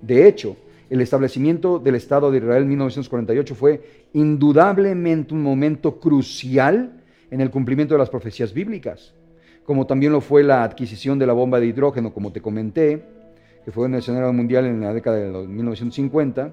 De 0.00 0.26
hecho, 0.28 0.56
el 0.88 1.00
establecimiento 1.00 1.78
del 1.78 1.94
Estado 1.94 2.30
de 2.30 2.38
Israel 2.38 2.62
en 2.62 2.68
1948 2.68 3.54
fue 3.54 3.82
indudablemente 4.12 5.34
un 5.34 5.42
momento 5.42 5.98
crucial 5.98 7.02
en 7.30 7.40
el 7.40 7.50
cumplimiento 7.50 7.94
de 7.94 7.98
las 7.98 8.10
profecías 8.10 8.52
bíblicas 8.52 9.14
como 9.70 9.86
también 9.86 10.10
lo 10.10 10.20
fue 10.20 10.42
la 10.42 10.64
adquisición 10.64 11.16
de 11.20 11.28
la 11.28 11.32
bomba 11.32 11.60
de 11.60 11.66
hidrógeno, 11.66 12.12
como 12.12 12.32
te 12.32 12.40
comenté, 12.40 13.04
que 13.64 13.70
fue 13.70 13.86
en 13.86 13.94
el 13.94 14.00
escenario 14.00 14.32
mundial 14.32 14.66
en 14.66 14.80
la 14.80 14.92
década 14.92 15.18
de 15.18 15.46
1950, 15.46 16.52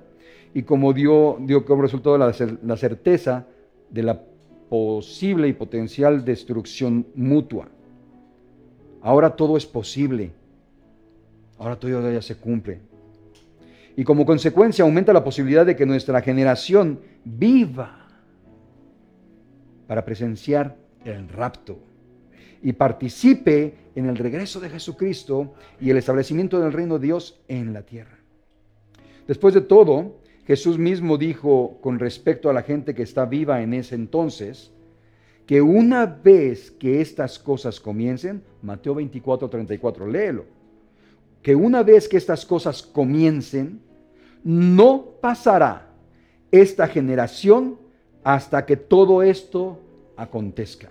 y 0.53 0.61
como 0.61 0.93
dio, 0.93 1.37
dio 1.39 1.65
como 1.65 1.81
resultado 1.81 2.15
la, 2.19 2.31
la 2.61 2.77
certeza 2.77 3.47
de 3.89 4.03
la 4.03 4.21
posible 4.69 5.47
y 5.47 5.53
potencial 5.53 6.25
destrucción 6.25 7.07
mutua. 7.15 7.69
Ahora 9.01 9.35
todo 9.35 9.57
es 9.57 9.65
posible. 9.65 10.31
Ahora 11.57 11.77
todo 11.77 12.11
ya 12.11 12.21
se 12.21 12.35
cumple. 12.35 12.79
Y 13.95 14.03
como 14.03 14.25
consecuencia 14.25 14.83
aumenta 14.83 15.11
la 15.11 15.23
posibilidad 15.23 15.65
de 15.65 15.75
que 15.75 15.85
nuestra 15.85 16.21
generación 16.21 16.99
viva 17.23 18.07
para 19.87 20.05
presenciar 20.05 20.75
el 21.03 21.27
rapto 21.29 21.79
y 22.61 22.73
participe 22.73 23.75
en 23.95 24.07
el 24.07 24.17
regreso 24.17 24.59
de 24.59 24.69
Jesucristo 24.69 25.53
y 25.79 25.89
el 25.89 25.97
establecimiento 25.97 26.59
del 26.59 26.73
reino 26.73 26.99
de 26.99 27.07
Dios 27.07 27.39
en 27.47 27.73
la 27.73 27.81
tierra. 27.83 28.17
Después 29.27 29.53
de 29.53 29.61
todo, 29.61 30.17
Jesús 30.47 30.77
mismo 30.77 31.17
dijo 31.17 31.77
con 31.81 31.99
respecto 31.99 32.49
a 32.49 32.53
la 32.53 32.63
gente 32.63 32.95
que 32.95 33.03
está 33.03 33.25
viva 33.25 33.61
en 33.61 33.73
ese 33.73 33.95
entonces, 33.95 34.71
que 35.45 35.61
una 35.61 36.05
vez 36.05 36.71
que 36.71 37.01
estas 37.01 37.37
cosas 37.37 37.81
comiencen, 37.81 38.41
Mateo 38.61 38.95
24, 38.95 39.49
34, 39.49 40.07
léelo, 40.07 40.45
que 41.41 41.53
una 41.53 41.83
vez 41.83 42.07
que 42.07 42.15
estas 42.15 42.45
cosas 42.45 42.81
comiencen, 42.81 43.81
no 44.43 45.05
pasará 45.21 45.89
esta 46.49 46.87
generación 46.87 47.77
hasta 48.23 48.65
que 48.65 48.77
todo 48.77 49.21
esto 49.23 49.79
acontezca. 50.15 50.89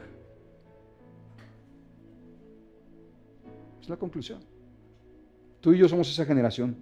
la 3.88 3.96
conclusión. 3.96 4.40
Tú 5.60 5.72
y 5.72 5.78
yo 5.78 5.88
somos 5.88 6.10
esa 6.10 6.24
generación. 6.24 6.76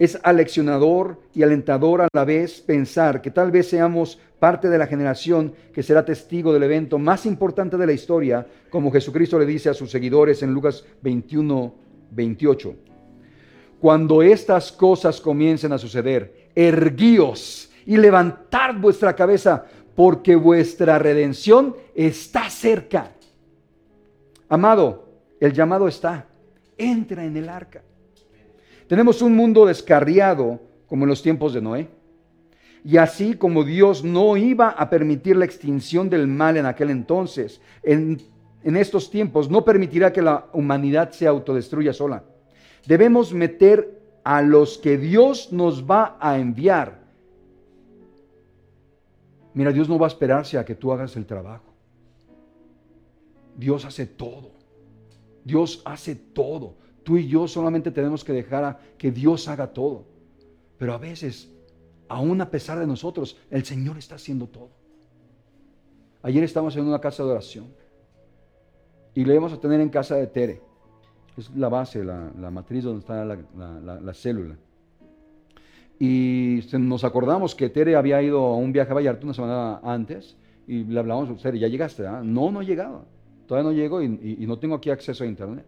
Es 0.00 0.18
aleccionador 0.22 1.20
y 1.34 1.42
alentador 1.42 2.00
a 2.00 2.08
la 2.14 2.24
vez 2.24 2.62
pensar 2.62 3.20
que 3.20 3.30
tal 3.30 3.50
vez 3.50 3.68
seamos 3.68 4.18
parte 4.38 4.70
de 4.70 4.78
la 4.78 4.86
generación 4.86 5.52
que 5.74 5.82
será 5.82 6.06
testigo 6.06 6.54
del 6.54 6.62
evento 6.62 6.98
más 6.98 7.26
importante 7.26 7.76
de 7.76 7.86
la 7.86 7.92
historia, 7.92 8.46
como 8.70 8.90
Jesucristo 8.90 9.38
le 9.38 9.44
dice 9.44 9.68
a 9.68 9.74
sus 9.74 9.90
seguidores 9.90 10.42
en 10.42 10.54
Lucas 10.54 10.86
21, 11.02 11.74
28. 12.12 12.74
Cuando 13.78 14.22
estas 14.22 14.72
cosas 14.72 15.20
comiencen 15.20 15.74
a 15.74 15.78
suceder, 15.78 16.48
erguíos 16.54 17.70
y 17.84 17.98
levantad 17.98 18.76
vuestra 18.76 19.14
cabeza, 19.14 19.66
porque 19.94 20.34
vuestra 20.34 20.98
redención 20.98 21.76
está 21.94 22.48
cerca. 22.48 23.12
Amado, 24.48 25.10
el 25.38 25.52
llamado 25.52 25.88
está, 25.88 26.26
entra 26.78 27.22
en 27.22 27.36
el 27.36 27.50
arca. 27.50 27.82
Tenemos 28.90 29.22
un 29.22 29.36
mundo 29.36 29.66
descarriado 29.66 30.58
como 30.88 31.04
en 31.04 31.10
los 31.10 31.22
tiempos 31.22 31.54
de 31.54 31.60
Noé. 31.60 31.88
Y 32.84 32.96
así 32.96 33.34
como 33.34 33.62
Dios 33.62 34.02
no 34.02 34.36
iba 34.36 34.70
a 34.70 34.90
permitir 34.90 35.36
la 35.36 35.44
extinción 35.44 36.10
del 36.10 36.26
mal 36.26 36.56
en 36.56 36.66
aquel 36.66 36.90
entonces, 36.90 37.60
en, 37.84 38.20
estos 38.64 39.08
tiempos 39.08 39.48
no 39.48 39.64
permitirá 39.64 40.12
que 40.12 40.22
la 40.22 40.46
humanidad 40.52 41.12
se 41.12 41.28
autodestruya 41.28 41.92
sola. 41.92 42.24
Debemos 42.84 43.32
meter 43.32 44.02
a 44.24 44.42
los 44.42 44.76
que 44.76 44.98
Dios 44.98 45.52
nos 45.52 45.88
va 45.88 46.16
a 46.18 46.36
enviar. 46.36 46.98
Mira, 49.54 49.70
Dios 49.70 49.88
no 49.88 50.00
va 50.00 50.08
a 50.08 50.08
esperarse 50.08 50.58
a 50.58 50.64
que 50.64 50.74
tú 50.74 50.90
hagas 50.90 51.14
el 51.14 51.26
trabajo. 51.26 51.72
Dios 53.56 53.84
hace 53.84 54.06
todo. 54.06 54.50
Dios 55.44 55.80
hace 55.84 56.16
todo. 56.16 56.74
Tú 57.02 57.16
y 57.16 57.28
yo 57.28 57.48
solamente 57.48 57.90
tenemos 57.90 58.24
que 58.24 58.32
dejar 58.32 58.64
a 58.64 58.78
que 58.98 59.10
Dios 59.10 59.48
haga 59.48 59.68
todo. 59.72 60.04
Pero 60.78 60.94
a 60.94 60.98
veces, 60.98 61.50
aún 62.08 62.40
a 62.40 62.50
pesar 62.50 62.78
de 62.78 62.86
nosotros, 62.86 63.36
el 63.50 63.64
Señor 63.64 63.98
está 63.98 64.16
haciendo 64.16 64.46
todo. 64.46 64.70
Ayer 66.22 66.44
estamos 66.44 66.76
en 66.76 66.86
una 66.86 67.00
casa 67.00 67.24
de 67.24 67.30
oración 67.30 67.66
y 69.14 69.24
le 69.24 69.34
vamos 69.34 69.52
a 69.52 69.60
tener 69.60 69.80
en 69.80 69.88
casa 69.88 70.16
de 70.16 70.26
Tere. 70.26 70.60
Es 71.36 71.50
la 71.56 71.68
base, 71.68 72.04
la, 72.04 72.50
matriz 72.50 72.84
donde 72.84 73.00
está 73.00 73.24
la, 73.24 74.14
célula. 74.14 74.56
Y 75.98 76.60
nos 76.72 77.04
acordamos 77.04 77.54
que 77.54 77.68
Tere 77.70 77.96
había 77.96 78.20
ido 78.22 78.40
a 78.40 78.56
un 78.56 78.72
viaje 78.72 78.90
a 78.90 78.94
Vallarta 78.94 79.24
una 79.24 79.34
semana 79.34 79.80
antes 79.82 80.36
y 80.66 80.84
le 80.84 80.98
hablamos, 81.00 81.40
Tere, 81.42 81.58
¿ya 81.58 81.68
llegaste? 81.68 82.06
Ah? 82.06 82.20
No, 82.22 82.50
no 82.50 82.60
he 82.60 82.66
llegado. 82.66 83.06
Todavía 83.46 83.70
no 83.70 83.76
llego 83.76 84.02
y, 84.02 84.46
no 84.46 84.58
tengo 84.58 84.76
aquí 84.76 84.90
acceso 84.90 85.24
a 85.24 85.26
internet. 85.26 85.66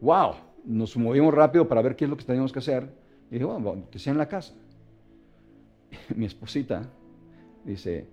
¡Wow! 0.00 0.34
Nos 0.66 0.96
movimos 0.96 1.32
rápido 1.32 1.66
para 1.66 1.80
ver 1.80 1.96
qué 1.96 2.04
es 2.04 2.10
lo 2.10 2.16
que 2.16 2.24
teníamos 2.24 2.52
que 2.52 2.58
hacer. 2.58 2.92
Y 3.30 3.34
dije, 3.34 3.44
bueno, 3.44 3.84
que 3.90 3.98
sea 3.98 4.12
en 4.12 4.18
la 4.18 4.28
casa. 4.28 4.54
Mi 6.16 6.26
esposita 6.26 6.82
dice, 7.64 8.06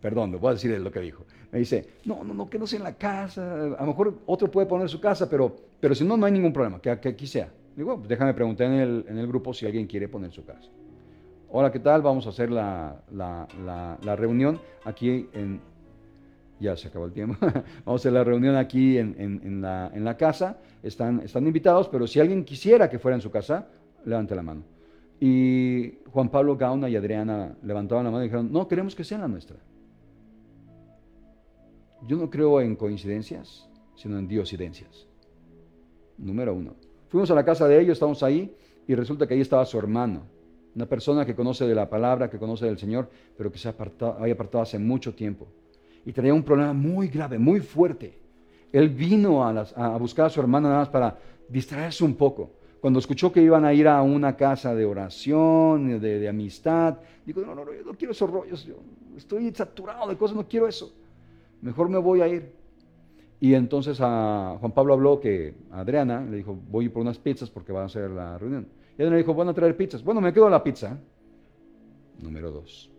perdón, 0.00 0.32
le 0.32 0.38
voy 0.38 0.50
a 0.50 0.52
decir 0.52 0.78
lo 0.78 0.90
que 0.90 1.00
dijo. 1.00 1.24
Me 1.50 1.58
dice, 1.58 1.86
no, 2.04 2.24
no, 2.24 2.32
no, 2.32 2.48
que 2.48 2.58
no 2.58 2.66
sea 2.66 2.78
en 2.78 2.84
la 2.84 2.94
casa. 2.94 3.74
A 3.78 3.80
lo 3.80 3.86
mejor 3.86 4.18
otro 4.26 4.50
puede 4.50 4.66
poner 4.66 4.88
su 4.88 5.00
casa, 5.00 5.28
pero, 5.28 5.54
pero 5.80 5.94
si 5.94 6.04
no, 6.04 6.16
no 6.16 6.26
hay 6.26 6.32
ningún 6.32 6.52
problema, 6.52 6.80
que, 6.80 6.98
que 6.98 7.10
aquí 7.10 7.26
sea. 7.26 7.50
Digo, 7.76 7.96
pues 7.96 8.08
déjame 8.08 8.34
preguntar 8.34 8.66
en 8.66 8.74
el, 8.74 9.04
en 9.08 9.18
el, 9.18 9.26
grupo 9.26 9.54
si 9.54 9.66
alguien 9.66 9.86
quiere 9.86 10.08
poner 10.08 10.32
su 10.32 10.44
casa. 10.44 10.68
Hola, 11.50 11.70
¿qué 11.70 11.78
tal? 11.78 12.02
Vamos 12.02 12.26
a 12.26 12.30
hacer 12.30 12.50
la, 12.50 13.02
la, 13.10 13.46
la, 14.02 14.16
reunión 14.16 14.60
aquí 14.84 15.28
en... 15.32 15.60
Ya 16.62 16.76
se 16.76 16.86
acabó 16.86 17.06
el 17.06 17.12
tiempo. 17.12 17.36
Vamos 17.40 17.64
a 17.86 17.94
hacer 17.94 18.12
la 18.12 18.22
reunión 18.22 18.54
aquí 18.54 18.96
en, 18.96 19.60
la, 19.60 20.16
casa. 20.16 20.58
Están, 20.80 21.20
están 21.20 21.44
invitados, 21.44 21.88
pero 21.88 22.06
si 22.06 22.20
alguien 22.20 22.44
quisiera 22.44 22.88
que 22.88 23.00
fuera 23.00 23.16
en 23.16 23.20
su 23.20 23.32
casa, 23.32 23.66
levante 24.04 24.36
la 24.36 24.42
mano. 24.42 24.62
Y 25.18 25.98
Juan 26.12 26.28
Pablo 26.28 26.56
Gauna 26.56 26.88
y 26.88 26.94
Adriana 26.94 27.56
levantaban 27.64 28.04
la 28.04 28.12
mano 28.12 28.22
y 28.22 28.28
dijeron, 28.28 28.52
no, 28.52 28.68
queremos 28.68 28.94
que 28.94 29.02
sea 29.02 29.18
la 29.18 29.26
nuestra. 29.26 29.56
Yo 32.06 32.16
no 32.16 32.30
creo 32.30 32.60
en 32.60 32.76
coincidencias, 32.76 33.68
sino 33.96 34.16
en 34.16 34.28
diosidencias. 34.28 35.08
Número 36.16 36.54
uno. 36.54 36.76
Fuimos 37.08 37.28
a 37.32 37.34
la 37.34 37.44
casa 37.44 37.66
de 37.66 37.80
ellos, 37.80 37.94
estamos 37.94 38.22
ahí, 38.22 38.54
y 38.86 38.94
resulta 38.94 39.26
que 39.26 39.34
ahí 39.34 39.40
estaba 39.40 39.64
su 39.64 39.78
hermano, 39.78 40.22
una 40.76 40.86
persona 40.86 41.26
que 41.26 41.34
conoce 41.34 41.66
de 41.66 41.74
la 41.74 41.90
palabra, 41.90 42.30
que 42.30 42.38
conoce 42.38 42.66
del 42.66 42.78
Señor, 42.78 43.10
pero 43.36 43.50
que 43.50 43.58
se 43.58 43.68
había 43.68 44.34
apartado 44.34 44.62
hace 44.62 44.78
mucho 44.78 45.12
tiempo. 45.14 45.48
Y 46.04 46.12
tenía 46.12 46.34
un 46.34 46.42
problema 46.42 46.72
muy 46.72 47.08
grave, 47.08 47.38
muy 47.38 47.60
fuerte. 47.60 48.18
Él 48.72 48.88
vino 48.88 49.44
a, 49.44 49.96
buscar 49.98 50.26
a 50.26 50.30
su 50.30 50.40
hermano 50.40 50.68
nada 50.68 50.80
más 50.80 50.88
para 50.88 51.18
distraerse 51.48 52.04
un 52.04 52.14
poco 52.14 52.50
cuando 52.82 52.98
escuchó 52.98 53.30
que 53.30 53.40
iban 53.40 53.64
a 53.64 53.72
ir 53.72 53.86
a 53.86 54.02
una 54.02 54.36
casa 54.36 54.74
de 54.74 54.84
oración, 54.84 56.00
de, 56.00 56.28
amistad, 56.28 56.98
dijo, 57.24 57.40
no, 57.40 57.54
no, 57.54 57.64
no, 57.64 57.72
yo 57.72 57.84
no 57.84 57.94
quiero 57.94 58.10
esos 58.10 58.28
rollos, 58.28 58.64
yo 58.64 58.74
estoy 59.16 59.54
saturado 59.54 60.08
de 60.08 60.16
cosas, 60.16 60.36
no 60.36 60.48
quiero 60.48 60.66
eso, 60.66 60.92
mejor 61.60 61.88
me 61.88 61.98
voy 61.98 62.22
a 62.22 62.26
ir. 62.26 62.52
Y 63.38 63.54
entonces 63.54 63.98
Juan 63.98 64.72
Pablo 64.74 64.94
habló 64.94 65.20
que 65.20 65.54
a 65.70 65.80
Adriana 65.80 66.24
le 66.24 66.38
dijo, 66.38 66.58
voy 66.70 66.88
por 66.88 67.02
unas 67.02 67.18
pizzas 67.18 67.50
porque 67.50 67.72
va 67.72 67.84
a 67.84 67.88
ser 67.88 68.10
la 68.10 68.36
reunión. 68.36 68.66
Y 68.90 69.02
Adriana 69.02 69.16
dijo, 69.16 69.32
van 69.32 69.48
a 69.48 69.54
traer 69.54 69.76
pizzas. 69.76 70.02
Bueno, 70.02 70.20
me 70.20 70.32
quedo 70.32 70.48
la 70.50 70.62
pizza. 70.62 70.98
Número 72.20 72.50
dos. 72.50 72.90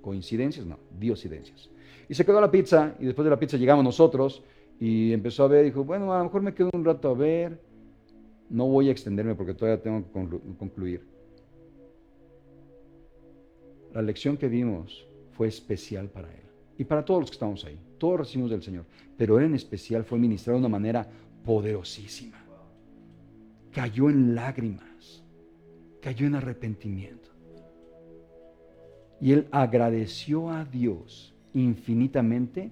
¿Coincidencias? 0.00 0.64
No, 0.64 0.78
diosidencias. 0.98 1.70
Y 2.08 2.14
se 2.14 2.24
quedó 2.24 2.40
la 2.40 2.50
pizza 2.50 2.94
y 2.98 3.06
después 3.06 3.24
de 3.24 3.30
la 3.30 3.38
pizza 3.38 3.56
llegamos 3.56 3.84
nosotros 3.84 4.42
y 4.78 5.12
empezó 5.12 5.44
a 5.44 5.48
ver, 5.48 5.64
dijo, 5.64 5.84
bueno, 5.84 6.12
a 6.12 6.18
lo 6.18 6.24
mejor 6.24 6.42
me 6.42 6.54
quedo 6.54 6.70
un 6.72 6.84
rato 6.84 7.10
a 7.10 7.14
ver 7.14 7.58
no 8.48 8.66
voy 8.66 8.88
a 8.88 8.92
extenderme 8.92 9.34
porque 9.34 9.54
todavía 9.54 9.82
tengo 9.82 10.04
que 10.04 10.56
concluir. 10.56 11.06
La 13.92 14.02
lección 14.02 14.36
que 14.36 14.48
vimos 14.48 15.06
fue 15.32 15.48
especial 15.48 16.08
para 16.08 16.28
él 16.28 16.42
y 16.78 16.84
para 16.84 17.04
todos 17.04 17.20
los 17.20 17.30
que 17.30 17.34
estamos 17.34 17.64
ahí. 17.64 17.78
Todos 17.98 18.20
recibimos 18.20 18.50
del 18.50 18.62
Señor, 18.62 18.84
pero 19.16 19.38
él 19.38 19.46
en 19.46 19.54
especial 19.54 20.04
fue 20.04 20.18
ministrado 20.18 20.58
de 20.58 20.66
una 20.66 20.68
manera 20.68 21.08
poderosísima. 21.44 22.36
Cayó 23.72 24.10
en 24.10 24.34
lágrimas, 24.34 25.24
cayó 26.00 26.26
en 26.26 26.34
arrepentimiento. 26.34 27.30
Y 29.20 29.32
él 29.32 29.48
agradeció 29.50 30.50
a 30.50 30.64
Dios 30.64 31.34
infinitamente 31.56 32.70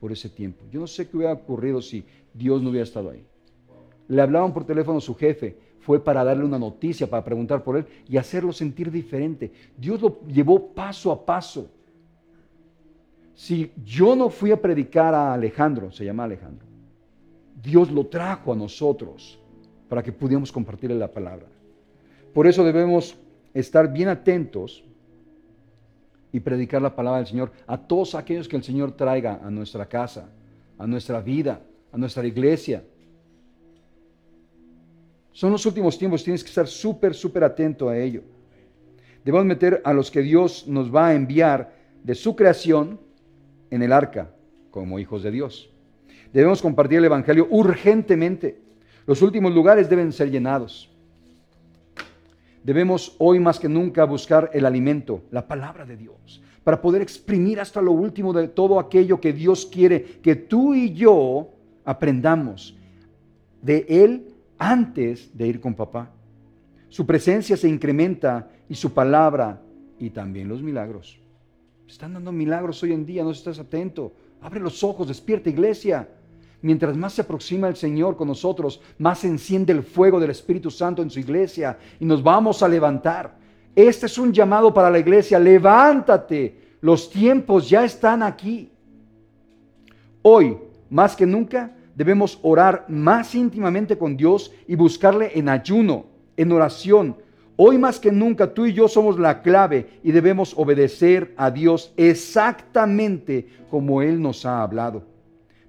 por 0.00 0.12
ese 0.12 0.28
tiempo. 0.28 0.64
Yo 0.70 0.80
no 0.80 0.86
sé 0.86 1.08
qué 1.08 1.16
hubiera 1.16 1.32
ocurrido 1.32 1.80
si 1.80 2.04
Dios 2.32 2.60
no 2.60 2.70
hubiera 2.70 2.84
estado 2.84 3.10
ahí. 3.10 3.24
Le 4.08 4.20
hablaban 4.20 4.52
por 4.52 4.66
teléfono 4.66 4.98
a 4.98 5.00
su 5.00 5.14
jefe, 5.14 5.56
fue 5.80 6.02
para 6.02 6.24
darle 6.24 6.44
una 6.44 6.58
noticia, 6.58 7.08
para 7.08 7.24
preguntar 7.24 7.62
por 7.62 7.76
él 7.76 7.86
y 8.08 8.16
hacerlo 8.16 8.52
sentir 8.52 8.90
diferente. 8.90 9.52
Dios 9.78 10.02
lo 10.02 10.20
llevó 10.26 10.68
paso 10.68 11.12
a 11.12 11.24
paso. 11.24 11.70
Si 13.34 13.70
yo 13.84 14.16
no 14.16 14.30
fui 14.30 14.50
a 14.50 14.60
predicar 14.60 15.14
a 15.14 15.32
Alejandro, 15.32 15.92
se 15.92 16.04
llama 16.04 16.24
Alejandro, 16.24 16.66
Dios 17.62 17.90
lo 17.90 18.06
trajo 18.06 18.52
a 18.52 18.56
nosotros 18.56 19.38
para 19.88 20.02
que 20.02 20.12
pudiéramos 20.12 20.50
compartirle 20.50 20.96
la 20.96 21.12
palabra. 21.12 21.46
Por 22.32 22.46
eso 22.46 22.64
debemos 22.64 23.16
estar 23.52 23.92
bien 23.92 24.08
atentos 24.08 24.84
y 26.34 26.40
predicar 26.40 26.82
la 26.82 26.96
palabra 26.96 27.18
del 27.18 27.28
Señor 27.28 27.52
a 27.64 27.78
todos 27.78 28.16
aquellos 28.16 28.48
que 28.48 28.56
el 28.56 28.64
Señor 28.64 28.90
traiga 28.90 29.38
a 29.40 29.52
nuestra 29.52 29.86
casa, 29.86 30.28
a 30.76 30.84
nuestra 30.84 31.20
vida, 31.20 31.60
a 31.92 31.96
nuestra 31.96 32.26
iglesia. 32.26 32.82
Son 35.30 35.52
los 35.52 35.64
últimos 35.64 35.96
tiempos, 35.96 36.24
tienes 36.24 36.42
que 36.42 36.48
estar 36.48 36.66
súper, 36.66 37.14
súper 37.14 37.44
atento 37.44 37.88
a 37.88 37.96
ello. 37.96 38.22
Debemos 39.24 39.46
meter 39.46 39.80
a 39.84 39.92
los 39.92 40.10
que 40.10 40.22
Dios 40.22 40.66
nos 40.66 40.92
va 40.92 41.06
a 41.06 41.14
enviar 41.14 41.72
de 42.02 42.16
su 42.16 42.34
creación 42.34 42.98
en 43.70 43.84
el 43.84 43.92
arca, 43.92 44.34
como 44.72 44.98
hijos 44.98 45.22
de 45.22 45.30
Dios. 45.30 45.70
Debemos 46.32 46.60
compartir 46.60 46.98
el 46.98 47.04
Evangelio 47.04 47.46
urgentemente. 47.48 48.60
Los 49.06 49.22
últimos 49.22 49.54
lugares 49.54 49.88
deben 49.88 50.12
ser 50.12 50.32
llenados. 50.32 50.92
Debemos 52.64 53.14
hoy 53.18 53.38
más 53.38 53.60
que 53.60 53.68
nunca 53.68 54.04
buscar 54.04 54.50
el 54.54 54.64
alimento, 54.64 55.22
la 55.30 55.46
palabra 55.46 55.84
de 55.84 55.98
Dios, 55.98 56.42
para 56.64 56.80
poder 56.80 57.02
exprimir 57.02 57.60
hasta 57.60 57.82
lo 57.82 57.92
último 57.92 58.32
de 58.32 58.48
todo 58.48 58.80
aquello 58.80 59.20
que 59.20 59.34
Dios 59.34 59.66
quiere 59.66 60.02
que 60.02 60.34
tú 60.34 60.74
y 60.74 60.94
yo 60.94 61.50
aprendamos 61.84 62.74
de 63.60 63.84
Él 63.86 64.34
antes 64.56 65.36
de 65.36 65.46
ir 65.46 65.60
con 65.60 65.74
papá. 65.74 66.10
Su 66.88 67.04
presencia 67.04 67.54
se 67.56 67.68
incrementa 67.68 68.48
y 68.66 68.74
su 68.74 68.94
palabra 68.94 69.60
y 69.98 70.08
también 70.08 70.48
los 70.48 70.62
milagros. 70.62 71.20
Están 71.86 72.14
dando 72.14 72.32
milagros 72.32 72.82
hoy 72.82 72.94
en 72.94 73.04
día, 73.04 73.24
no 73.24 73.30
estás 73.30 73.58
atento. 73.58 74.14
Abre 74.40 74.60
los 74.60 74.82
ojos, 74.82 75.08
despierta 75.08 75.50
iglesia. 75.50 76.08
Mientras 76.64 76.96
más 76.96 77.12
se 77.12 77.20
aproxima 77.20 77.68
el 77.68 77.76
Señor 77.76 78.16
con 78.16 78.26
nosotros, 78.26 78.80
más 78.96 79.18
se 79.18 79.26
enciende 79.26 79.70
el 79.74 79.82
fuego 79.82 80.18
del 80.18 80.30
Espíritu 80.30 80.70
Santo 80.70 81.02
en 81.02 81.10
su 81.10 81.20
iglesia 81.20 81.76
y 82.00 82.06
nos 82.06 82.22
vamos 82.22 82.62
a 82.62 82.68
levantar. 82.68 83.36
Este 83.76 84.06
es 84.06 84.16
un 84.16 84.32
llamado 84.32 84.72
para 84.72 84.88
la 84.88 84.98
iglesia. 84.98 85.38
Levántate. 85.38 86.78
Los 86.80 87.10
tiempos 87.10 87.68
ya 87.68 87.84
están 87.84 88.22
aquí. 88.22 88.72
Hoy, 90.22 90.56
más 90.88 91.14
que 91.14 91.26
nunca, 91.26 91.76
debemos 91.94 92.38
orar 92.40 92.86
más 92.88 93.34
íntimamente 93.34 93.98
con 93.98 94.16
Dios 94.16 94.50
y 94.66 94.74
buscarle 94.74 95.32
en 95.34 95.50
ayuno, 95.50 96.06
en 96.34 96.50
oración. 96.50 97.14
Hoy 97.56 97.76
más 97.76 98.00
que 98.00 98.10
nunca 98.10 98.54
tú 98.54 98.64
y 98.64 98.72
yo 98.72 98.88
somos 98.88 99.18
la 99.18 99.42
clave 99.42 100.00
y 100.02 100.12
debemos 100.12 100.54
obedecer 100.56 101.34
a 101.36 101.50
Dios 101.50 101.92
exactamente 101.98 103.48
como 103.68 104.00
Él 104.00 104.22
nos 104.22 104.46
ha 104.46 104.62
hablado. 104.62 105.12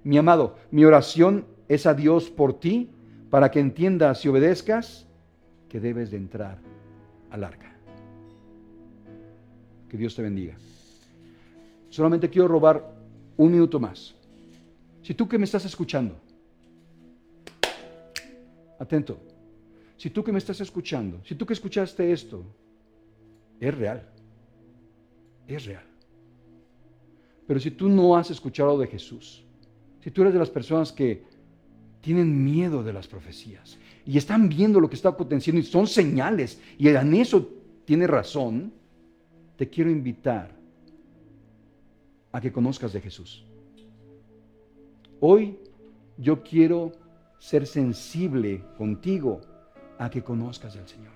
Mi 0.06 0.18
amado, 0.18 0.56
mi 0.70 0.84
oración 0.84 1.44
es 1.66 1.84
a 1.84 1.92
Dios 1.92 2.30
por 2.30 2.60
ti 2.60 2.90
para 3.28 3.50
que 3.50 3.58
entiendas 3.58 4.24
y 4.24 4.28
obedezcas 4.28 5.04
que 5.68 5.80
debes 5.80 6.12
de 6.12 6.16
entrar 6.16 6.60
al 7.28 7.42
arca. 7.42 7.76
Que 9.88 9.96
Dios 9.96 10.14
te 10.14 10.22
bendiga. 10.22 10.54
Solamente 11.88 12.30
quiero 12.30 12.46
robar 12.46 12.88
un 13.36 13.50
minuto 13.50 13.80
más. 13.80 14.14
Si 15.02 15.12
tú 15.12 15.26
que 15.28 15.38
me 15.38 15.44
estás 15.44 15.64
escuchando, 15.64 16.14
atento, 18.78 19.18
si 19.96 20.10
tú 20.10 20.22
que 20.22 20.30
me 20.30 20.38
estás 20.38 20.60
escuchando, 20.60 21.20
si 21.24 21.34
tú 21.34 21.44
que 21.44 21.54
escuchaste 21.54 22.12
esto, 22.12 22.44
es 23.58 23.74
real, 23.76 24.08
es 25.48 25.66
real. 25.66 25.84
Pero 27.48 27.58
si 27.58 27.72
tú 27.72 27.88
no 27.88 28.16
has 28.16 28.30
escuchado 28.30 28.78
de 28.78 28.86
Jesús, 28.86 29.42
si 30.06 30.12
tú 30.12 30.22
eres 30.22 30.34
de 30.34 30.38
las 30.38 30.50
personas 30.50 30.92
que 30.92 31.24
tienen 32.00 32.44
miedo 32.44 32.84
de 32.84 32.92
las 32.92 33.08
profecías 33.08 33.76
y 34.04 34.16
están 34.16 34.48
viendo 34.48 34.78
lo 34.78 34.88
que 34.88 34.94
está 34.94 35.08
aconteciendo 35.08 35.60
y 35.60 35.64
son 35.64 35.88
señales 35.88 36.60
y 36.78 36.86
en 36.86 37.12
eso 37.14 37.50
tiene 37.84 38.06
razón, 38.06 38.72
te 39.56 39.68
quiero 39.68 39.90
invitar 39.90 40.54
a 42.30 42.40
que 42.40 42.52
conozcas 42.52 42.92
de 42.92 43.00
Jesús. 43.00 43.44
Hoy 45.18 45.58
yo 46.18 46.40
quiero 46.44 46.92
ser 47.40 47.66
sensible 47.66 48.62
contigo 48.78 49.40
a 49.98 50.08
que 50.08 50.22
conozcas 50.22 50.76
al 50.76 50.86
Señor. 50.86 51.14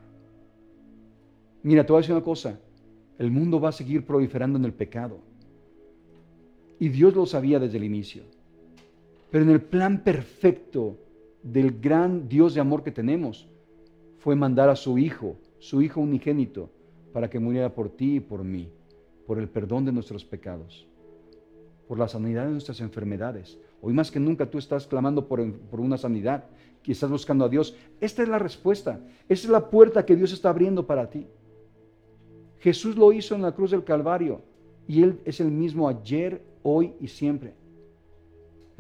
Mira, 1.63 1.87
te 1.87 1.93
voy 1.93 2.01
a 2.01 2.03
decir 2.03 2.17
una 2.17 2.25
cosa, 2.25 2.59
el 3.19 3.31
mundo 3.31 3.61
va 3.61 3.69
a 3.69 3.73
seguir 3.73 4.05
proliferando 4.05 4.59
en 4.59 4.65
el 4.65 4.75
pecado. 4.75 5.21
Y 6.81 6.89
Dios 6.89 7.15
lo 7.15 7.25
sabía 7.25 7.61
desde 7.61 7.77
el 7.77 7.85
inicio. 7.85 8.40
Pero 9.31 9.45
en 9.45 9.51
el 9.51 9.61
plan 9.61 10.03
perfecto 10.03 10.99
del 11.43 11.81
gran 11.81 12.29
Dios 12.29 12.55
de 12.55 12.61
amor 12.61 12.83
que 12.83 12.91
tenemos, 12.91 13.49
fue 14.19 14.37
mandar 14.37 14.69
a 14.69 14.77
su 14.77 14.99
Hijo, 14.99 15.37
su 15.59 15.83
Hijo 15.83 16.01
unigénito, 16.01 16.71
para 17.13 17.31
que 17.31 17.39
muriera 17.39 17.75
por 17.75 17.89
ti 17.89 18.17
y 18.17 18.21
por 18.21 18.45
mí, 18.45 18.71
por 19.27 19.39
el 19.39 19.49
perdón 19.49 19.85
de 19.85 19.93
nuestros 19.93 20.25
pecados 20.25 20.91
por 21.91 21.99
la 21.99 22.07
sanidad 22.07 22.45
de 22.45 22.53
nuestras 22.53 22.81
enfermedades. 22.81 23.59
Hoy 23.83 23.93
más 23.93 24.13
que 24.13 24.21
nunca 24.21 24.49
tú 24.49 24.59
estás 24.59 24.87
clamando 24.87 25.27
por, 25.27 25.41
una 25.41 25.99
sanidad, 25.99 26.45
que 26.85 26.93
estás 26.93 27.11
buscando 27.11 27.45
a 27.45 27.49
Dios. 27.49 27.77
Esta 28.01 28.23
es 28.23 28.29
la 28.29 28.39
respuesta. 28.39 29.01
Esta 29.29 29.49
es 29.49 29.51
la 29.51 29.71
puerta 29.71 30.07
que 30.07 30.15
Dios 30.15 30.33
está 30.33 30.51
abriendo 30.51 30.87
para 30.87 31.11
ti. 31.11 31.27
Jesús 32.61 32.95
lo 32.95 33.13
hizo 33.13 33.35
en 33.35 33.43
la 33.43 33.57
cruz 33.57 33.73
del 33.73 33.83
Calvario 33.83 34.41
Y 34.87 35.03
Él 35.03 35.19
es 35.25 35.41
el 35.41 35.51
mismo 35.51 35.89
ayer, 35.89 36.41
hoy 36.63 36.93
y 37.01 37.09
siempre. 37.09 37.55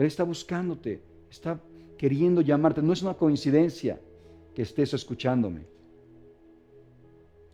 Él 0.01 0.07
está 0.07 0.25
buscándote, 0.25 1.03
está 1.31 1.61
queriendo 1.99 2.41
llamarte. 2.41 2.81
No 2.81 2.95
es 2.95 3.03
una 3.03 3.15
coincidencia 3.15 4.01
que 4.55 4.63
estés 4.63 4.95
escuchándome. 4.95 5.67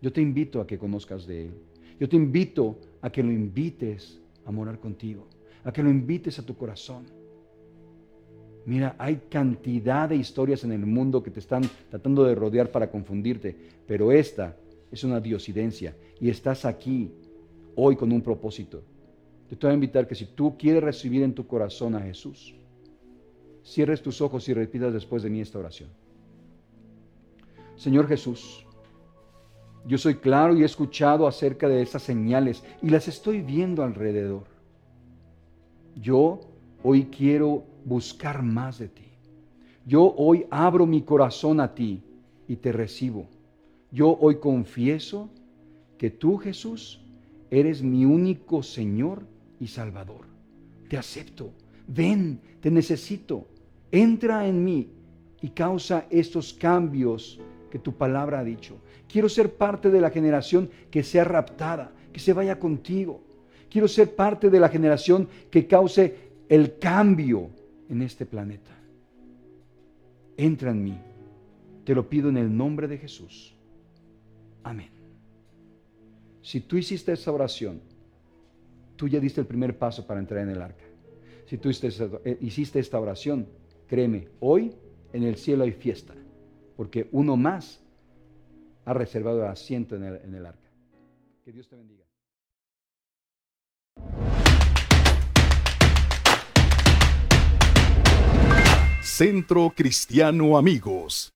Yo 0.00 0.12
te 0.12 0.20
invito 0.20 0.60
a 0.60 0.66
que 0.66 0.78
conozcas 0.78 1.26
de 1.26 1.46
Él. 1.46 1.50
Yo 1.98 2.08
te 2.08 2.14
invito 2.14 2.78
a 3.00 3.10
que 3.10 3.22
lo 3.22 3.32
invites 3.32 4.20
a 4.44 4.52
morar 4.52 4.78
contigo, 4.78 5.26
a 5.64 5.72
que 5.72 5.82
lo 5.82 5.90
invites 5.90 6.38
a 6.38 6.46
tu 6.46 6.56
corazón. 6.56 7.06
Mira, 8.64 8.94
hay 8.96 9.22
cantidad 9.28 10.08
de 10.08 10.14
historias 10.16 10.62
en 10.62 10.70
el 10.70 10.86
mundo 10.86 11.24
que 11.24 11.32
te 11.32 11.40
están 11.40 11.62
tratando 11.90 12.22
de 12.22 12.36
rodear 12.36 12.70
para 12.70 12.90
confundirte, 12.90 13.56
pero 13.88 14.12
esta 14.12 14.56
es 14.92 15.02
una 15.02 15.18
diosidencia 15.18 15.96
y 16.20 16.30
estás 16.30 16.64
aquí 16.64 17.10
hoy 17.74 17.96
con 17.96 18.12
un 18.12 18.22
propósito. 18.22 18.82
Te 19.48 19.54
voy 19.54 19.70
a 19.70 19.74
invitar 19.74 20.08
que 20.08 20.14
si 20.14 20.26
tú 20.26 20.56
quieres 20.58 20.82
recibir 20.82 21.22
en 21.22 21.34
tu 21.34 21.46
corazón 21.46 21.94
a 21.94 22.00
Jesús, 22.00 22.54
cierres 23.64 24.02
tus 24.02 24.20
ojos 24.20 24.48
y 24.48 24.54
repitas 24.54 24.92
después 24.92 25.22
de 25.22 25.30
mí 25.30 25.40
esta 25.40 25.58
oración. 25.58 25.88
Señor 27.76 28.08
Jesús, 28.08 28.66
yo 29.86 29.98
soy 29.98 30.16
claro 30.16 30.56
y 30.56 30.62
he 30.62 30.64
escuchado 30.64 31.28
acerca 31.28 31.68
de 31.68 31.80
esas 31.80 32.02
señales 32.02 32.64
y 32.82 32.90
las 32.90 33.06
estoy 33.06 33.40
viendo 33.40 33.84
alrededor. 33.84 34.44
Yo 35.94 36.40
hoy 36.82 37.04
quiero 37.04 37.64
buscar 37.84 38.42
más 38.42 38.78
de 38.78 38.88
ti. 38.88 39.04
Yo 39.86 40.12
hoy 40.16 40.46
abro 40.50 40.86
mi 40.86 41.02
corazón 41.02 41.60
a 41.60 41.72
ti 41.72 42.02
y 42.48 42.56
te 42.56 42.72
recibo. 42.72 43.28
Yo 43.92 44.18
hoy 44.20 44.40
confieso 44.40 45.30
que 45.98 46.10
tú, 46.10 46.36
Jesús, 46.38 47.00
eres 47.50 47.82
mi 47.82 48.04
único 48.04 48.64
Señor 48.64 49.24
y 49.60 49.66
Salvador. 49.66 50.26
Te 50.88 50.96
acepto. 50.96 51.52
Ven, 51.86 52.40
te 52.60 52.70
necesito. 52.70 53.46
Entra 53.90 54.46
en 54.46 54.64
mí 54.64 54.88
y 55.40 55.50
causa 55.50 56.06
estos 56.10 56.52
cambios 56.52 57.40
que 57.70 57.78
tu 57.78 57.92
palabra 57.92 58.40
ha 58.40 58.44
dicho. 58.44 58.78
Quiero 59.08 59.28
ser 59.28 59.54
parte 59.54 59.90
de 59.90 60.00
la 60.00 60.10
generación 60.10 60.70
que 60.90 61.02
sea 61.02 61.24
raptada, 61.24 61.92
que 62.12 62.20
se 62.20 62.32
vaya 62.32 62.58
contigo. 62.58 63.22
Quiero 63.70 63.88
ser 63.88 64.14
parte 64.14 64.50
de 64.50 64.60
la 64.60 64.68
generación 64.68 65.28
que 65.50 65.66
cause 65.66 66.16
el 66.48 66.78
cambio 66.78 67.50
en 67.88 68.02
este 68.02 68.26
planeta. 68.26 68.76
Entra 70.36 70.70
en 70.70 70.82
mí. 70.82 70.98
Te 71.84 71.94
lo 71.94 72.08
pido 72.08 72.28
en 72.28 72.36
el 72.36 72.54
nombre 72.54 72.88
de 72.88 72.98
Jesús. 72.98 73.54
Amén. 74.62 74.90
Si 76.42 76.60
tú 76.60 76.76
hiciste 76.76 77.12
esa 77.12 77.32
oración, 77.32 77.80
tú 78.96 79.08
ya 79.08 79.20
diste 79.20 79.40
el 79.40 79.46
primer 79.46 79.78
paso 79.78 80.06
para 80.06 80.20
entrar 80.20 80.42
en 80.42 80.50
el 80.50 80.62
arca. 80.62 80.84
Si 81.46 81.58
tú 81.58 81.70
hiciste 81.70 82.78
esta 82.78 82.98
oración, 82.98 83.46
créeme, 83.86 84.28
hoy 84.40 84.74
en 85.12 85.22
el 85.22 85.36
cielo 85.36 85.64
hay 85.64 85.72
fiesta, 85.72 86.14
porque 86.76 87.08
uno 87.12 87.36
más 87.36 87.80
ha 88.84 88.92
reservado 88.92 89.46
asiento 89.46 89.96
en 89.96 90.04
el, 90.04 90.16
en 90.16 90.34
el 90.34 90.46
arca. 90.46 90.70
Que 91.44 91.52
Dios 91.52 91.68
te 91.68 91.76
bendiga. 91.76 92.04
Centro 99.02 99.72
Cristiano 99.74 100.58
Amigos. 100.58 101.35